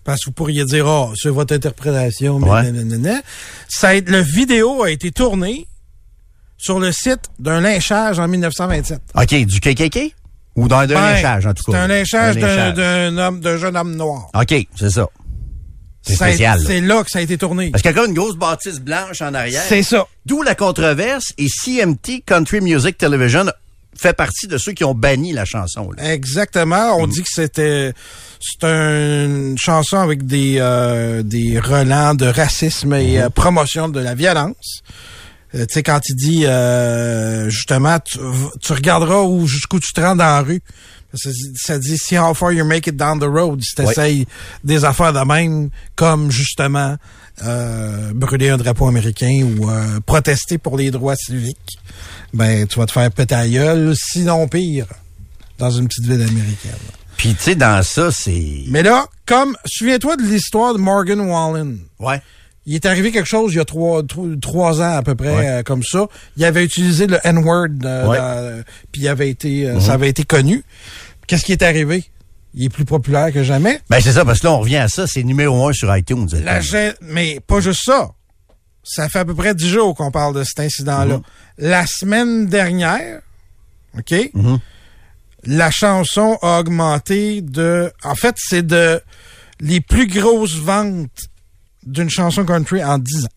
parce 0.05 0.21
que 0.21 0.25
vous 0.27 0.31
pourriez 0.31 0.63
dire, 0.65 0.85
oh, 0.87 1.11
c'est 1.21 1.29
votre 1.29 1.53
interprétation, 1.53 2.39
mais 2.39 2.49
Ouais. 2.49 2.71
nanana, 2.71 3.19
ça 3.67 3.89
a 3.89 3.99
le 3.99 4.21
vidéo 4.21 4.81
a 4.81 4.89
été 4.89 5.11
tourné 5.11 5.67
sur 6.59 6.79
le 6.79 6.91
site 6.91 7.21
d'un 7.39 7.61
lynchage 7.61 8.19
en 8.19 8.27
1927. 8.27 9.01
OK, 9.15 9.33
du 9.45 9.59
KKK? 9.59 10.13
Ou 10.55 10.67
dans 10.67 10.79
un 10.79 10.87
Ben, 10.87 10.93
lynchage, 11.13 11.45
en 11.47 11.53
tout 11.53 11.63
cas. 11.63 11.71
C'est 11.71 11.77
un 11.79 11.87
lynchage 11.87 12.37
Un 12.37 12.39
d'un 12.41 12.71
d'un 12.73 13.17
homme, 13.17 13.39
d'un 13.39 13.57
jeune 13.57 13.75
homme 13.77 13.95
noir. 13.95 14.29
OK, 14.35 14.53
c'est 14.75 14.89
ça. 14.91 15.07
C'est 16.01 16.15
spécial. 16.15 16.59
C'est 16.65 16.81
là 16.81 17.03
que 17.03 17.09
ça 17.11 17.19
a 17.19 17.21
été 17.21 17.37
tourné. 17.37 17.69
Parce 17.71 17.81
qu'il 17.81 17.95
y 17.95 17.99
a 17.99 18.05
une 18.05 18.13
grosse 18.13 18.35
bâtisse 18.35 18.79
blanche 18.79 19.21
en 19.21 19.33
arrière. 19.33 19.63
C'est 19.67 19.83
ça. 19.83 20.05
D'où 20.25 20.41
la 20.43 20.55
controverse 20.55 21.33
et 21.37 21.47
CMT 21.47 22.23
Country 22.25 22.61
Music 22.61 22.97
Television 22.97 23.45
fait 23.97 24.13
partie 24.13 24.47
de 24.47 24.57
ceux 24.57 24.71
qui 24.71 24.83
ont 24.85 24.93
banni 24.95 25.33
la 25.33 25.45
chanson. 25.45 25.91
là. 25.91 26.13
Exactement. 26.13 26.97
Mm. 26.97 27.01
On 27.01 27.07
dit 27.07 27.21
que 27.21 27.27
c'était 27.29 27.93
c'est 28.39 28.63
une 28.67 29.57
chanson 29.57 29.97
avec 29.97 30.25
des 30.25 30.55
euh, 30.59 31.21
des 31.21 31.59
relents 31.59 32.15
de 32.15 32.25
racisme 32.27 32.93
et 32.93 33.17
Mm-hmm. 33.17 33.21
euh, 33.23 33.29
promotion 33.29 33.89
de 33.89 33.99
la 33.99 34.15
violence. 34.15 34.81
Euh, 35.55 35.65
tu 35.65 35.73
sais 35.73 35.83
quand 35.83 35.99
il 36.07 36.15
dit 36.15 36.45
euh, 36.45 37.49
justement 37.49 37.99
tu, 37.99 38.19
tu 38.61 38.73
regarderas 38.73 39.21
où 39.23 39.47
jusqu'où 39.47 39.79
tu 39.79 39.91
te 39.93 40.01
rends 40.01 40.15
dans 40.15 40.25
la 40.25 40.41
rue. 40.41 40.61
Ça, 41.15 41.31
ça 41.55 41.79
dit 41.79 41.97
see 41.97 42.19
how 42.19 42.35
far 42.35 42.51
you 42.51 42.63
make 42.63 42.85
it 42.85 42.95
down 42.95 43.19
the 43.19 43.23
road 43.23 43.61
si 43.63 43.73
t'essayes 43.73 44.27
des 44.63 44.85
affaires 44.85 45.11
de 45.11 45.25
même 45.25 45.71
comme 45.95 46.29
justement 46.29 46.97
euh, 47.43 48.11
brûler 48.13 48.49
un 48.49 48.57
drapeau 48.57 48.87
américain 48.87 49.43
ou 49.43 49.71
euh, 49.71 49.99
protester 50.05 50.59
pour 50.59 50.77
les 50.77 50.91
droits 50.91 51.15
civiques. 51.15 51.79
Ben 52.31 52.67
tu 52.67 52.77
vas 52.77 52.85
te 52.85 52.91
faire 52.91 53.09
péter 53.11 53.33
la 53.33 53.47
gueule, 53.47 53.93
sinon 53.95 54.47
pire 54.47 54.85
dans 55.57 55.71
une 55.71 55.87
petite 55.87 56.05
ville 56.05 56.21
américaine. 56.21 56.71
Puis 57.17 57.35
tu 57.35 57.43
sais, 57.43 57.55
dans 57.55 57.83
ça, 57.83 58.11
c'est... 58.11 58.63
Mais 58.67 58.81
là, 58.81 59.05
comme, 59.25 59.57
souviens-toi 59.65 60.15
de 60.15 60.21
l'histoire 60.21 60.73
de 60.73 60.79
Morgan 60.79 61.19
Wallen. 61.19 61.79
Ouais. 61.99 62.21
Il 62.65 62.75
est 62.75 62.85
arrivé 62.85 63.11
quelque 63.11 63.27
chose 63.27 63.53
il 63.53 63.57
y 63.57 63.59
a 63.59 63.65
trois, 63.65 64.03
trois, 64.41 64.81
ans 64.81 64.95
à 64.97 65.01
peu 65.01 65.15
près, 65.15 65.35
Ouais. 65.35 65.47
euh, 65.47 65.63
comme 65.63 65.81
ça. 65.83 66.07
Il 66.37 66.45
avait 66.45 66.63
utilisé 66.63 67.07
le 67.07 67.17
N-word, 67.23 67.67
euh, 67.83 68.05
Ouais. 68.07 68.17
dans- 68.17 68.63
puis 68.91 69.01
il 69.03 69.07
avait 69.07 69.29
été, 69.29 69.67
euh, 69.67 69.79
ça 69.79 69.93
avait 69.93 70.09
été 70.09 70.23
connu. 70.23 70.63
Qu'est-ce 71.27 71.43
qui 71.45 71.51
est 71.51 71.63
arrivé? 71.63 72.03
Il 72.53 72.65
est 72.65 72.69
plus 72.69 72.85
populaire 72.85 73.31
que 73.31 73.43
jamais. 73.43 73.79
Ben 73.89 73.99
c'est 74.01 74.13
ça, 74.13 74.25
parce 74.25 74.39
que 74.39 74.47
là, 74.47 74.53
on 74.53 74.59
revient 74.59 74.77
à 74.77 74.87
ça, 74.87 75.05
c'est 75.07 75.23
numéro 75.23 75.67
un 75.67 75.73
sur 75.73 75.95
iTunes. 75.95 76.27
La 76.43 76.59
mais 77.01 77.39
pas 77.45 77.59
juste 77.59 77.83
ça. 77.85 78.09
Ça 78.83 79.07
fait 79.09 79.19
à 79.19 79.25
peu 79.25 79.35
près 79.35 79.53
dix 79.53 79.69
jours 79.69 79.95
qu'on 79.95 80.09
parle 80.11 80.33
de 80.35 80.43
cet 80.43 80.59
incident-là. 80.59 81.17
Mhm. 81.17 81.23
La 81.59 81.85
semaine 81.87 82.47
dernière, 82.47 83.21
OK? 83.97 84.31
Mhm. 84.33 84.59
La 85.45 85.71
chanson 85.71 86.37
a 86.41 86.59
augmenté 86.59 87.41
de... 87.41 87.91
En 88.03 88.15
fait, 88.15 88.35
c'est 88.37 88.65
de 88.65 88.99
les 89.61 89.79
plus 89.79 90.07
grosses 90.07 90.55
ventes 90.57 91.28
d'une 91.89 92.09
chanson 92.09 92.45
country 92.45 92.83
en 92.83 92.97
10 92.97 93.25
ans, 93.25 93.29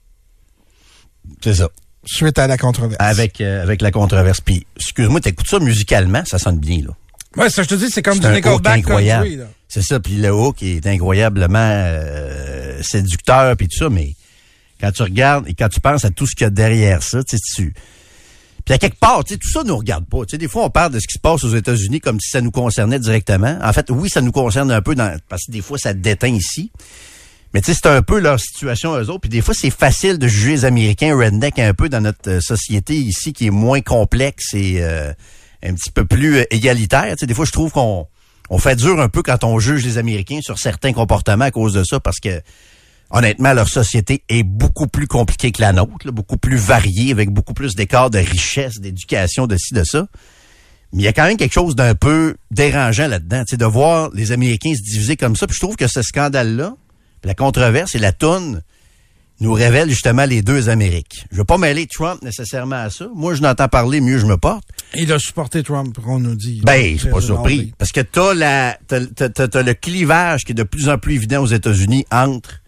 C'est 1.43 1.55
ça. 1.55 1.69
suite 2.05 2.38
à 2.38 2.47
la 2.47 2.57
controverse. 2.59 2.97
Avec, 3.01 3.41
euh, 3.41 3.62
avec 3.62 3.81
la 3.83 3.91
controverse. 3.91 4.41
Puis, 4.41 4.67
excuse-moi, 4.77 5.21
t'écoutes 5.21 5.49
ça 5.49 5.59
musicalement, 5.59 6.25
ça 6.25 6.38
sonne 6.38 6.59
bien, 6.59 6.79
là. 6.87 6.95
Ouais, 7.37 7.49
ça, 7.49 7.62
je 7.62 7.69
te 7.69 7.75
dis, 7.75 7.91
c'est 7.91 8.03
comme 8.03 8.19
du 8.19 8.27
Nickelback 8.29 8.79
incroyable. 8.81 9.25
country. 9.25 9.37
Là. 9.38 9.47
C'est 9.69 9.83
ça, 9.83 9.99
puis 10.01 10.17
le 10.17 10.31
hook 10.35 10.62
est 10.62 10.87
incroyablement 10.87 11.59
euh, 11.59 12.83
séducteur, 12.83 13.57
puis 13.57 13.69
tout 13.69 13.79
ça, 13.79 13.88
mais 13.88 14.15
quand 14.79 14.93
tu 14.93 15.03
regardes 15.03 15.49
et 15.49 15.55
quand 15.55 15.69
tu 15.71 15.81
penses 15.81 16.05
à 16.05 16.11
tout 16.11 16.27
ce 16.27 16.35
qu'il 16.35 16.45
y 16.45 16.49
a 16.49 16.51
derrière 16.51 17.03
ça, 17.03 17.25
tu 17.25 17.37
sais, 17.38 17.43
tu... 17.57 17.75
Puis 18.67 18.75
à 18.75 18.79
quelque 18.79 18.99
part, 18.99 19.25
tout 19.25 19.37
ça 19.51 19.62
nous 19.65 19.77
regarde 19.77 20.05
pas. 20.07 20.19
Des 20.31 20.47
fois, 20.47 20.65
on 20.67 20.71
parle 20.71 20.93
de 20.93 21.01
ce 21.01 21.07
qui 21.09 21.15
se 21.15 21.19
passe 21.19 21.43
aux 21.43 21.57
États-Unis 21.57 22.01
comme 22.01 22.21
si 22.21 22.31
ça 22.31 22.41
nous 22.41 22.51
concernait 22.53 23.01
directement. 23.01 23.59
En 23.62 23.73
fait, 23.73 23.91
oui, 23.91 24.09
ça 24.11 24.21
nous 24.21 24.31
concerne 24.31 24.71
un 24.71 24.83
peu 24.83 24.95
dans, 24.95 25.19
parce 25.29 25.47
que 25.47 25.53
des 25.53 25.62
fois, 25.62 25.79
ça 25.79 25.95
déteint 25.95 26.29
ici. 26.29 26.71
Mais 27.55 27.61
tu 27.61 27.73
sais, 27.73 27.79
c'est 27.83 27.88
un 27.88 28.03
peu 28.03 28.19
leur 28.19 28.41
situation 28.41 28.97
eux 28.97 29.11
autres. 29.11 29.21
Puis 29.21 29.31
des 29.31 29.43
fois, 29.43 29.55
c'est 29.55 29.71
facile 29.71 30.19
de 30.19 30.27
juger 30.27 30.53
les 30.53 30.65
Américains 30.65 31.17
redneck 31.17 31.59
un 31.59 31.75
peu 31.75 31.88
dans 31.88 32.01
notre 32.01 32.31
euh, 32.31 32.41
société 32.41 32.97
ici 32.97 33.33
qui 33.33 33.47
est 33.47 33.51
moins 33.51 33.81
complexe 33.81 34.55
et 34.55 34.83
euh, 34.83 35.12
un 35.62 35.75
petit 35.75 35.91
peu 35.91 36.05
plus 36.05 36.38
euh, 36.38 36.45
égalitaire. 36.51 37.11
Tu 37.11 37.21
sais, 37.21 37.27
des 37.27 37.35
fois, 37.35 37.45
je 37.45 37.53
trouve 37.53 37.71
qu'on 37.71 38.07
on 38.49 38.59
fait 38.59 38.77
dur 38.77 39.01
un 39.01 39.09
peu 39.09 39.23
quand 39.23 39.45
on 39.45 39.59
juge 39.59 39.85
les 39.85 39.99
Américains 39.99 40.41
sur 40.43 40.59
certains 40.59 40.93
comportements 40.93 41.45
à 41.45 41.51
cause 41.51 41.75
de 41.75 41.85
ça 41.85 42.01
parce 42.01 42.21
que 42.21 42.41
honnêtement, 43.11 43.53
leur 43.53 43.69
société 43.69 44.25
est 44.29 44.43
beaucoup 44.43 44.87
plus 44.87 45.07
compliquée 45.07 45.53
que 45.53 45.61
la 45.61 45.73
nôtre, 45.73 46.07
là, 46.07 46.12
beaucoup 46.12 46.38
plus 46.38 46.57
variée, 46.57 47.12
avec 47.12 47.31
beaucoup 47.31 47.53
plus 47.53 47.75
d'écarts 47.75 48.11
de 48.11 48.19
richesse, 48.19 48.81
d'éducation, 48.81 49.47
de 49.47 49.57
ci, 49.59 49.75
de 49.75 49.85
ça. 49.85 50.07
Mais 50.93 51.03
il 51.03 51.05
y 51.05 51.09
a 51.09 51.12
quand 51.12 51.25
même 51.25 51.37
quelque 51.37 51.53
chose 51.53 51.77
d'un 51.77 51.95
peu 51.95 52.37
dérangeant 52.51 53.07
là-dedans, 53.07 53.45
de 53.51 53.65
voir 53.65 54.11
les 54.15 54.33
Américains 54.33 54.75
se 54.75 54.83
diviser 54.83 55.17
comme 55.17 55.37
ça. 55.37 55.47
Puis 55.47 55.55
je 55.55 55.61
trouve 55.61 55.77
que 55.77 55.87
ce 55.87 56.03
scandale-là, 56.03 56.75
la 57.25 57.35
controverse 57.35 57.95
et 57.95 57.99
la 57.99 58.13
toune 58.13 58.63
nous 59.41 59.53
révèlent 59.53 59.89
justement 59.91 60.25
les 60.25 60.41
deux 60.43 60.69
Amériques. 60.69 61.25
Je 61.33 61.39
veux 61.39 61.45
pas 61.45 61.59
mêler 61.59 61.87
Trump 61.87 62.23
nécessairement 62.23 62.77
à 62.77 62.91
ça. 62.91 63.09
Moi, 63.15 63.35
je 63.35 63.43
n'entends 63.43 63.67
parler, 63.69 64.01
mieux 64.01 64.19
je 64.19 64.27
me 64.27 64.37
porte. 64.37 64.63
Il 64.95 65.11
a 65.13 65.19
supporté 65.19 65.63
Trump, 65.65 65.97
on 66.07 66.21
nous 66.21 66.37
dit. 66.37 66.61
Ben, 66.65 66.95
je 66.95 67.01
suis 67.03 67.09
pas 67.11 67.21
surpris. 67.21 67.73
Parce 67.79 67.91
que 67.91 68.01
t'as 68.03 68.35
la, 68.35 68.79
t'as- 68.87 69.07
t'as- 69.07 69.49
t'as 69.49 69.63
le 69.63 69.75
clivage 69.75 70.45
qui 70.45 70.53
est 70.53 70.55
de 70.55 70.63
plus 70.63 70.89
en 70.89 70.99
plus 70.99 71.15
évident 71.17 71.43
aux 71.43 71.47
États-Unis 71.47 72.05
entre 72.13 72.61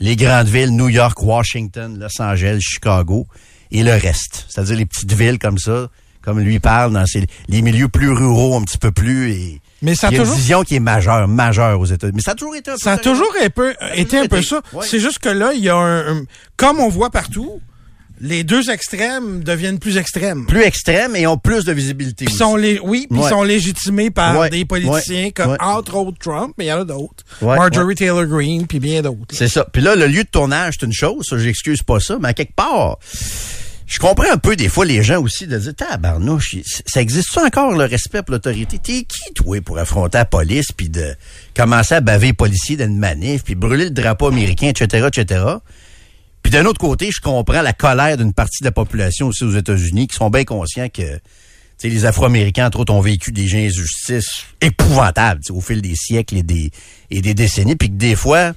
les 0.00 0.16
grandes 0.16 0.48
villes, 0.48 0.70
New 0.74 0.88
York, 0.88 1.22
Washington, 1.22 1.98
Los 1.98 2.20
Angeles, 2.20 2.58
Chicago, 2.60 3.26
et 3.70 3.82
le 3.84 3.92
reste. 3.92 4.46
C'est-à-dire 4.48 4.76
les 4.76 4.86
petites 4.86 5.12
villes 5.12 5.38
comme 5.38 5.58
ça, 5.58 5.88
comme 6.22 6.40
lui 6.40 6.58
parle, 6.58 6.92
dans 6.92 7.06
ces, 7.06 7.24
les 7.48 7.62
milieux 7.62 7.88
plus 7.88 8.10
ruraux, 8.10 8.56
un 8.56 8.62
petit 8.64 8.78
peu 8.78 8.90
plus, 8.90 9.30
et 9.32 9.60
Mais 9.82 9.94
ça 9.94 10.08
a 10.08 10.10
il 10.10 10.14
y 10.14 10.16
a 10.16 10.20
toujours- 10.20 10.34
une 10.34 10.40
vision 10.40 10.62
qui 10.64 10.74
est 10.76 10.80
majeure, 10.80 11.28
majeure 11.28 11.78
aux 11.80 11.84
États-Unis. 11.86 12.16
Mais 12.16 12.22
ça 12.22 12.32
a 12.32 12.34
toujours 12.34 12.56
été 12.56 12.70
un 12.70 12.74
peu 12.74 12.80
Ça 12.80 12.92
a 12.92 12.96
toujours 12.98 13.32
un 13.42 13.50
peu, 13.50 13.74
été 13.94 14.18
un 14.18 14.26
peu 14.26 14.42
ça. 14.42 14.60
Ouais. 14.72 14.86
C'est 14.88 15.00
juste 15.00 15.18
que 15.18 15.28
là, 15.28 15.52
il 15.54 15.62
y 15.62 15.68
a 15.68 15.76
un, 15.76 16.16
un- 16.18 16.24
comme 16.56 16.80
on 16.80 16.88
voit 16.88 17.10
partout, 17.10 17.60
les 18.18 18.44
deux 18.44 18.70
extrêmes 18.70 19.44
deviennent 19.44 19.78
plus 19.78 19.98
extrêmes. 19.98 20.46
plus 20.46 20.62
extrême 20.62 21.14
et 21.14 21.26
ont 21.26 21.36
plus 21.36 21.66
de 21.66 21.72
visibilité. 21.74 22.24
Aussi. 22.26 22.34
sont 22.34 22.56
les, 22.56 22.80
oui, 22.82 23.06
puis 23.10 23.20
Ouais. 23.20 23.28
sont 23.28 23.42
légitimés 23.42 24.08
par 24.10 24.38
Ouais, 24.38 24.48
des 24.48 24.64
politiciens 24.64 25.30
comme 25.32 25.54
entre 25.60 25.96
autres 25.96 26.18
Trump, 26.20 26.54
mais 26.56 26.64
il 26.64 26.68
y 26.68 26.72
en 26.72 26.80
a 26.80 26.84
d'autres. 26.86 27.24
Marjorie. 27.42 27.94
Taylor 27.94 28.24
Greene, 28.24 28.66
puis 28.66 28.80
bien 28.80 29.02
d'autres. 29.02 29.34
C'est 29.34 29.48
ça. 29.48 29.66
Puis 29.70 29.82
là, 29.82 29.94
le 29.94 30.06
lieu 30.06 30.24
de 30.24 30.28
tournage, 30.30 30.76
c'est 30.80 30.86
une 30.86 30.94
chose, 30.94 31.26
j'excuse 31.36 31.82
pas 31.82 32.00
ça, 32.00 32.16
mais 32.18 32.28
à 32.28 32.32
quelque 32.32 32.54
part, 32.54 32.96
je 33.86 33.98
comprends 33.98 34.30
un 34.30 34.36
peu 34.36 34.56
des 34.56 34.68
fois 34.68 34.84
les 34.84 35.02
gens 35.02 35.22
aussi 35.22 35.46
de 35.46 35.56
dire, 35.58 35.74
tabarnouche, 35.74 36.56
ça 36.86 37.00
existe-tu 37.00 37.38
encore 37.38 37.72
le 37.72 37.84
respect 37.84 38.22
pour 38.22 38.32
l'autorité? 38.32 38.78
T'es 38.78 39.04
qui, 39.04 39.32
toi, 39.34 39.60
pour 39.60 39.78
affronter 39.78 40.18
la 40.18 40.24
police, 40.24 40.72
puis 40.76 40.88
de 40.88 41.14
commencer 41.54 41.94
à 41.94 42.00
baver 42.00 42.28
les 42.28 42.32
policiers 42.32 42.76
dans 42.76 42.92
manif, 42.92 43.44
puis 43.44 43.54
brûler 43.54 43.84
le 43.84 43.90
drapeau 43.90 44.26
américain, 44.26 44.68
etc., 44.68 45.06
etc.? 45.06 45.44
Puis 46.42 46.50
d'un 46.50 46.64
autre 46.64 46.80
côté, 46.80 47.10
je 47.12 47.20
comprends 47.20 47.62
la 47.62 47.72
colère 47.72 48.16
d'une 48.16 48.32
partie 48.32 48.62
de 48.62 48.66
la 48.66 48.72
population 48.72 49.28
aussi 49.28 49.44
aux 49.44 49.54
États-Unis 49.54 50.08
qui 50.08 50.16
sont 50.16 50.30
bien 50.30 50.44
conscients 50.44 50.88
que 50.88 51.20
les 51.82 52.04
Afro-Américains, 52.06 52.66
entre 52.66 52.80
autres, 52.80 52.92
ont 52.92 53.00
vécu 53.00 53.32
des 53.32 53.54
injustices 53.54 54.44
épouvantables 54.60 55.40
au 55.50 55.60
fil 55.60 55.82
des 55.82 55.94
siècles 55.94 56.38
et 56.38 56.42
des, 56.42 56.70
et 57.10 57.20
des 57.20 57.34
décennies, 57.34 57.76
puis 57.76 57.88
que 57.88 57.96
des 57.96 58.16
fois, 58.16 58.52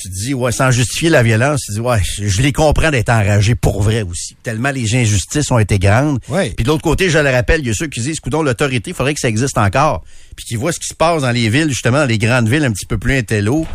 tu 0.00 0.08
te 0.08 0.14
dis, 0.14 0.34
ouais, 0.34 0.52
sans 0.52 0.70
justifier 0.70 1.08
la 1.10 1.22
violence, 1.22 1.62
tu 1.66 1.72
dis, 1.72 1.80
ouais, 1.80 2.00
je, 2.04 2.26
je 2.28 2.42
les 2.42 2.52
comprends 2.52 2.90
d'être 2.90 3.08
enragés 3.10 3.54
pour 3.54 3.82
vrai 3.82 4.02
aussi. 4.02 4.36
Tellement 4.42 4.70
les 4.70 4.94
injustices 4.94 5.50
ont 5.50 5.58
été 5.58 5.78
grandes. 5.78 6.18
Ouais. 6.28 6.50
Puis 6.56 6.64
de 6.64 6.68
l'autre 6.68 6.82
côté, 6.82 7.10
je 7.10 7.18
le 7.18 7.30
rappelle, 7.30 7.60
il 7.60 7.66
y 7.66 7.70
a 7.70 7.74
ceux 7.74 7.88
qui 7.88 8.00
disent, 8.00 8.20
coudons, 8.20 8.42
l'autorité, 8.42 8.90
il 8.90 8.94
faudrait 8.94 9.14
que 9.14 9.20
ça 9.20 9.28
existe 9.28 9.58
encore. 9.58 10.04
Puis 10.36 10.44
qui 10.46 10.56
voient 10.56 10.72
ce 10.72 10.78
qui 10.78 10.86
se 10.86 10.94
passe 10.94 11.22
dans 11.22 11.30
les 11.32 11.48
villes, 11.48 11.68
justement, 11.70 11.98
dans 11.98 12.06
les 12.06 12.18
grandes 12.18 12.48
villes 12.48 12.64
un 12.64 12.72
petit 12.72 12.86
peu 12.86 12.96
plus 12.98 13.16
intello, 13.16 13.66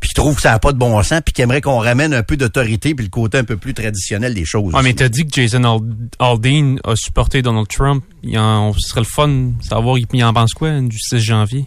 puis 0.00 0.08
qui 0.08 0.14
trouvent 0.14 0.36
que 0.36 0.42
ça 0.42 0.50
n'a 0.50 0.58
pas 0.58 0.72
de 0.72 0.78
bon 0.78 1.02
sens, 1.02 1.20
puis 1.24 1.32
qui 1.32 1.42
aimeraient 1.42 1.60
qu'on 1.60 1.78
ramène 1.78 2.12
un 2.14 2.22
peu 2.22 2.36
d'autorité, 2.36 2.94
puis 2.94 3.04
le 3.06 3.10
côté 3.10 3.38
un 3.38 3.44
peu 3.44 3.56
plus 3.56 3.74
traditionnel 3.74 4.34
des 4.34 4.44
choses. 4.44 4.74
Ouais, 4.74 4.82
mais 4.82 4.88
aussi. 4.90 4.96
t'as 4.96 5.08
dit 5.08 5.24
que 5.26 5.32
Jason 5.40 5.62
Ald- 5.62 6.08
Aldean 6.18 6.76
a 6.84 6.94
supporté 6.96 7.42
Donald 7.42 7.68
Trump. 7.68 8.04
Il 8.22 8.38
en, 8.38 8.72
ce 8.74 8.88
serait 8.88 9.00
le 9.00 9.06
fun 9.06 9.28
de 9.28 9.52
savoir 9.68 9.96
il, 9.98 10.06
il 10.12 10.24
en 10.24 10.32
pense 10.34 10.52
quoi 10.52 10.78
du 10.80 10.98
6 10.98 11.18
janvier? 11.18 11.64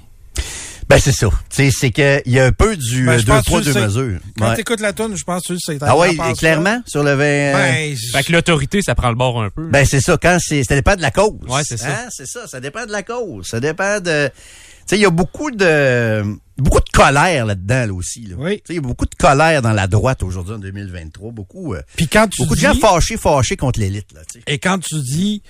Ben, 0.89 0.99
c'est 0.99 1.11
ça. 1.11 1.27
Tu 1.49 1.55
sais, 1.69 1.71
c'est 1.71 1.91
qu'il 1.91 2.21
y 2.33 2.39
a 2.39 2.45
un 2.45 2.51
peu 2.51 2.77
du 2.77 3.05
Ben, 3.05 3.19
euh, 3.19 3.21
deux 3.23 3.41
tu 3.61 3.61
deux 3.73 3.81
mesures. 3.85 4.19
Quand 4.37 4.49
Ouais. 4.49 4.55
t'écoutes 4.55 4.79
la 4.79 4.93
tune, 4.93 5.15
je 5.17 5.23
pense 5.23 5.43
que 5.45 5.55
sais. 5.57 5.77
Ah 5.81 5.97
ouais, 5.97 6.15
clairement, 6.37 6.81
sur 6.87 7.03
le 7.03 7.13
20... 7.13 7.23
euh, 7.23 7.53
Ben, 7.53 7.95
Fait 8.13 8.23
que 8.23 8.31
l'autorité, 8.31 8.81
ça 8.81 8.95
prend 8.95 9.09
le 9.09 9.15
bord 9.15 9.41
un 9.41 9.49
peu. 9.49 9.67
Ben 9.67 9.85
c'est 9.85 9.99
ça, 9.99 10.17
quand 10.21 10.37
c'est 10.39 10.63
ça 10.63 10.75
dépend 10.75 10.95
de 10.95 11.01
la 11.01 11.11
cause. 11.11 11.39
Ouais, 11.49 11.61
c'est 11.65 11.77
ça. 11.77 11.89
Hein, 11.89 12.07
c'est 12.09 12.27
ça, 12.27 12.47
ça 12.47 12.59
dépend 12.61 12.85
de 12.85 12.91
la 12.91 13.03
cause, 13.03 13.47
ça 13.47 13.59
dépend 13.59 13.99
de 13.99 14.29
tu 14.29 14.95
sais 14.95 14.99
il 14.99 15.01
y 15.01 15.05
a 15.05 15.09
beaucoup 15.09 15.51
de 15.51 16.23
beaucoup 16.57 16.79
de 16.79 16.89
colère 16.93 17.45
là-dedans 17.45 17.87
là, 17.87 17.93
aussi 17.93 18.21
là. 18.21 18.35
Oui. 18.39 18.55
Tu 18.59 18.61
sais 18.67 18.73
il 18.73 18.75
y 18.75 18.79
a 18.79 18.81
beaucoup 18.81 19.05
de 19.05 19.15
colère 19.15 19.61
dans 19.61 19.73
la 19.73 19.87
droite 19.87 20.23
aujourd'hui 20.23 20.53
en 20.53 20.59
2023, 20.59 21.31
beaucoup 21.33 21.73
euh, 21.73 21.81
puis 21.97 22.07
quand 22.07 22.29
tu 22.29 22.41
beaucoup 22.43 22.55
de 22.55 22.61
gens 22.61 22.73
fâchés 22.73 23.17
fâchés 23.17 23.57
contre 23.57 23.81
l'élite 23.81 24.13
là, 24.13 24.21
tu 24.31 24.39
sais. 24.39 24.43
et 24.47 24.57
quand 24.59 24.79
tu 24.79 24.95
dis, 25.01 25.41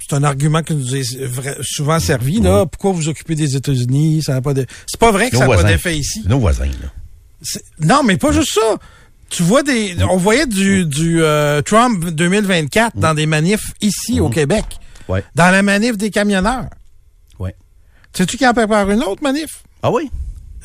c'est 0.00 0.14
un 0.14 0.22
argument 0.24 0.62
qui 0.62 0.74
nous 0.74 0.94
est 0.94 1.04
souvent 1.62 1.98
servi, 2.00 2.40
là, 2.40 2.66
pourquoi 2.66 2.92
vous 2.92 3.08
occupez 3.08 3.34
des 3.34 3.56
États-Unis, 3.56 4.22
ça 4.22 4.34
n'a 4.34 4.40
pas 4.42 4.54
de, 4.54 4.66
c'est 4.86 5.00
pas 5.00 5.10
vrai 5.10 5.30
que 5.30 5.34
Nos 5.36 5.40
ça 5.42 5.48
n'a 5.48 5.56
pas 5.56 5.62
d'effet 5.64 5.96
ici. 5.98 6.22
Nos 6.26 6.38
voisins 6.38 6.66
là. 6.66 6.88
Non, 7.80 8.02
mais 8.02 8.16
pas 8.16 8.32
juste 8.32 8.52
ça. 8.54 8.76
Tu 9.28 9.42
vois 9.42 9.62
des, 9.62 9.96
on 10.08 10.16
voyait 10.16 10.46
du, 10.46 10.84
du 10.86 11.22
euh, 11.22 11.60
Trump 11.62 12.04
2024 12.10 12.96
dans 12.96 13.14
des 13.14 13.26
manifs 13.26 13.72
ici 13.80 14.20
au 14.20 14.28
Québec, 14.28 14.64
Ouais. 15.08 15.24
dans 15.34 15.50
la 15.50 15.62
manif 15.62 15.96
des 15.96 16.10
camionneurs. 16.10 16.68
Ouais. 17.38 17.54
Sais-tu 18.12 18.36
qui 18.36 18.46
en 18.46 18.54
prépare 18.54 18.88
une 18.90 19.02
autre 19.02 19.22
manif? 19.22 19.62
Ah 19.82 19.90
oui? 19.90 20.10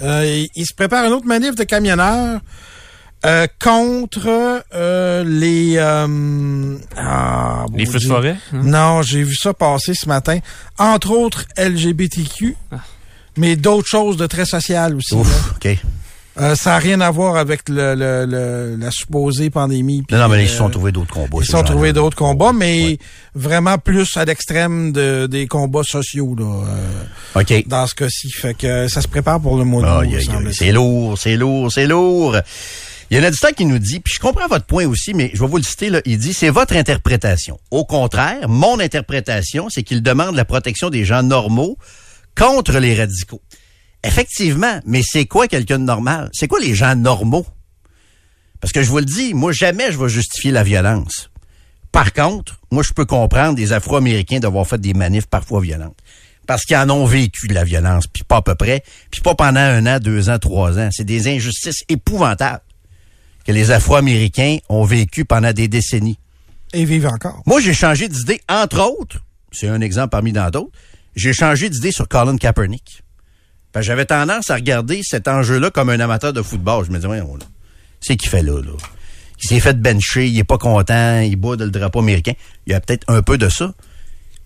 Euh, 0.02 0.26
il, 0.26 0.50
il 0.56 0.66
se 0.66 0.74
prépare 0.74 1.06
une 1.06 1.14
autre 1.14 1.26
manif 1.28 1.56
de 1.56 1.64
camionneurs 1.64 2.42
euh, 3.26 3.46
contre 3.64 4.64
euh, 4.74 5.24
les 5.24 5.76
euh, 5.78 6.78
ah, 6.98 7.66
Les 7.76 7.86
feux 7.86 8.00
de 8.00 8.06
forêt. 8.06 8.36
hein? 8.54 8.62
Non, 8.64 9.02
j'ai 9.02 9.24
vu 9.24 9.36
ça 9.36 9.54
passer 9.54 9.94
ce 9.94 10.08
matin. 10.08 10.40
Entre 10.80 11.12
autres 11.12 11.46
LGBTQ, 11.58 12.56
mais 13.38 13.56
d'autres 13.56 13.88
choses 13.88 14.18
de 14.18 14.28
très 14.28 14.46
sociales 14.46 14.96
aussi. 14.96 15.14
là. 15.14 15.22
Ouf, 15.22 15.54
OK. 15.56 15.78
Euh, 16.40 16.56
ça 16.56 16.70
n'a 16.72 16.78
rien 16.78 17.02
à 17.02 17.12
voir 17.12 17.36
avec 17.36 17.68
le, 17.68 17.94
le, 17.94 18.26
le- 18.26 18.78
la 18.80 18.90
supposée 18.90 19.50
pandémie. 19.50 20.02
Non, 20.10 20.18
non, 20.18 20.28
mais 20.30 20.44
ils 20.44 20.48
se 20.48 20.56
euh, 20.56 20.58
sont 20.60 20.70
trouvés 20.70 20.94
d'autres 20.94 21.14
combats. 21.14 21.38
Ils 21.42 21.46
se 21.46 21.52
sont 21.52 21.62
trouvés 21.62 21.92
d'autres 21.92 22.16
combats, 22.16 22.54
mais 22.54 22.84
Ouais. 22.86 22.98
vraiment 23.36 23.78
plus 23.78 24.16
à 24.16 24.24
l'extrême 24.24 24.94
de, 24.94 25.28
des 25.28 25.46
combats 25.48 25.84
sociaux 25.84 26.34
là, 26.40 26.64
euh, 27.36 27.42
OK. 27.42 27.68
dans 27.68 27.86
ce 27.86 27.96
cas-ci. 27.96 28.30
Fait 28.32 28.54
que 28.54 28.88
ça 28.88 29.02
se 29.02 29.10
prépare 29.10 29.42
pour 29.42 29.58
le 29.58 29.66
mois 29.66 29.82
d'août, 29.84 29.90
Aïe, 30.04 30.08
aïe, 30.08 30.16
aïe. 30.16 30.24
semble-t-il. 30.24 30.56
C'est 30.56 30.72
lourd, 30.72 31.18
c'est 31.18 31.36
lourd, 31.36 31.70
c'est 31.70 31.86
lourd. 31.86 32.38
Il 33.12 33.18
y 33.18 33.20
a 33.20 33.24
un 33.26 33.28
auditeur 33.28 33.52
qui 33.52 33.66
nous 33.66 33.78
dit, 33.78 34.00
puis 34.00 34.14
je 34.16 34.22
comprends 34.22 34.48
votre 34.48 34.66
point 34.66 34.86
aussi, 34.86 35.14
mais 35.14 35.32
je 35.34 35.42
vais 35.42 35.48
vous 35.48 35.58
le 35.58 35.64
citer, 35.64 35.90
là, 35.90 36.00
il 36.06 36.18
dit, 36.18 36.34
c'est 36.34 36.50
votre 36.50 36.78
interprétation. 36.78 37.60
Au 37.70 37.84
contraire, 37.84 38.48
mon 38.48 38.80
interprétation, 38.80 39.68
c'est 39.70 39.84
qu'il 39.84 40.02
demande 40.02 40.34
la 40.34 40.46
protection 40.46 40.90
des 40.90 41.04
gens 41.04 41.22
normaux 41.22 41.78
contre 42.38 42.80
les 42.80 42.96
radicaux. 42.96 43.42
Effectivement, 44.02 44.80
mais 44.86 45.02
c'est 45.04 45.26
quoi 45.26 45.50
quelqu'un 45.50 45.78
de 45.78 45.84
normal? 45.84 46.30
C'est 46.32 46.48
quoi 46.48 46.62
les 46.62 46.74
gens 46.74 46.96
normaux? 46.96 47.46
Parce 48.62 48.72
que 48.72 48.82
je 48.82 48.88
vous 48.88 49.00
le 49.00 49.06
dis, 49.06 49.34
moi, 49.34 49.52
jamais 49.52 49.92
je 49.92 49.98
vais 49.98 50.08
justifier 50.08 50.52
la 50.52 50.64
violence. 50.64 51.30
Par 51.92 52.14
contre, 52.14 52.62
moi, 52.72 52.82
je 52.82 52.94
peux 52.94 53.06
comprendre 53.06 53.56
des 53.56 53.74
Afro-Américains 53.74 54.40
d'avoir 54.40 54.66
fait 54.66 54.80
des 54.80 54.94
manifs 54.94 55.28
parfois 55.28 55.60
violentes. 55.60 55.98
Parce 56.48 56.64
qu'ils 56.64 56.78
en 56.78 56.90
ont 56.90 57.06
vécu 57.06 57.50
de 57.50 57.54
la 57.56 57.66
violence, 57.66 58.08
puis 58.08 58.24
pas 58.24 58.38
à 58.38 58.42
peu 58.42 58.56
près, 58.56 58.84
puis 59.12 59.20
pas 59.20 59.36
pendant 59.36 59.60
un 59.60 59.86
an, 59.86 60.00
deux 60.00 60.30
ans, 60.30 60.40
trois 60.40 60.80
ans. 60.80 60.88
C'est 60.94 61.04
des 61.04 61.28
injustices 61.28 61.84
épouvantables 61.90 62.62
que 63.46 63.52
les 63.52 63.72
Afro-Américains 63.72 64.58
ont 64.70 64.84
vécu 64.84 65.26
pendant 65.26 65.54
des 65.54 65.68
décennies. 65.68 66.18
Et 66.74 66.86
vivent 66.86 67.08
encore. 67.08 67.42
Moi, 67.46 67.60
j'ai 67.60 67.74
changé 67.74 68.08
d'idée, 68.08 68.42
entre 68.48 68.80
autres, 68.82 69.18
c'est 69.52 69.68
un 69.68 69.82
exemple 69.82 70.10
parmi 70.10 70.32
tant 70.32 70.50
d'autres, 70.50 70.72
j'ai 71.16 71.34
changé 71.34 71.70
d'idée 71.70 71.92
sur 71.92 72.08
Colin 72.08 72.38
Kaepernick. 72.38 73.04
Que 73.74 73.82
j'avais 73.82 74.06
tendance 74.06 74.50
à 74.50 74.56
regarder 74.56 75.02
cet 75.04 75.28
enjeu-là 75.28 75.70
comme 75.72 75.90
un 75.90 76.00
amateur 76.00 76.34
de 76.34 76.42
football. 76.42 76.86
Je 76.86 76.92
me 76.92 76.96
disais, 76.98 77.08
voyons, 77.08 77.38
c'est 78.02 78.18
qu'il 78.18 78.30
fait 78.30 78.44
là, 78.44 78.62
là? 78.62 78.72
Il 79.44 79.48
s'est 79.48 79.60
fait 79.60 79.82
bencher, 79.82 80.28
il 80.28 80.38
est 80.38 80.44
pas 80.44 80.58
content, 80.58 81.20
il 81.22 81.36
boit 81.36 81.56
de 81.58 81.64
le 81.64 81.72
drapeau 81.72 82.00
américain. 82.00 82.34
Il 82.68 82.74
y 82.74 82.76
a 82.76 82.82
peut-être 82.82 83.06
un 83.08 83.22
peu 83.22 83.38
de 83.38 83.50
ça. 83.50 83.74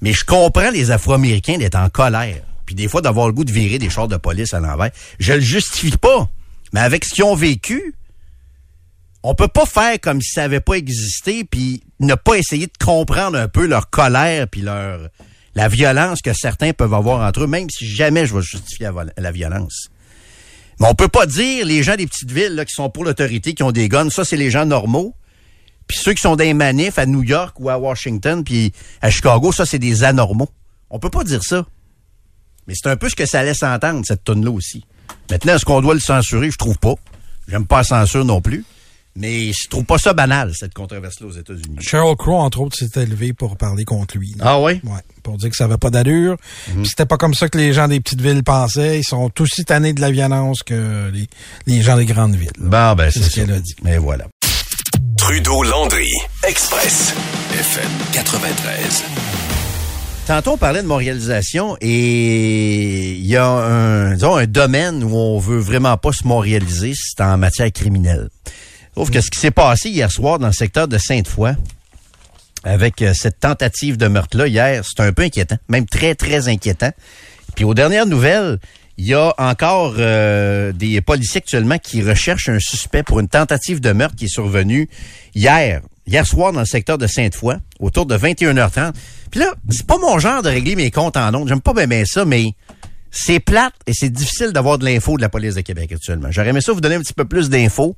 Mais 0.02 0.14
je 0.14 0.24
comprends 0.24 0.70
les 0.70 0.92
Afro-Américains 0.92 1.58
d'être 1.58 1.76
en 1.76 1.90
colère. 1.90 2.44
Puis 2.66 2.76
des 2.76 2.88
fois 2.88 3.02
d'avoir 3.02 3.28
le 3.28 3.34
goût 3.34 3.44
de 3.44 3.52
virer 3.52 3.78
des 3.78 3.90
chars 3.90 4.08
de 4.08 4.18
police 4.18 4.54
à 4.54 4.60
l'envers. 4.60 4.92
Je 5.20 5.34
le 5.34 5.42
justifie 5.42 5.98
pas. 5.98 6.30
Mais 6.72 6.80
avec 6.80 7.04
ce 7.04 7.14
qu'ils 7.14 7.24
ont 7.24 7.36
vécu, 7.36 7.94
on 9.28 9.34
peut 9.34 9.48
pas 9.48 9.66
faire 9.66 10.00
comme 10.00 10.22
si 10.22 10.34
ça 10.34 10.44
avait 10.44 10.60
pas 10.60 10.76
existé 10.76 11.44
puis 11.44 11.82
ne 12.00 12.14
pas 12.14 12.36
essayer 12.36 12.68
de 12.68 12.84
comprendre 12.84 13.40
un 13.40 13.48
peu 13.48 13.66
leur 13.66 13.90
colère 13.90 14.48
puis 14.48 14.62
leur 14.62 15.10
la 15.56 15.68
violence 15.68 16.22
que 16.22 16.34
certains 16.34 16.74
peuvent 16.74 16.94
avoir 16.94 17.26
entre 17.26 17.44
eux, 17.44 17.48
même 17.48 17.70
si 17.70 17.88
jamais 17.88 18.28
je 18.28 18.36
vais 18.36 18.42
justifier 18.42 18.90
la, 19.18 19.32
violence. 19.32 19.90
Mais 20.80 20.88
on 20.88 20.94
peut 20.94 21.08
pas 21.08 21.26
dire 21.26 21.66
les 21.66 21.82
gens 21.82 21.96
des 21.96 22.06
petites 22.06 22.32
villes 22.32 22.62
qui 22.68 22.74
sont 22.74 22.90
pour 22.90 23.04
l'autorité, 23.06 23.54
qui 23.54 23.64
ont 23.64 23.72
des 23.72 23.90
guns, 23.90 24.10
ça 24.12 24.26
c'est 24.26 24.38
les 24.38 24.52
gens 24.52 24.66
normaux. 24.66 25.16
Puis 25.88 25.98
ceux 25.98 26.14
qui 26.14 26.22
sont 26.22 26.36
les 26.36 26.54
manifs 26.54 27.00
à 27.00 27.06
New 27.06 27.24
York 27.24 27.56
ou 27.60 27.70
à 27.70 27.80
Washington 27.80 28.44
puis 28.44 28.74
à 29.02 29.10
Chicago, 29.10 29.52
ça 29.52 29.66
c'est 29.66 29.80
des 29.80 30.04
anormaux. 30.04 30.50
On 30.92 31.00
peut 31.00 31.10
pas 31.10 31.24
dire 31.24 31.44
ça. 31.44 31.66
Mais 32.68 32.74
c'est 32.76 32.90
un 32.90 32.98
peu 32.98 33.10
ce 33.10 33.16
que 33.16 33.26
ça 33.26 33.44
laisse 33.44 33.64
entendre 33.64 34.06
cette 34.06 34.24
tonne 34.24 34.44
là 34.44 34.52
aussi. 34.52 34.86
Maintenant, 35.32 35.56
est-ce 35.56 35.66
qu'on 35.66 35.82
doit 35.82 35.94
le 35.96 36.00
censurer? 36.00 36.52
Je 36.52 36.58
trouve 36.58 36.78
pas. 36.78 36.94
J'aime 37.48 37.66
pas 37.66 37.78
la 37.78 37.84
censure 37.86 38.26
non 38.26 38.42
plus. 38.42 38.66
Mais 39.18 39.54
je 39.54 39.70
trouve 39.70 39.86
pas 39.86 39.98
ça 39.98 40.12
banal, 40.14 40.52
cette 40.54 40.74
controverse-là 40.74 41.28
aux 41.28 41.32
États-Unis. 41.32 41.78
Cheryl 41.80 42.16
Crow, 42.18 42.36
entre 42.36 42.60
autres, 42.60 42.76
s'est 42.78 43.02
élevé 43.02 43.32
pour 43.32 43.56
parler 43.56 43.86
contre 43.86 44.18
lui. 44.18 44.32
là. 44.38 44.44
Ah 44.46 44.60
oui? 44.60 44.82
Ouais, 44.84 45.00
pour 45.24 45.38
dire 45.38 45.50
que 45.50 45.56
ça 45.56 45.64
avait 45.66 45.78
pas 45.78 45.90
d'allure. 45.90 46.36
Puis 46.66 46.86
C'était 46.86 47.06
pas 47.06 47.16
comme 47.18 47.34
ça 47.34 47.48
que 47.48 47.58
les 47.58 47.72
gens 47.72 47.88
des 47.88 48.02
petites 48.02 48.20
villes 48.22 48.44
pensaient. 48.44 49.00
Ils 49.00 49.04
sont 49.06 49.32
aussi 49.40 49.64
tannés 49.64 49.94
de 49.94 50.02
la 50.02 50.12
violence 50.12 50.64
que 50.64 51.10
les, 51.14 51.28
les 51.66 51.82
gens 51.82 51.96
des 51.96 52.06
grandes 52.06 52.36
villes. 52.36 52.50
là. 52.60 52.94
Bon, 52.94 52.98
ben, 52.98 53.10
C'est 53.10 53.20
c'est 53.22 53.30
ce 53.30 53.36
qu'elle 53.36 53.52
a 53.52 53.60
dit. 53.62 53.76
Mais 53.84 53.98
voilà. 53.98 54.26
Trudeau 55.18 55.64
Landry, 55.64 56.12
Express, 56.46 57.14
FM 57.54 57.90
93. 58.12 59.04
Tantôt, 60.28 60.52
on 60.54 60.58
parlait 60.58 60.82
de 60.82 60.88
montréalisation 60.88 61.78
et 61.82 63.12
il 63.14 63.26
y 63.26 63.36
a 63.38 63.48
un, 63.48 64.14
disons, 64.16 64.36
un 64.36 64.46
domaine 64.48 65.04
où 65.04 65.16
on 65.16 65.40
veut 65.40 65.60
vraiment 65.60 65.98
pas 65.98 66.12
se 66.12 66.28
montréaliser, 66.28 66.94
c'est 66.96 67.22
en 67.24 67.38
matière 67.38 67.72
criminelle. 67.72 68.30
Sauf 68.96 69.12
que 69.12 69.20
ce 69.22 69.30
qui 69.30 69.40
s'est 69.40 69.52
passé 69.52 69.90
hier 69.90 70.10
soir 70.10 70.40
dans 70.40 70.48
le 70.48 70.54
secteur 70.54 70.88
de 70.88 70.98
Sainte-Foy, 70.98 71.56
avec 72.64 73.02
euh, 73.02 73.14
cette 73.14 73.40
tentative 73.40 73.98
de 73.98 74.08
meurtre-là 74.08 74.48
hier, 74.48 74.84
c'est 74.86 75.04
un 75.04 75.12
peu 75.12 75.24
inquiétant, 75.24 75.58
même 75.68 75.86
très, 75.86 76.16
très 76.16 76.48
inquiétant. 76.48 76.92
Puis 77.56 77.66
aux 77.66 77.74
dernières 77.74 78.06
nouvelles, 78.06 78.60
il 78.98 79.06
y 79.06 79.14
a 79.14 79.34
encore 79.38 79.96
euh, 79.98 80.72
des 80.72 81.02
policiers 81.02 81.40
actuellement 81.40 81.78
qui 81.78 82.02
recherchent 82.02 82.50
un 82.50 82.60
suspect 82.60 83.04
pour 83.04 83.20
une 83.20 83.28
tentative 83.28 83.82
de 83.82 83.92
meurtre 83.92 84.16
qui 84.16 84.26
est 84.26 84.34
survenue 84.34 84.90
hier, 85.36 85.82
hier 86.08 86.26
soir 86.26 86.54
dans 86.54 86.62
le 86.62 86.66
secteur 86.66 86.98
de 86.98 87.06
Sainte-Foy, 87.06 87.56
autour 87.80 88.06
de 88.06 88.18
21h30. 88.18 88.94
Puis 89.30 89.42
là, 89.42 89.54
c'est 89.70 89.86
pas 89.86 89.98
mon 89.98 90.18
genre 90.20 90.42
de 90.42 90.50
régler 90.50 90.76
mes 90.78 90.90
comptes 90.90 91.18
en 91.18 91.34
ondes. 91.34 91.50
J'aime 91.50 91.62
pas 91.62 91.74
bien, 91.74 91.88
bien 91.88 92.04
ça, 92.06 92.24
mais 92.24 92.54
c'est 93.12 93.40
plate 93.40 93.74
et 93.88 93.94
c'est 93.94 94.10
difficile 94.10 94.54
d'avoir 94.54 94.78
de 94.78 94.86
l'info 94.86 95.18
de 95.18 95.22
la 95.22 95.30
police 95.30 95.56
de 95.56 95.62
Québec 95.62 95.92
actuellement. 95.92 96.30
J'aurais 96.32 96.50
aimé 96.50 96.62
ça 96.62 96.72
vous 96.72 96.82
donner 96.82 96.96
un 96.96 97.02
petit 97.02 97.14
peu 97.14 97.26
plus 97.26 97.50
d'infos. 97.50 97.96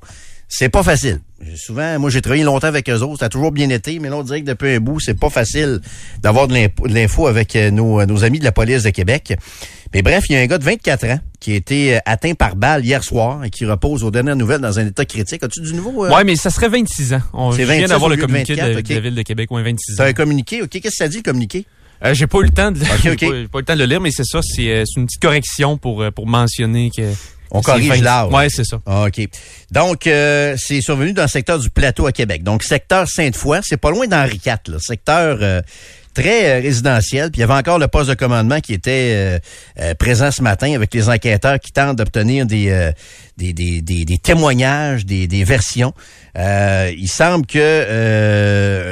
C'est 0.48 0.70
pas 0.70 0.82
facile. 0.82 1.20
Souvent, 1.56 1.98
moi, 1.98 2.08
j'ai 2.10 2.20
travaillé 2.22 2.42
longtemps 2.42 2.66
avec 2.68 2.88
eux 2.88 3.00
autres. 3.02 3.20
Ça 3.20 3.26
a 3.26 3.28
toujours 3.28 3.52
bien 3.52 3.68
été, 3.70 3.98
mais 3.98 4.08
là, 4.08 4.16
on 4.16 4.22
dirait 4.22 4.40
que 4.40 4.46
depuis 4.46 4.74
un 4.74 4.80
bout, 4.80 4.98
c'est 4.98 5.14
pas 5.18 5.28
facile 5.30 5.80
d'avoir 6.22 6.48
de 6.48 6.54
l'info- 6.88 7.26
avec 7.28 7.54
euh, 7.54 7.70
nos, 7.70 8.04
nos 8.06 8.24
amis 8.24 8.38
de 8.38 8.44
la 8.44 8.50
police 8.52 8.82
de 8.82 8.90
Québec. 8.90 9.34
Mais 9.94 10.02
bref, 10.02 10.24
il 10.28 10.32
y 10.32 10.36
a 10.36 10.40
un 10.40 10.46
gars 10.46 10.58
de 10.58 10.64
24 10.64 11.04
ans 11.06 11.20
qui 11.38 11.52
a 11.52 11.54
été 11.54 11.96
euh, 11.96 12.00
atteint 12.06 12.32
par 12.34 12.56
balle 12.56 12.84
hier 12.84 13.04
soir 13.04 13.44
et 13.44 13.50
qui 13.50 13.66
repose 13.66 14.02
aux 14.04 14.10
dernières 14.10 14.36
nouvelles 14.36 14.60
dans 14.62 14.78
un 14.78 14.86
état 14.86 15.04
critique. 15.04 15.42
As-tu 15.44 15.60
du 15.60 15.74
nouveau? 15.74 16.06
euh? 16.06 16.10
Ouais, 16.14 16.24
mais 16.24 16.34
ça 16.34 16.50
serait 16.50 16.68
26 16.70 17.12
ans. 17.12 17.22
On 17.34 17.52
C'est 17.52 17.64
26 17.64 17.88
d'avoir 17.88 18.10
le 18.10 18.16
de 18.16 18.20
communiqué 18.22 18.56
de, 18.56 18.60
24, 18.60 18.82
de 18.88 18.94
la. 18.94 19.00
Ville 19.00 19.14
de 19.14 19.22
Québec, 19.22 19.50
ouais, 19.50 19.62
26 19.62 19.92
ans. 19.92 19.94
T'as 19.98 20.06
un 20.08 20.12
communiqué? 20.14 20.62
OK, 20.62 20.70
qu'est-ce 20.70 20.88
que 20.88 20.90
ça 20.96 21.08
dit, 21.08 21.18
le 21.18 21.22
communiqué? 21.22 21.66
Euh, 22.04 22.14
j'ai 22.14 22.26
pas 22.26 22.38
eu 22.38 22.44
le 22.44 22.50
temps 22.50 22.70
de 22.72 22.78
pas, 22.78 22.96
j'ai 23.02 23.14
pas 23.16 23.26
eu 23.26 23.42
le 23.54 23.62
temps 23.62 23.74
de 23.74 23.78
le 23.78 23.84
lire, 23.86 24.00
mais 24.00 24.10
c'est 24.12 24.24
ça, 24.24 24.40
c'est 24.42 24.68
euh, 24.70 24.84
c'est 24.86 24.98
une 25.00 25.06
petite 25.06 25.20
correction 25.22 25.76
pour, 25.76 26.02
euh, 26.02 26.10
pour 26.10 26.26
mentionner 26.26 26.90
que. 26.96 27.02
On 27.50 27.60
corrige 27.62 27.88
20 27.88 28.02
l'âge. 28.02 28.32
Ouais, 28.32 28.48
c'est 28.50 28.64
ça. 28.64 28.78
Ah, 28.86 29.04
OK. 29.06 29.20
Donc, 29.70 30.06
euh, 30.06 30.56
c'est 30.58 30.80
survenu 30.80 31.12
dans 31.12 31.22
le 31.22 31.28
secteur 31.28 31.58
du 31.58 31.70
plateau 31.70 32.06
à 32.06 32.12
Québec. 32.12 32.42
Donc, 32.42 32.62
secteur 32.62 33.08
Sainte-Foy, 33.08 33.60
c'est 33.62 33.76
pas 33.76 33.90
loin 33.90 34.06
d'Henri 34.06 34.40
IV, 34.44 34.56
là. 34.68 34.78
Secteur 34.80 35.38
euh, 35.40 35.60
très 36.22 36.58
euh, 36.58 36.60
résidentiel. 36.62 37.30
Puis 37.30 37.38
il 37.38 37.40
y 37.40 37.44
avait 37.44 37.54
encore 37.54 37.78
le 37.78 37.88
poste 37.88 38.08
de 38.10 38.14
commandement 38.14 38.60
qui 38.60 38.74
était 38.74 39.12
euh, 39.14 39.38
euh, 39.80 39.94
présent 39.94 40.30
ce 40.30 40.42
matin 40.42 40.74
avec 40.74 40.92
les 40.94 41.08
enquêteurs 41.08 41.60
qui 41.60 41.72
tentent 41.72 41.96
d'obtenir 41.98 42.46
des, 42.46 42.92
des, 43.36 43.52
des, 43.52 43.80
des, 43.82 44.18
témoignages, 44.18 45.06
des, 45.06 45.26
des 45.26 45.44
versions. 45.44 45.92
Il 46.36 47.08
semble 47.08 47.46
que 47.46 47.58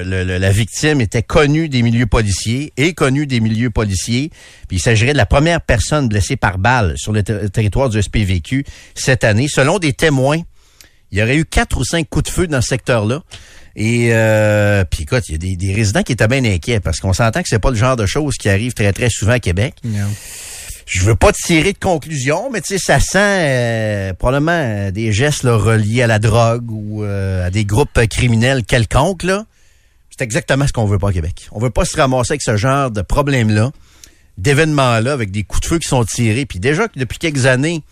le- 0.05 0.25
le- 0.25 0.39
la 0.39 0.51
victime 0.51 1.01
était 1.01 1.23
connue 1.23 1.69
des 1.69 1.83
milieux 1.83 2.07
policiers 2.07 2.73
et 2.77 2.93
connue 2.95 3.27
des 3.27 3.41
milieux 3.41 3.71
policiers. 3.71 4.31
Puis 4.69 4.79
il 4.79 4.81
s'agirait 4.81 5.13
de 5.13 5.19
la 5.19 5.27
première 5.27 5.61
personne 5.61 6.09
blessée 6.09 6.37
par 6.37 6.59
balle 6.59 6.95
sur 6.97 7.13
le 7.13 7.23
ter- 7.23 7.51
territoire 7.51 7.89
du 7.89 8.01
SPVQ 8.03 8.65
cette 8.95 9.25
année. 9.25 9.47
Selon 9.49 9.79
des 9.79 9.93
témoins, 9.93 10.39
il 11.13 11.19
y 11.19 11.23
aurait 11.23 11.37
eu 11.37 11.45
quatre 11.45 11.79
ou 11.79 11.85
cinq 11.85 12.09
coups 12.09 12.25
de 12.25 12.31
feu 12.31 12.47
dans 12.47 12.61
ce 12.61 12.69
secteur-là. 12.69 13.23
Et 13.79 14.09
euh, 14.13 14.85
puis 14.91 15.03
écoute, 15.03 15.25
il 15.29 15.33
y 15.33 15.35
a 15.35 15.39
des, 15.39 15.57
des 15.57 15.75
résidents 15.75 16.03
qui 16.03 16.13
étaient 16.13 16.29
bien 16.29 16.45
inquiets 16.45 16.81
parce 16.81 16.99
qu'on 16.99 17.13
s'entend 17.13 17.43
que 17.43 17.49
c'est 17.49 17.59
pas 17.59 17.71
le 17.71 17.77
genre 17.77 17.97
de 17.97 18.07
choses 18.07 18.37
qui 18.37 18.49
arrivent 18.49 18.73
très 18.73 18.93
très 18.93 19.11
souvent 19.11 19.33
à 19.33 19.39
Québec. 19.39 19.75
Non. 19.85 20.09
Je 20.87 21.03
veux 21.03 21.17
pas 21.17 21.33
tirer 21.33 21.73
de 21.73 21.79
conclusion, 21.79 22.49
mais 22.51 22.61
tu 22.61 22.69
sais, 22.69 22.79
ça 22.79 23.01
sent 23.01 23.19
euh, 23.19 24.13
probablement 24.15 24.53
euh, 24.53 24.91
des 24.93 25.13
gestes 25.13 25.43
là, 25.43 25.57
reliés 25.57 26.03
à 26.03 26.07
la 26.07 26.21
drogue 26.21 26.71
ou 26.71 27.03
euh, 27.03 27.45
à 27.45 27.51
des 27.51 27.65
groupes 27.65 28.07
criminels 28.09 28.65
quelconques. 28.65 29.25
Là. 29.25 29.47
C'est 30.11 30.23
exactement 30.23 30.65
ce 30.67 30.73
qu'on 30.73 30.87
veut 30.87 31.01
pas 31.01 31.09
à 31.09 31.13
Québec. 31.13 31.49
On 31.51 31.59
veut 31.59 31.71
pas 31.71 31.85
se 31.85 31.97
ramasser 31.97 32.33
avec 32.33 32.43
ce 32.43 32.57
genre 32.57 32.93
de 32.93 33.03
problème-là, 33.03 33.73
d'événements-là, 34.39 35.13
avec 35.13 35.33
des 35.33 35.43
coups 35.43 35.63
de 35.63 35.67
feu 35.67 35.79
qui 35.81 35.89
sont 35.89 36.05
tirés. 36.05 36.47
Puis 36.47 36.61
déjà 36.61 36.87
que 36.87 37.01
depuis 37.01 37.19
quelques 37.19 37.47
années, 37.47 37.83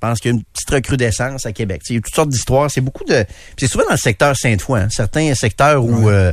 pense 0.00 0.18
qu'il 0.20 0.30
y 0.30 0.34
a 0.34 0.36
une 0.36 0.42
petite 0.44 0.70
recrudescence 0.70 1.46
à 1.46 1.52
Québec. 1.52 1.82
Tu 1.84 1.88
sais, 1.88 1.94
il 1.94 1.96
y 1.96 1.98
a 1.98 2.02
toutes 2.02 2.14
sortes 2.14 2.30
d'histoires. 2.30 2.70
C'est 2.70 2.80
beaucoup 2.80 3.04
de. 3.04 3.24
C'est 3.58 3.66
souvent 3.68 3.84
dans 3.84 3.92
le 3.92 3.96
secteur 3.98 4.36
Sainte-Foy, 4.36 4.80
hein. 4.80 4.88
certains 4.90 5.34
secteurs 5.34 5.84
où 5.84 6.08
euh, 6.10 6.32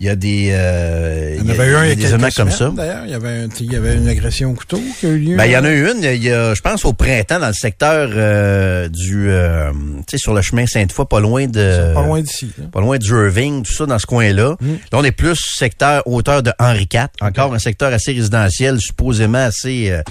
il 0.00 0.06
y 0.06 0.10
a 0.10 0.14
des. 0.14 0.50
euh, 0.52 1.36
Il 1.40 1.44
y 1.44 1.46
en 1.46 1.50
a- 1.50 1.52
avait 1.60 1.70
eu 1.72 1.74
un 1.74 1.84
il 1.84 1.88
y 1.88 1.92
a 1.92 1.94
des 1.96 2.04
événements 2.06 2.28
comme 2.36 2.50
ça. 2.52 2.70
D'ailleurs, 2.72 3.04
il 3.04 3.10
y 3.10 3.14
avait, 3.14 3.28
un- 3.28 3.48
il 3.58 3.72
y 3.72 3.74
avait 3.76 3.94
une 3.96 4.06
agression 4.08 4.50
au 4.50 4.54
couteau 4.54 4.80
qui 5.00 5.06
a 5.06 5.08
eu 5.08 5.18
lieu. 5.18 5.36
Ben, 5.36 5.46
il 5.46 5.50
y 5.52 5.56
en 5.56 5.64
a 5.64 5.70
eu 5.70 5.90
une, 5.90 6.04
il 6.04 6.22
y 6.22 6.30
a, 6.30 6.54
je 6.54 6.60
pense, 6.60 6.84
au 6.84 6.92
printemps, 6.92 7.40
dans 7.40 7.48
le 7.48 7.52
secteur 7.52 8.08
euh, 8.12 8.88
du, 8.88 9.28
euh, 9.28 9.72
tu 10.06 10.12
sais, 10.12 10.18
sur 10.18 10.34
le 10.34 10.42
chemin 10.42 10.66
Sainte-Foy, 10.68 11.06
pas 11.08 11.18
loin 11.18 11.46
de... 11.48 11.92
Pas 11.94 12.02
loin 12.02 12.20
d'ici. 12.20 12.48
Pas 12.70 12.80
loin 12.80 12.96
du 12.98 13.08
Irving, 13.10 13.64
tout 13.64 13.72
ça, 13.72 13.86
dans 13.86 13.98
ce 13.98 14.06
coin-là. 14.06 14.54
Mm. 14.60 14.66
Là, 14.72 14.98
on 14.98 15.02
est 15.04 15.10
plus 15.10 15.36
secteur 15.56 16.06
hauteur 16.06 16.44
de 16.44 16.52
Henri 16.60 16.86
IV. 16.92 17.06
Encore 17.20 17.52
un 17.52 17.58
secteur 17.58 17.92
assez 17.92 18.12
résidentiel, 18.12 18.78
supposément 18.80 19.38
assez, 19.46 19.90
euh, 19.90 20.02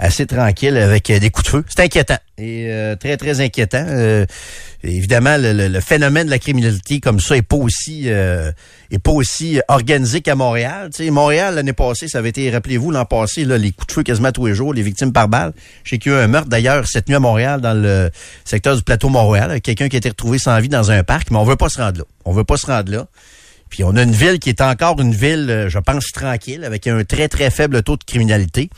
assez 0.00 0.26
tranquille, 0.26 0.76
avec 0.76 1.08
euh, 1.10 1.20
des 1.20 1.30
coups 1.30 1.44
de 1.44 1.50
feu. 1.50 1.64
C'est 1.68 1.84
inquiétant. 1.84 2.18
Et 2.38 2.66
euh, 2.70 2.96
très, 2.96 3.16
très 3.16 3.40
inquiétant. 3.40 3.84
Euh, 3.86 4.26
évidemment, 4.82 5.36
le, 5.38 5.52
le- 5.52 5.68
le 5.68 5.80
phénomène 5.80 6.26
de 6.26 6.30
la 6.30 6.38
criminalité 6.38 7.00
comme 7.00 7.18
ça 7.20 7.36
est 7.36 7.42
pas 7.42 7.56
aussi 7.56 8.04
euh, 8.06 8.52
est 8.90 8.98
pas 8.98 9.10
aussi 9.10 9.60
organisé 9.68 10.20
qu'à 10.20 10.34
Montréal. 10.34 10.90
Tu 10.94 11.04
sais, 11.04 11.10
Montréal, 11.10 11.54
l'année 11.54 11.72
passée, 11.72 12.08
ça 12.08 12.18
avait 12.18 12.28
été, 12.28 12.50
rappelez-vous, 12.50 12.90
l'an 12.90 13.04
passé, 13.04 13.44
là, 13.44 13.58
les 13.58 13.72
coups 13.72 13.88
de 13.88 13.92
feu 13.92 14.02
quasiment 14.02 14.32
tous 14.32 14.46
les 14.46 14.54
jours, 14.54 14.74
les 14.74 14.82
victimes 14.82 15.12
par 15.12 15.28
balle. 15.28 15.52
Je 15.84 15.90
sais 15.90 15.98
qu'il 15.98 16.12
y 16.12 16.14
a 16.14 16.18
eu 16.18 16.22
un 16.22 16.28
meurtre 16.28 16.48
d'ailleurs 16.48 16.86
cette 16.86 17.08
nuit 17.08 17.16
à 17.16 17.20
Montréal, 17.20 17.60
dans 17.60 17.74
le 17.74 18.10
secteur 18.44 18.76
du 18.76 18.82
plateau 18.82 19.08
Montréal, 19.08 19.60
quelqu'un 19.60 19.88
qui 19.88 19.96
a 19.96 19.98
été 19.98 20.08
retrouvé 20.10 20.38
sans 20.38 20.58
vie 20.60 20.68
dans 20.68 20.90
un 20.90 21.02
parc, 21.02 21.30
mais 21.30 21.38
on 21.38 21.44
veut 21.44 21.56
pas 21.56 21.68
se 21.68 21.78
rendre 21.78 21.98
là. 21.98 22.04
On 22.24 22.32
veut 22.32 22.44
pas 22.44 22.56
se 22.56 22.66
rendre 22.66 22.92
là. 22.92 23.06
Puis 23.70 23.82
on 23.82 23.96
a 23.96 24.02
une 24.02 24.12
ville 24.12 24.38
qui 24.38 24.48
est 24.50 24.60
encore 24.60 25.00
une 25.00 25.12
ville, 25.12 25.50
euh, 25.50 25.68
je 25.68 25.78
pense, 25.80 26.12
tranquille, 26.12 26.62
avec 26.64 26.86
un 26.86 27.02
très, 27.02 27.28
très 27.28 27.50
faible 27.50 27.82
taux 27.82 27.96
de 27.96 28.04
criminalité. 28.04 28.70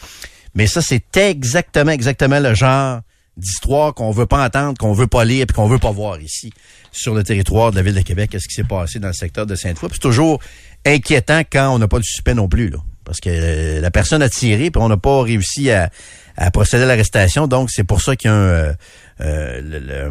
Mais 0.55 0.67
ça, 0.67 0.81
c'est 0.81 1.15
exactement, 1.19 1.91
exactement 1.91 2.41
le 2.41 2.55
genre 2.55 3.01
d'histoire 3.39 3.95
qu'on 3.95 4.11
veut 4.11 4.27
pas 4.27 4.45
entendre, 4.45 4.77
qu'on 4.77 4.93
veut 4.93 5.07
pas 5.07 5.25
lire, 5.25 5.47
puis 5.47 5.55
qu'on 5.55 5.69
veut 5.69 5.79
pas 5.79 5.93
voir 5.93 6.21
ici, 6.21 6.53
sur 6.93 7.15
le 7.15 7.23
territoire 7.23 7.71
de 7.71 7.77
la 7.77 7.83
ville 7.83 7.95
de 7.95 8.03
Québec. 8.03 8.31
Qu'est-ce 8.31 8.49
qui 8.49 8.55
s'est 8.55 8.65
passé 8.65 8.99
dans 8.99 9.09
le 9.09 9.15
secteur 9.15 9.47
de 9.47 9.55
Sainte-Foy? 9.55 9.89
C'est 9.93 10.01
toujours 10.01 10.41
inquiétant 10.85 11.43
quand 11.51 11.75
on 11.75 11.79
n'a 11.79 11.89
pas 11.89 11.99
de 11.99 12.05
suspect 12.05 12.35
non 12.35 12.49
plus, 12.49 12.69
là. 12.69 12.79
Parce 13.05 13.21
que 13.21 13.31
euh, 13.31 13.81
la 13.81 13.91
personne 13.91 14.21
a 14.21 14.29
tiré, 14.29 14.71
puis 14.71 14.83
on 14.83 14.89
n'a 14.89 14.99
pas 14.99 15.23
réussi 15.23 15.71
à, 15.71 15.89
à 16.37 16.51
procéder 16.51 16.83
à 16.83 16.87
l'arrestation. 16.87 17.47
Donc, 17.47 17.71
c'est 17.71 17.85
pour 17.85 18.03
ça 18.03 18.17
qu'il 18.17 18.31
y 18.31 18.35
a 18.35 18.37
un... 18.37 18.43
euh, 18.43 18.73
euh, 19.23 20.11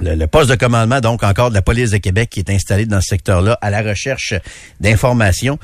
le, 0.00 0.14
le 0.14 0.26
poste 0.26 0.50
de 0.50 0.54
commandement, 0.54 1.00
donc 1.00 1.22
encore 1.22 1.50
de 1.50 1.54
la 1.54 1.62
police 1.62 1.90
de 1.90 1.98
Québec, 1.98 2.30
qui 2.30 2.40
est 2.40 2.50
installé 2.50 2.86
dans 2.86 3.00
ce 3.00 3.08
secteur-là, 3.08 3.58
à 3.60 3.70
la 3.70 3.82
recherche 3.82 4.34
d'informations. 4.80 5.58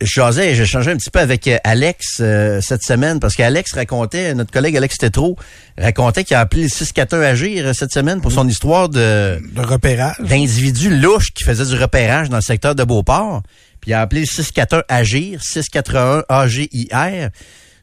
Jasais, 0.00 0.54
j'ai 0.54 0.66
changé 0.66 0.90
un 0.90 0.96
petit 0.96 1.10
peu 1.10 1.20
avec 1.20 1.46
euh, 1.48 1.58
Alex 1.64 2.18
euh, 2.20 2.60
cette 2.60 2.82
semaine, 2.82 3.18
parce 3.18 3.34
qu'Alex 3.34 3.72
racontait, 3.72 4.34
notre 4.34 4.50
collègue 4.52 4.76
Alex 4.76 4.98
Tétrault 4.98 5.36
racontait 5.78 6.24
qu'il 6.24 6.36
a 6.36 6.40
appelé 6.40 6.64
le 6.64 6.68
641 6.68 7.20
Agir 7.22 7.66
euh, 7.66 7.72
cette 7.72 7.92
semaine 7.92 8.20
pour 8.20 8.32
son 8.32 8.46
histoire 8.46 8.88
de 8.88 9.40
Le 9.54 9.62
repérage. 9.62 10.16
d'individus 10.20 10.90
louches 11.00 11.32
qui 11.32 11.44
faisaient 11.44 11.74
du 11.74 11.80
repérage 11.80 12.28
dans 12.28 12.36
le 12.36 12.42
secteur 12.42 12.74
de 12.74 12.84
Beauport. 12.84 13.42
Puis 13.80 13.92
il 13.92 13.94
a 13.94 14.02
appelé 14.02 14.20
le 14.20 14.26
641 14.26 14.82
Agir, 14.88 15.42
641 15.42 16.24
AGIR. 16.28 17.30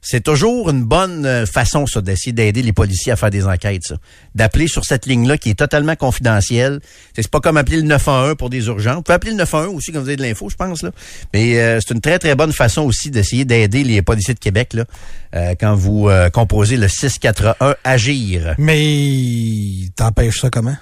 C'est 0.01 0.23
toujours 0.23 0.69
une 0.69 0.83
bonne 0.83 1.25
euh, 1.25 1.45
façon, 1.45 1.85
ça, 1.85 2.01
d'essayer 2.01 2.31
d'aider 2.31 2.61
les 2.61 2.73
policiers 2.73 3.11
à 3.11 3.15
faire 3.15 3.29
des 3.29 3.45
enquêtes, 3.45 3.83
ça. 3.83 3.95
D'appeler 4.35 4.67
sur 4.67 4.85
cette 4.85 5.05
ligne-là 5.05 5.37
qui 5.37 5.49
est 5.49 5.59
totalement 5.59 5.95
confidentielle. 5.95 6.79
C'est 7.15 7.27
pas 7.29 7.39
comme 7.39 7.57
appeler 7.57 7.77
le 7.77 7.83
911 7.83 8.35
pour 8.37 8.49
des 8.49 8.67
urgences. 8.67 8.95
Vous 8.95 9.01
pouvez 9.01 9.15
appeler 9.15 9.31
le 9.31 9.37
911 9.37 9.75
aussi 9.75 9.91
quand 9.91 9.99
vous 9.99 10.07
avez 10.07 10.17
de 10.17 10.23
l'info, 10.23 10.49
je 10.49 10.55
pense, 10.55 10.83
là. 10.83 10.91
Mais 11.33 11.59
euh, 11.59 11.79
c'est 11.81 11.93
une 11.93 12.01
très, 12.01 12.19
très 12.19 12.35
bonne 12.35 12.53
façon 12.53 12.83
aussi 12.83 13.11
d'essayer 13.11 13.45
d'aider 13.45 13.83
les 13.83 14.01
policiers 14.01 14.33
de 14.33 14.39
Québec, 14.39 14.73
là, 14.73 14.85
euh, 15.35 15.55
quand 15.59 15.75
vous 15.75 16.09
euh, 16.09 16.29
composez 16.29 16.77
le 16.77 16.87
641 16.87 17.75
Agir. 17.83 18.55
Mais 18.57 19.89
t'empêches 19.95 20.39
ça 20.39 20.49
comment? 20.49 20.75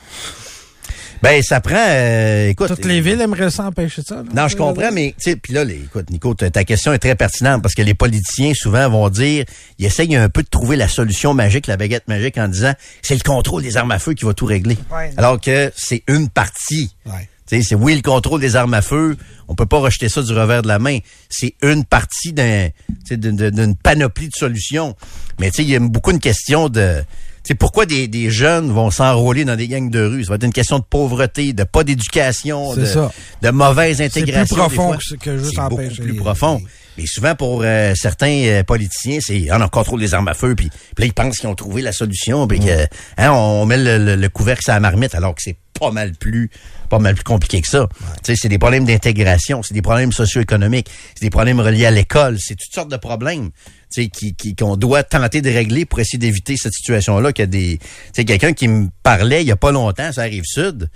Ben, 1.26 1.42
ça 1.42 1.60
prend, 1.60 1.74
euh, 1.76 2.50
écoute... 2.50 2.68
Toutes 2.68 2.86
les 2.86 3.02
villes 3.02 3.20
aimeraient 3.20 3.50
ça 3.50 3.66
empêcher 3.66 4.04
ça. 4.06 4.18
là. 4.18 4.24
Non, 4.32 4.48
je 4.48 4.56
comprends, 4.56 4.92
mais 4.92 5.16
tu 5.18 5.32
sais, 5.32 5.36
puis 5.36 5.54
là, 5.54 5.64
les- 5.64 5.74
écoute, 5.86 6.10
Nico, 6.12 6.36
ta 6.36 6.64
question 6.64 6.94
est 6.94 7.00
très 7.00 7.16
pertinente 7.16 7.64
parce 7.64 7.74
que 7.74 7.82
les 7.82 7.96
politiciens 7.96 8.54
souvent 8.54 8.88
vont 8.92 9.10
dire, 9.10 9.44
ils 9.80 9.86
essayent 9.88 10.16
un 10.16 10.30
peu 10.30 10.44
de 10.44 10.48
trouver 10.50 10.76
la 10.76 10.88
solution 10.88 11.34
magique, 11.34 11.66
la 11.66 11.78
baguette 11.78 12.08
magique, 12.08 12.38
en 12.38 12.48
disant, 12.48 12.74
c'est 13.02 13.16
le 13.16 13.22
contrôle 13.24 13.64
des 13.64 13.76
armes 13.76 13.90
à 13.92 13.98
feu 13.98 14.14
qui 14.14 14.24
va 14.24 14.36
tout 14.36 14.46
régler. 14.46 14.78
Ouais. 14.96 15.12
Alors 15.18 15.42
que 15.42 15.72
c'est 15.76 16.04
une 16.08 16.30
partie. 16.30 16.96
Ouais. 17.08 17.28
Tu 17.48 17.58
sais, 17.58 17.62
c'est 17.64 17.76
oui 17.76 17.96
le 17.96 18.02
contrôle 18.04 18.40
des 18.42 18.56
armes 18.56 18.74
à 18.76 18.82
feu. 18.84 19.18
On 19.48 19.56
peut 19.56 19.66
pas 19.68 19.78
rejeter 19.80 20.10
ça 20.10 20.22
du 20.22 20.32
revers 20.34 20.62
de 20.62 20.68
la 20.68 20.78
main. 20.80 21.00
C'est 21.30 21.56
une 21.64 21.86
partie 21.86 22.34
d'un, 22.34 22.70
tu 22.88 22.96
sais, 23.08 23.18
d'une, 23.18 23.36
d'une- 23.36 23.50
d'une 23.52 23.76
panoplie 23.76 24.28
de 24.30 24.36
solutions. 24.36 24.96
Mais 25.40 25.50
tu 25.50 25.58
sais, 25.58 25.64
il 25.64 25.70
y 25.70 25.76
a 25.76 25.80
beaucoup 25.80 26.12
une 26.12 26.20
question 26.20 26.70
de, 26.70 27.04
sais, 27.50 27.56
pourquoi 27.56 27.86
des, 27.86 28.08
des 28.08 28.30
jeunes 28.30 28.72
vont 28.72 28.92
s'enrôler 28.92 29.46
dans 29.46 29.56
des 29.56 29.68
gangs 29.68 29.90
de 29.90 30.02
rue 30.06 30.24
Ça 30.24 30.30
va 30.30 30.36
être 30.36 30.44
une 30.44 30.54
question 30.54 30.80
de 30.80 30.84
pauvreté, 30.84 31.54
de 31.54 31.64
pas 31.64 31.84
d'éducation, 31.84 32.74
C'est 32.76 32.96
de, 33.42 33.50
mauvaise 33.52 33.98
C'est 33.98 34.06
intégration. 34.06 34.56
plus 34.56 34.62
profond 34.62 34.92
des 34.96 35.00
fois. 35.06 35.18
que 35.18 35.38
juste 35.38 35.52
C'est 35.56 35.60
empêcher 35.62 36.02
plus 36.02 36.12
les- 36.14 36.18
profond. 36.18 36.62
Mais 36.98 37.06
souvent 37.08 37.36
pour 37.36 37.62
euh, 37.64 37.94
certains 37.94 38.44
euh, 38.46 38.64
politiciens, 38.64 39.20
c'est 39.20 39.48
on 39.52 39.68
contrôle 39.68 40.00
des 40.00 40.14
armes 40.14 40.30
à 40.30 40.34
feu, 40.34 40.56
puis, 40.56 40.70
puis 40.70 41.04
là 41.04 41.06
ils 41.08 41.14
pensent 41.14 41.40
qu'ils 41.40 41.50
ont 41.50 41.56
trouvé 41.56 41.82
la 41.82 41.92
solution, 41.92 42.48
puis 42.48 42.62
que 42.62 42.86
hein, 43.18 43.32
on 43.34 43.66
met 43.66 43.78
le, 43.78 43.98
le- 43.98 44.16
le 44.16 44.30
couvercle 44.30 44.64
sur 44.64 44.72
la 44.74 44.80
marmite, 44.80 45.14
alors 45.14 45.36
que 45.36 45.42
c'est 45.44 45.58
pas 45.78 45.92
mal 45.92 46.14
plus 46.14 46.50
pas 46.90 47.00
mal 47.00 47.16
plus 47.16 47.24
compliqué 47.26 47.60
que 47.62 47.68
ça. 47.68 47.90
Tu 48.24 48.32
sais, 48.34 48.36
c'est 48.42 48.48
des 48.48 48.60
problèmes 48.60 48.86
d'intégration, 48.86 49.62
c'est 49.62 49.74
des 49.74 49.82
problèmes 49.82 50.14
socio-économiques, 50.14 50.88
c'est 51.16 51.26
des 51.26 51.30
problèmes 51.30 51.60
reliés 51.60 51.86
à 51.88 51.92
l'école, 51.92 52.38
c'est 52.40 52.56
toutes 52.56 52.74
sortes 52.74 52.92
de 52.92 52.96
problèmes. 52.98 53.50
Qui, 53.96 54.56
qu'on 54.56 54.76
doit 54.78 55.04
tenter 55.04 55.42
de 55.42 55.50
régler 55.50 55.86
pour 55.86 56.00
essayer 56.00 56.18
d'éviter 56.20 56.56
cette 56.58 56.74
situation-là. 56.74 57.32
Qu'il 57.34 57.44
y 57.44 57.48
a 57.48 57.48
des, 57.48 57.80
sais, 58.14 58.26
quelqu'un 58.26 58.54
qui 58.54 58.68
me 58.68 58.90
parlait 59.04 59.42
il 59.42 59.48
y 59.48 59.52
a 59.52 59.56
pas 59.56 59.72
longtemps, 59.72 60.12
ça 60.12 60.22
arrive 60.22 60.44
sud, 60.46 60.90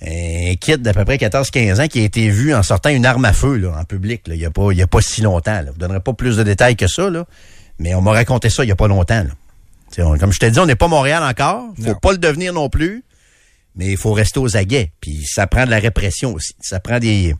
un 0.00 0.54
kid 0.60 0.80
d'à 0.82 0.92
peu 0.94 1.04
près 1.04 1.16
14-15 1.16 1.80
ans 1.84 1.88
qui 1.88 2.00
a 2.00 2.04
été 2.04 2.28
vu 2.30 2.54
en 2.54 2.62
sortant 2.62 2.90
une 2.90 3.04
arme 3.04 3.24
à 3.24 3.32
feu 3.32 3.56
là, 3.56 3.76
en 3.78 3.84
public 3.84 4.28
là, 4.28 4.34
il 4.36 4.40
y 4.40 4.44
a 4.46 4.50
pas 4.50 4.70
il 4.70 4.78
y 4.78 4.82
a 4.82 4.86
pas 4.86 5.00
si 5.00 5.22
longtemps. 5.22 5.50
Là. 5.52 5.64
Je 5.66 5.70
vous 5.72 5.78
donnerai 5.78 6.00
pas 6.00 6.12
plus 6.12 6.36
de 6.36 6.42
détails 6.44 6.76
que 6.76 6.86
ça 6.86 7.10
là, 7.10 7.26
mais 7.80 7.94
on 7.94 8.00
m'a 8.02 8.12
raconté 8.12 8.48
ça 8.50 8.64
il 8.64 8.68
y 8.68 8.72
a 8.72 8.76
pas 8.76 8.88
longtemps. 8.88 9.24
Là. 9.24 10.04
On- 10.04 10.16
comme 10.18 10.32
je 10.32 10.38
t'ai 10.38 10.50
dit, 10.50 10.58
on 10.60 10.66
n'est 10.66 10.76
pas 10.76 10.86
Montréal 10.88 11.22
encore, 11.24 11.64
faut 11.76 11.82
Non. 11.88 11.94
pas 11.96 12.12
le 12.12 12.18
devenir 12.18 12.52
non 12.52 12.68
plus, 12.68 13.02
mais 13.74 13.86
il 13.90 13.96
faut 13.96 14.12
rester 14.12 14.38
aux 14.38 14.56
aguets. 14.56 14.92
Puis 15.00 15.24
ça 15.26 15.46
prend 15.48 15.64
de 15.64 15.70
la 15.70 15.78
répression 15.80 16.32
aussi, 16.34 16.52
ça 16.60 16.78
prend 16.78 16.98
des 17.00 17.34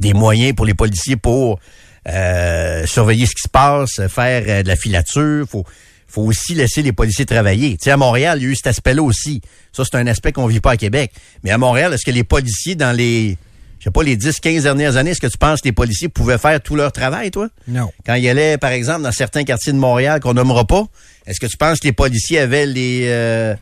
des 0.00 0.12
moyens 0.12 0.54
pour 0.54 0.66
les 0.66 0.74
policiers 0.74 1.16
pour 1.16 1.58
euh, 2.08 2.86
surveiller 2.86 3.26
ce 3.26 3.34
qui 3.34 3.42
se 3.42 3.48
passe, 3.48 4.00
faire 4.08 4.44
euh, 4.46 4.62
de 4.62 4.68
la 4.68 4.76
filature. 4.76 5.46
Faut, 5.48 5.64
faut 6.06 6.22
aussi 6.22 6.54
laisser 6.54 6.82
les 6.82 6.92
policiers 6.92 7.26
travailler. 7.26 7.76
Tu 7.76 7.84
sais, 7.84 7.90
à 7.90 7.96
Montréal, 7.96 8.38
il 8.40 8.44
y 8.44 8.46
a 8.46 8.50
eu 8.50 8.54
cet 8.54 8.68
aspect-là 8.68 9.02
aussi. 9.02 9.40
Ça, 9.72 9.84
c'est 9.84 9.96
un 9.96 10.06
aspect 10.06 10.32
qu'on 10.32 10.46
vit 10.46 10.60
pas 10.60 10.72
à 10.72 10.76
Québec. 10.76 11.12
Mais 11.42 11.50
à 11.50 11.58
Montréal, 11.58 11.92
est-ce 11.92 12.04
que 12.04 12.10
les 12.10 12.24
policiers, 12.24 12.74
dans 12.74 12.96
les, 12.96 13.36
sais 13.86 13.92
pas, 13.92 14.02
les 14.02 14.16
10, 14.16 14.40
15 14.40 14.62
dernières 14.64 14.96
années, 14.96 15.10
est-ce 15.12 15.20
que 15.20 15.26
tu 15.26 15.38
penses 15.38 15.60
que 15.60 15.68
les 15.68 15.72
policiers 15.72 16.08
pouvaient 16.08 16.38
faire 16.38 16.60
tout 16.60 16.76
leur 16.76 16.92
travail, 16.92 17.30
toi? 17.30 17.48
Non. 17.68 17.90
Quand 18.04 18.14
ils 18.14 18.28
allaient, 18.28 18.58
par 18.58 18.70
exemple, 18.72 19.02
dans 19.02 19.12
certains 19.12 19.44
quartiers 19.44 19.72
de 19.72 19.78
Montréal 19.78 20.20
qu'on 20.20 20.34
nommera 20.34 20.64
pas, 20.64 20.84
est-ce 21.26 21.40
que 21.40 21.46
tu 21.46 21.56
penses 21.56 21.80
que 21.80 21.86
les 21.88 21.92
policiers 21.92 22.38
avaient 22.38 22.66
les 22.66 23.02
euh, 23.06 23.54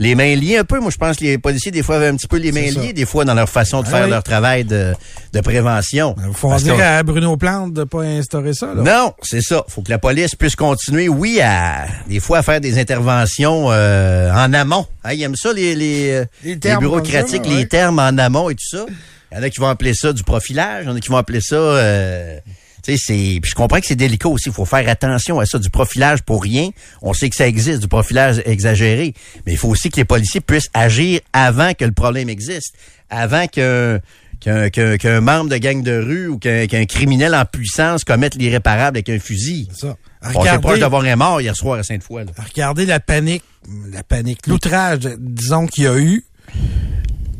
les 0.00 0.14
mains 0.16 0.34
liées 0.34 0.56
un 0.58 0.64
peu? 0.64 0.80
Moi, 0.80 0.90
je 0.90 0.96
pense 0.96 1.16
que 1.16 1.24
les 1.24 1.38
policiers, 1.38 1.70
des 1.70 1.82
fois, 1.84 1.96
avaient 1.96 2.08
un 2.08 2.16
petit 2.16 2.26
peu 2.26 2.36
les 2.38 2.50
mains 2.52 2.70
ça. 2.72 2.80
liées, 2.80 2.92
des 2.92 3.06
fois, 3.06 3.24
dans 3.24 3.34
leur 3.34 3.48
façon 3.48 3.80
de 3.82 3.86
Ah 3.88 3.90
faire 3.90 4.04
oui. 4.04 4.10
leur 4.10 4.22
travail 4.24 4.64
de, 4.64 4.92
de 5.32 5.40
prévention. 5.40 6.16
Il 6.26 6.34
faut 6.34 6.50
en 6.50 6.56
dire 6.56 6.76
à 6.80 7.02
Bruno 7.04 7.36
Plante 7.36 7.74
de 7.74 7.84
pas 7.84 8.02
instaurer 8.02 8.54
ça. 8.54 8.74
Là. 8.74 8.82
non, 8.82 9.12
c'est 9.22 9.40
ça. 9.42 9.64
Faut 9.68 9.82
que 9.82 9.90
la 9.90 9.98
police 9.98 10.34
puisse 10.34 10.56
continuer, 10.56 11.08
oui, 11.08 11.40
à 11.40 11.86
des 12.08 12.18
fois 12.20 12.38
à 12.38 12.42
faire 12.42 12.60
des 12.60 12.78
interventions 12.80 13.70
euh, 13.70 14.32
en 14.32 14.52
amont. 14.52 14.86
Hein, 15.04 15.12
ils 15.12 15.22
aiment 15.22 15.36
ça, 15.36 15.52
les, 15.52 15.74
les, 15.74 16.24
Les 16.44 16.56
bureaucratiques, 16.78 17.46
les 17.46 17.66
termes 17.68 17.98
en 18.00 18.16
amont 18.18 18.50
et 18.50 18.54
tout 18.54 18.68
ça. 18.68 18.84
Il 19.32 19.38
y 19.38 19.40
en 19.40 19.42
a 19.42 19.50
qui 19.50 19.60
vont 19.60 19.68
appeler 19.68 19.94
ça 19.94 20.12
du 20.12 20.24
profilage, 20.24 20.84
il 20.84 20.88
y 20.88 20.90
en 20.90 20.96
a 20.96 21.00
qui 21.00 21.08
vont 21.08 21.16
appeler 21.16 21.40
ça... 21.40 21.56
Euh, 21.56 22.38
tu 22.84 22.96
sais, 22.96 22.98
c'est, 22.98 23.38
puis 23.40 23.50
je 23.50 23.54
comprends 23.54 23.78
que 23.78 23.86
c'est 23.86 23.94
délicat 23.94 24.28
aussi. 24.28 24.48
Il 24.48 24.52
faut 24.52 24.64
faire 24.64 24.88
attention 24.88 25.38
à 25.38 25.46
ça. 25.46 25.60
Du 25.60 25.70
profilage 25.70 26.22
pour 26.22 26.42
rien. 26.42 26.70
On 27.00 27.12
sait 27.12 27.30
que 27.30 27.36
ça 27.36 27.46
existe, 27.46 27.80
du 27.80 27.86
profilage 27.86 28.42
exagéré. 28.44 29.14
Mais 29.46 29.52
il 29.52 29.58
faut 29.58 29.68
aussi 29.68 29.88
que 29.88 29.98
les 29.98 30.04
policiers 30.04 30.40
puissent 30.40 30.68
agir 30.74 31.20
avant 31.32 31.74
que 31.74 31.84
le 31.84 31.92
problème 31.92 32.28
existe. 32.28 32.74
Avant 33.08 33.46
que 33.46 34.00
qu'un 34.40 34.68
qu'un 34.68 34.96
qu'un 34.96 35.20
membre 35.20 35.50
de 35.50 35.58
gang 35.58 35.80
de 35.80 35.96
rue 35.96 36.26
ou 36.26 36.38
qu'un 36.38 36.84
criminel 36.86 37.36
en 37.36 37.44
puissance 37.44 38.02
commette 38.02 38.34
l'irréparable 38.34 38.96
avec 38.96 39.08
un 39.10 39.20
fusil. 39.20 39.68
C'est 39.70 39.86
ça. 39.86 39.96
On 40.22 40.26
s'est 40.26 40.32
proche 40.32 40.48
Regardez, 40.48 40.80
d'avoir 40.80 41.04
un 41.04 41.16
mort 41.16 41.40
hier 41.40 41.54
soir 41.54 41.78
à 41.78 41.84
Sainte-Foy. 41.84 42.24
regardez 42.36 42.86
la 42.86 42.98
panique, 42.98 43.44
la 43.92 44.02
panique, 44.02 44.48
l'outrage, 44.48 45.08
disons 45.18 45.68
qu'il 45.68 45.84
y 45.84 45.86
a 45.86 45.96
eu. 45.98 46.24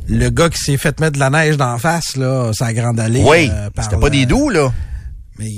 Le 0.08 0.28
gars 0.30 0.48
qui 0.48 0.58
s'est 0.58 0.76
fait 0.76 0.98
mettre 1.00 1.14
de 1.14 1.18
la 1.20 1.30
neige 1.30 1.56
d'en 1.56 1.78
face, 1.78 2.16
là, 2.16 2.50
sa 2.52 2.72
grande 2.72 2.98
allée. 3.00 3.22
Oui, 3.24 3.48
euh, 3.52 3.68
c'était 3.80 3.96
pas 3.96 4.10
des 4.10 4.26
doux, 4.26 4.48
là. 4.50 4.72
Mais 5.38 5.48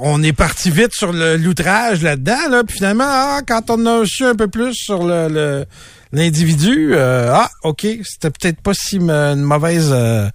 on 0.00 0.22
est 0.22 0.32
parti 0.32 0.70
vite 0.70 0.92
sur 0.94 1.12
l'outrage 1.12 2.02
là-dedans, 2.02 2.48
là, 2.50 2.62
puis 2.66 2.76
finalement, 2.76 3.04
ah, 3.06 3.40
quand 3.46 3.68
on 3.70 3.84
a 3.86 4.06
su 4.06 4.24
un 4.24 4.34
peu 4.34 4.48
plus 4.48 4.72
sur 4.74 5.04
le 5.04 5.28
le- 5.28 5.64
l'individu, 6.12 6.92
euh, 6.94 7.30
ah, 7.32 7.50
ok, 7.62 7.86
c'était 8.04 8.30
peut-être 8.30 8.60
pas 8.60 8.72
si 8.74 8.96
une 8.96 9.36
mauvaise 9.42 9.90
euh, 9.92 10.28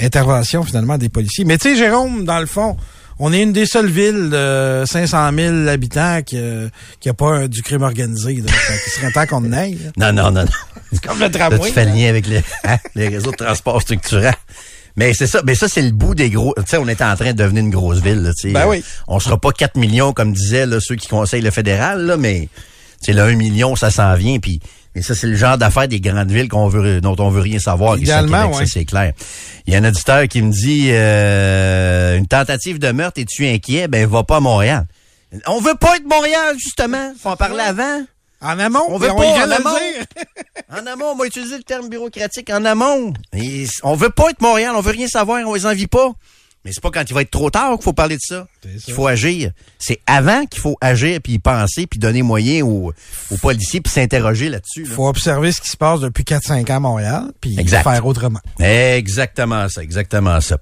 intervention 0.00 0.62
finalement 0.62 0.98
des 0.98 1.08
policiers. 1.08 1.44
Mais 1.44 1.58
tu 1.58 1.70
sais, 1.70 1.76
Jérôme, 1.76 2.24
dans 2.24 2.38
le 2.40 2.46
fond, 2.46 2.76
on 3.18 3.32
est 3.32 3.42
une 3.42 3.52
des 3.52 3.66
seules 3.66 3.90
villes 3.90 4.30
de 4.30 4.84
500 4.86 5.30
000 5.36 5.68
habitants 5.68 6.20
qui, 6.24 6.36
euh, 6.38 6.68
qui 7.00 7.08
a 7.08 7.14
pas 7.14 7.48
du 7.48 7.62
crime 7.62 7.82
organisé. 7.82 8.36
Donc, 8.40 8.50
il 8.86 8.90
serait 8.92 9.12
temps 9.12 9.26
qu'on 9.26 9.52
aille. 9.52 9.78
Non, 9.96 10.12
non, 10.12 10.30
non, 10.30 10.44
non. 10.44 10.50
C'est 10.92 11.02
comme 11.06 11.18
le 11.18 11.24
Là, 11.24 11.30
tramway. 11.30 11.68
tu 11.68 11.72
fais 11.72 11.84
le 11.84 11.92
lien 11.92 12.08
avec 12.08 12.26
les, 12.26 12.42
hein, 12.64 12.78
les 12.94 13.08
réseaux 13.08 13.30
de 13.30 13.36
transport 13.36 13.80
structurants. 13.82 14.34
Mais 14.96 15.14
c'est 15.14 15.26
ça, 15.28 15.40
mais 15.46 15.54
ça 15.54 15.68
c'est 15.68 15.82
le 15.82 15.92
bout 15.92 16.14
des 16.14 16.30
gros. 16.30 16.52
Tu 16.56 16.62
sais, 16.66 16.76
on 16.76 16.88
est 16.88 17.00
en 17.00 17.14
train 17.16 17.32
de 17.32 17.36
devenir 17.42 17.62
une 17.62 17.70
grosse 17.70 18.00
ville. 18.00 18.22
Là, 18.22 18.32
tu. 18.38 18.52
Ben 18.52 18.66
oui. 18.66 18.82
On 19.08 19.20
sera 19.20 19.38
pas 19.38 19.52
4 19.52 19.76
millions 19.76 20.12
comme 20.12 20.32
disaient 20.32 20.66
là, 20.66 20.78
ceux 20.80 20.96
qui 20.96 21.06
conseillent 21.08 21.42
le 21.42 21.50
fédéral, 21.52 22.04
là, 22.06 22.16
mais 22.16 22.48
c'est 23.00 23.12
le 23.12 23.22
1 23.22 23.36
million, 23.36 23.76
ça 23.76 23.90
s'en 23.90 24.14
vient. 24.14 24.38
Puis, 24.40 24.60
mais 24.94 25.02
ça 25.02 25.14
c'est 25.14 25.28
le 25.28 25.36
genre 25.36 25.56
d'affaires 25.56 25.86
des 25.86 26.00
grandes 26.00 26.30
villes 26.32 26.48
qu'on 26.48 26.66
veut, 26.68 27.00
dont 27.00 27.14
on 27.20 27.30
veut 27.30 27.40
rien 27.40 27.60
savoir. 27.60 27.96
Idéalement, 27.96 28.42
Québec, 28.42 28.58
ouais. 28.58 28.66
ça 28.66 28.72
c'est 28.74 28.84
clair. 28.84 29.12
Il 29.66 29.72
y 29.72 29.76
a 29.76 29.78
un 29.78 29.84
auditeur 29.88 30.26
qui 30.26 30.42
me 30.42 30.50
dit 30.50 30.88
euh, 30.90 32.16
une 32.18 32.26
tentative 32.26 32.80
de 32.80 32.90
meurtre, 32.90 33.20
es-tu 33.20 33.46
inquiet? 33.46 33.86
Ben 33.86 34.06
va 34.08 34.24
pas 34.24 34.38
à 34.38 34.40
Montréal. 34.40 34.86
On 35.46 35.60
veut 35.60 35.76
pas 35.80 35.96
être 35.96 36.06
Montréal 36.08 36.56
justement. 36.58 37.12
Faut 37.22 37.28
en 37.28 37.36
parler 37.36 37.60
avant. 37.60 38.02
En 38.42 38.58
amont, 38.58 38.84
On 38.88 38.98
veut 38.98 39.08
pas, 39.08 39.14
en 39.14 39.50
amont. 39.50 39.76
En 40.72 40.86
amont, 40.86 41.06
on 41.12 41.16
va 41.16 41.26
utiliser 41.26 41.56
le 41.56 41.62
terme 41.64 41.88
bureaucratique 41.88 42.48
en 42.50 42.64
amont. 42.64 43.12
Et 43.34 43.66
on 43.82 43.94
veut 43.96 44.10
pas 44.10 44.30
être 44.30 44.40
Montréal, 44.40 44.72
on 44.76 44.80
veut 44.80 44.92
rien 44.92 45.08
savoir, 45.08 45.46
on 45.46 45.54
les 45.54 45.66
envie 45.66 45.88
pas. 45.88 46.12
Mais 46.64 46.72
c'est 46.74 46.82
pas 46.82 46.90
quand 46.90 47.04
il 47.08 47.14
va 47.14 47.22
être 47.22 47.30
trop 47.30 47.48
tard 47.48 47.72
qu'il 47.76 47.84
faut 47.84 47.94
parler 47.94 48.16
de 48.16 48.20
ça. 48.22 48.46
qu'il 48.62 48.92
faut 48.92 49.06
agir. 49.06 49.50
C'est 49.78 50.00
avant 50.06 50.44
qu'il 50.44 50.60
faut 50.60 50.76
agir, 50.82 51.20
puis 51.22 51.34
y 51.34 51.38
penser, 51.38 51.86
puis 51.86 51.98
donner 51.98 52.20
moyen 52.20 52.62
aux, 52.62 52.92
aux 53.30 53.36
policiers, 53.38 53.80
puis 53.80 53.90
s'interroger 53.90 54.50
là-dessus. 54.50 54.84
là. 54.84 54.94
faut 54.94 55.08
observer 55.08 55.52
ce 55.52 55.62
qui 55.62 55.70
se 55.70 55.78
passe 55.78 56.00
depuis 56.00 56.22
4-5 56.22 56.70
ans 56.70 56.76
à 56.76 56.80
Montréal, 56.80 57.24
puis 57.40 57.56
faire 57.56 58.04
autrement. 58.04 58.40
Exactement 58.58 59.70
ça, 59.70 59.82
exactement 59.82 60.38
ça. 60.42 60.58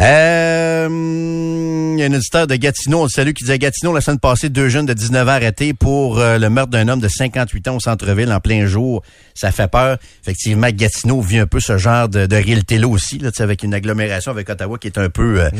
Euh, 0.00 0.86
il 0.88 1.98
y 1.98 2.02
a 2.04 2.06
un 2.06 2.14
auditeur 2.14 2.46
de 2.46 2.54
Gatineau, 2.54 3.00
on 3.00 3.04
le 3.04 3.08
salue, 3.08 3.32
qui 3.32 3.42
disait 3.42 3.58
Gatineau, 3.58 3.92
la 3.92 4.00
semaine 4.00 4.20
passée, 4.20 4.50
deux 4.50 4.68
jeunes 4.68 4.86
de 4.86 4.94
19 4.94 5.26
ans 5.26 5.32
arrêtés 5.32 5.74
pour 5.74 6.20
euh, 6.20 6.38
le 6.38 6.48
meurtre 6.48 6.70
d'un 6.70 6.86
homme 6.86 7.00
de 7.00 7.08
58 7.08 7.68
ans 7.68 7.76
au 7.76 7.80
centre-ville 7.80 8.32
en 8.32 8.38
plein 8.38 8.66
jour. 8.66 9.02
Ça 9.34 9.50
fait 9.50 9.68
peur. 9.68 9.98
Effectivement, 10.22 10.68
Gatineau 10.70 11.20
vit 11.20 11.38
un 11.38 11.46
peu 11.46 11.58
ce 11.58 11.76
genre 11.76 12.08
de, 12.08 12.26
de 12.26 12.36
réalité-là 12.36 12.86
aussi, 12.86 13.18
là, 13.18 13.30
avec 13.40 13.64
une 13.64 13.74
agglomération 13.74 14.30
avec 14.30 14.48
Ottawa 14.48 14.78
qui 14.78 14.86
est 14.86 14.98
un 14.98 15.08
peu 15.08 15.39
euh, 15.40 15.50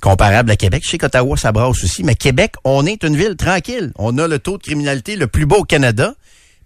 comparable 0.00 0.50
à 0.50 0.56
Québec. 0.56 0.82
Je 0.84 0.90
sais 0.90 0.98
qu'Ottawa, 0.98 1.36
ça 1.36 1.52
brasse 1.52 1.82
aussi, 1.84 2.02
mais 2.02 2.14
Québec, 2.14 2.54
on 2.64 2.86
est 2.86 3.02
une 3.04 3.16
ville 3.16 3.36
tranquille. 3.36 3.92
On 3.96 4.16
a 4.18 4.28
le 4.28 4.38
taux 4.38 4.58
de 4.58 4.62
criminalité 4.62 5.16
le 5.16 5.26
plus 5.26 5.46
bas 5.46 5.56
au 5.56 5.64
Canada. 5.64 6.14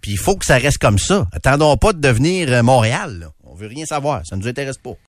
Puis 0.01 0.11
il 0.11 0.17
faut 0.17 0.35
que 0.35 0.45
ça 0.45 0.57
reste 0.57 0.77
comme 0.77 0.99
ça. 0.99 1.27
Attendons 1.31 1.75
pas 1.77 1.93
de 1.93 1.99
devenir 1.99 2.51
euh, 2.51 2.61
Montréal. 2.63 3.19
là. 3.19 3.27
On 3.43 3.55
veut 3.55 3.67
rien 3.67 3.85
savoir. 3.85 4.21
Ça 4.25 4.35
nous 4.35 4.47
intéresse 4.47 4.77
pas. 4.77 4.95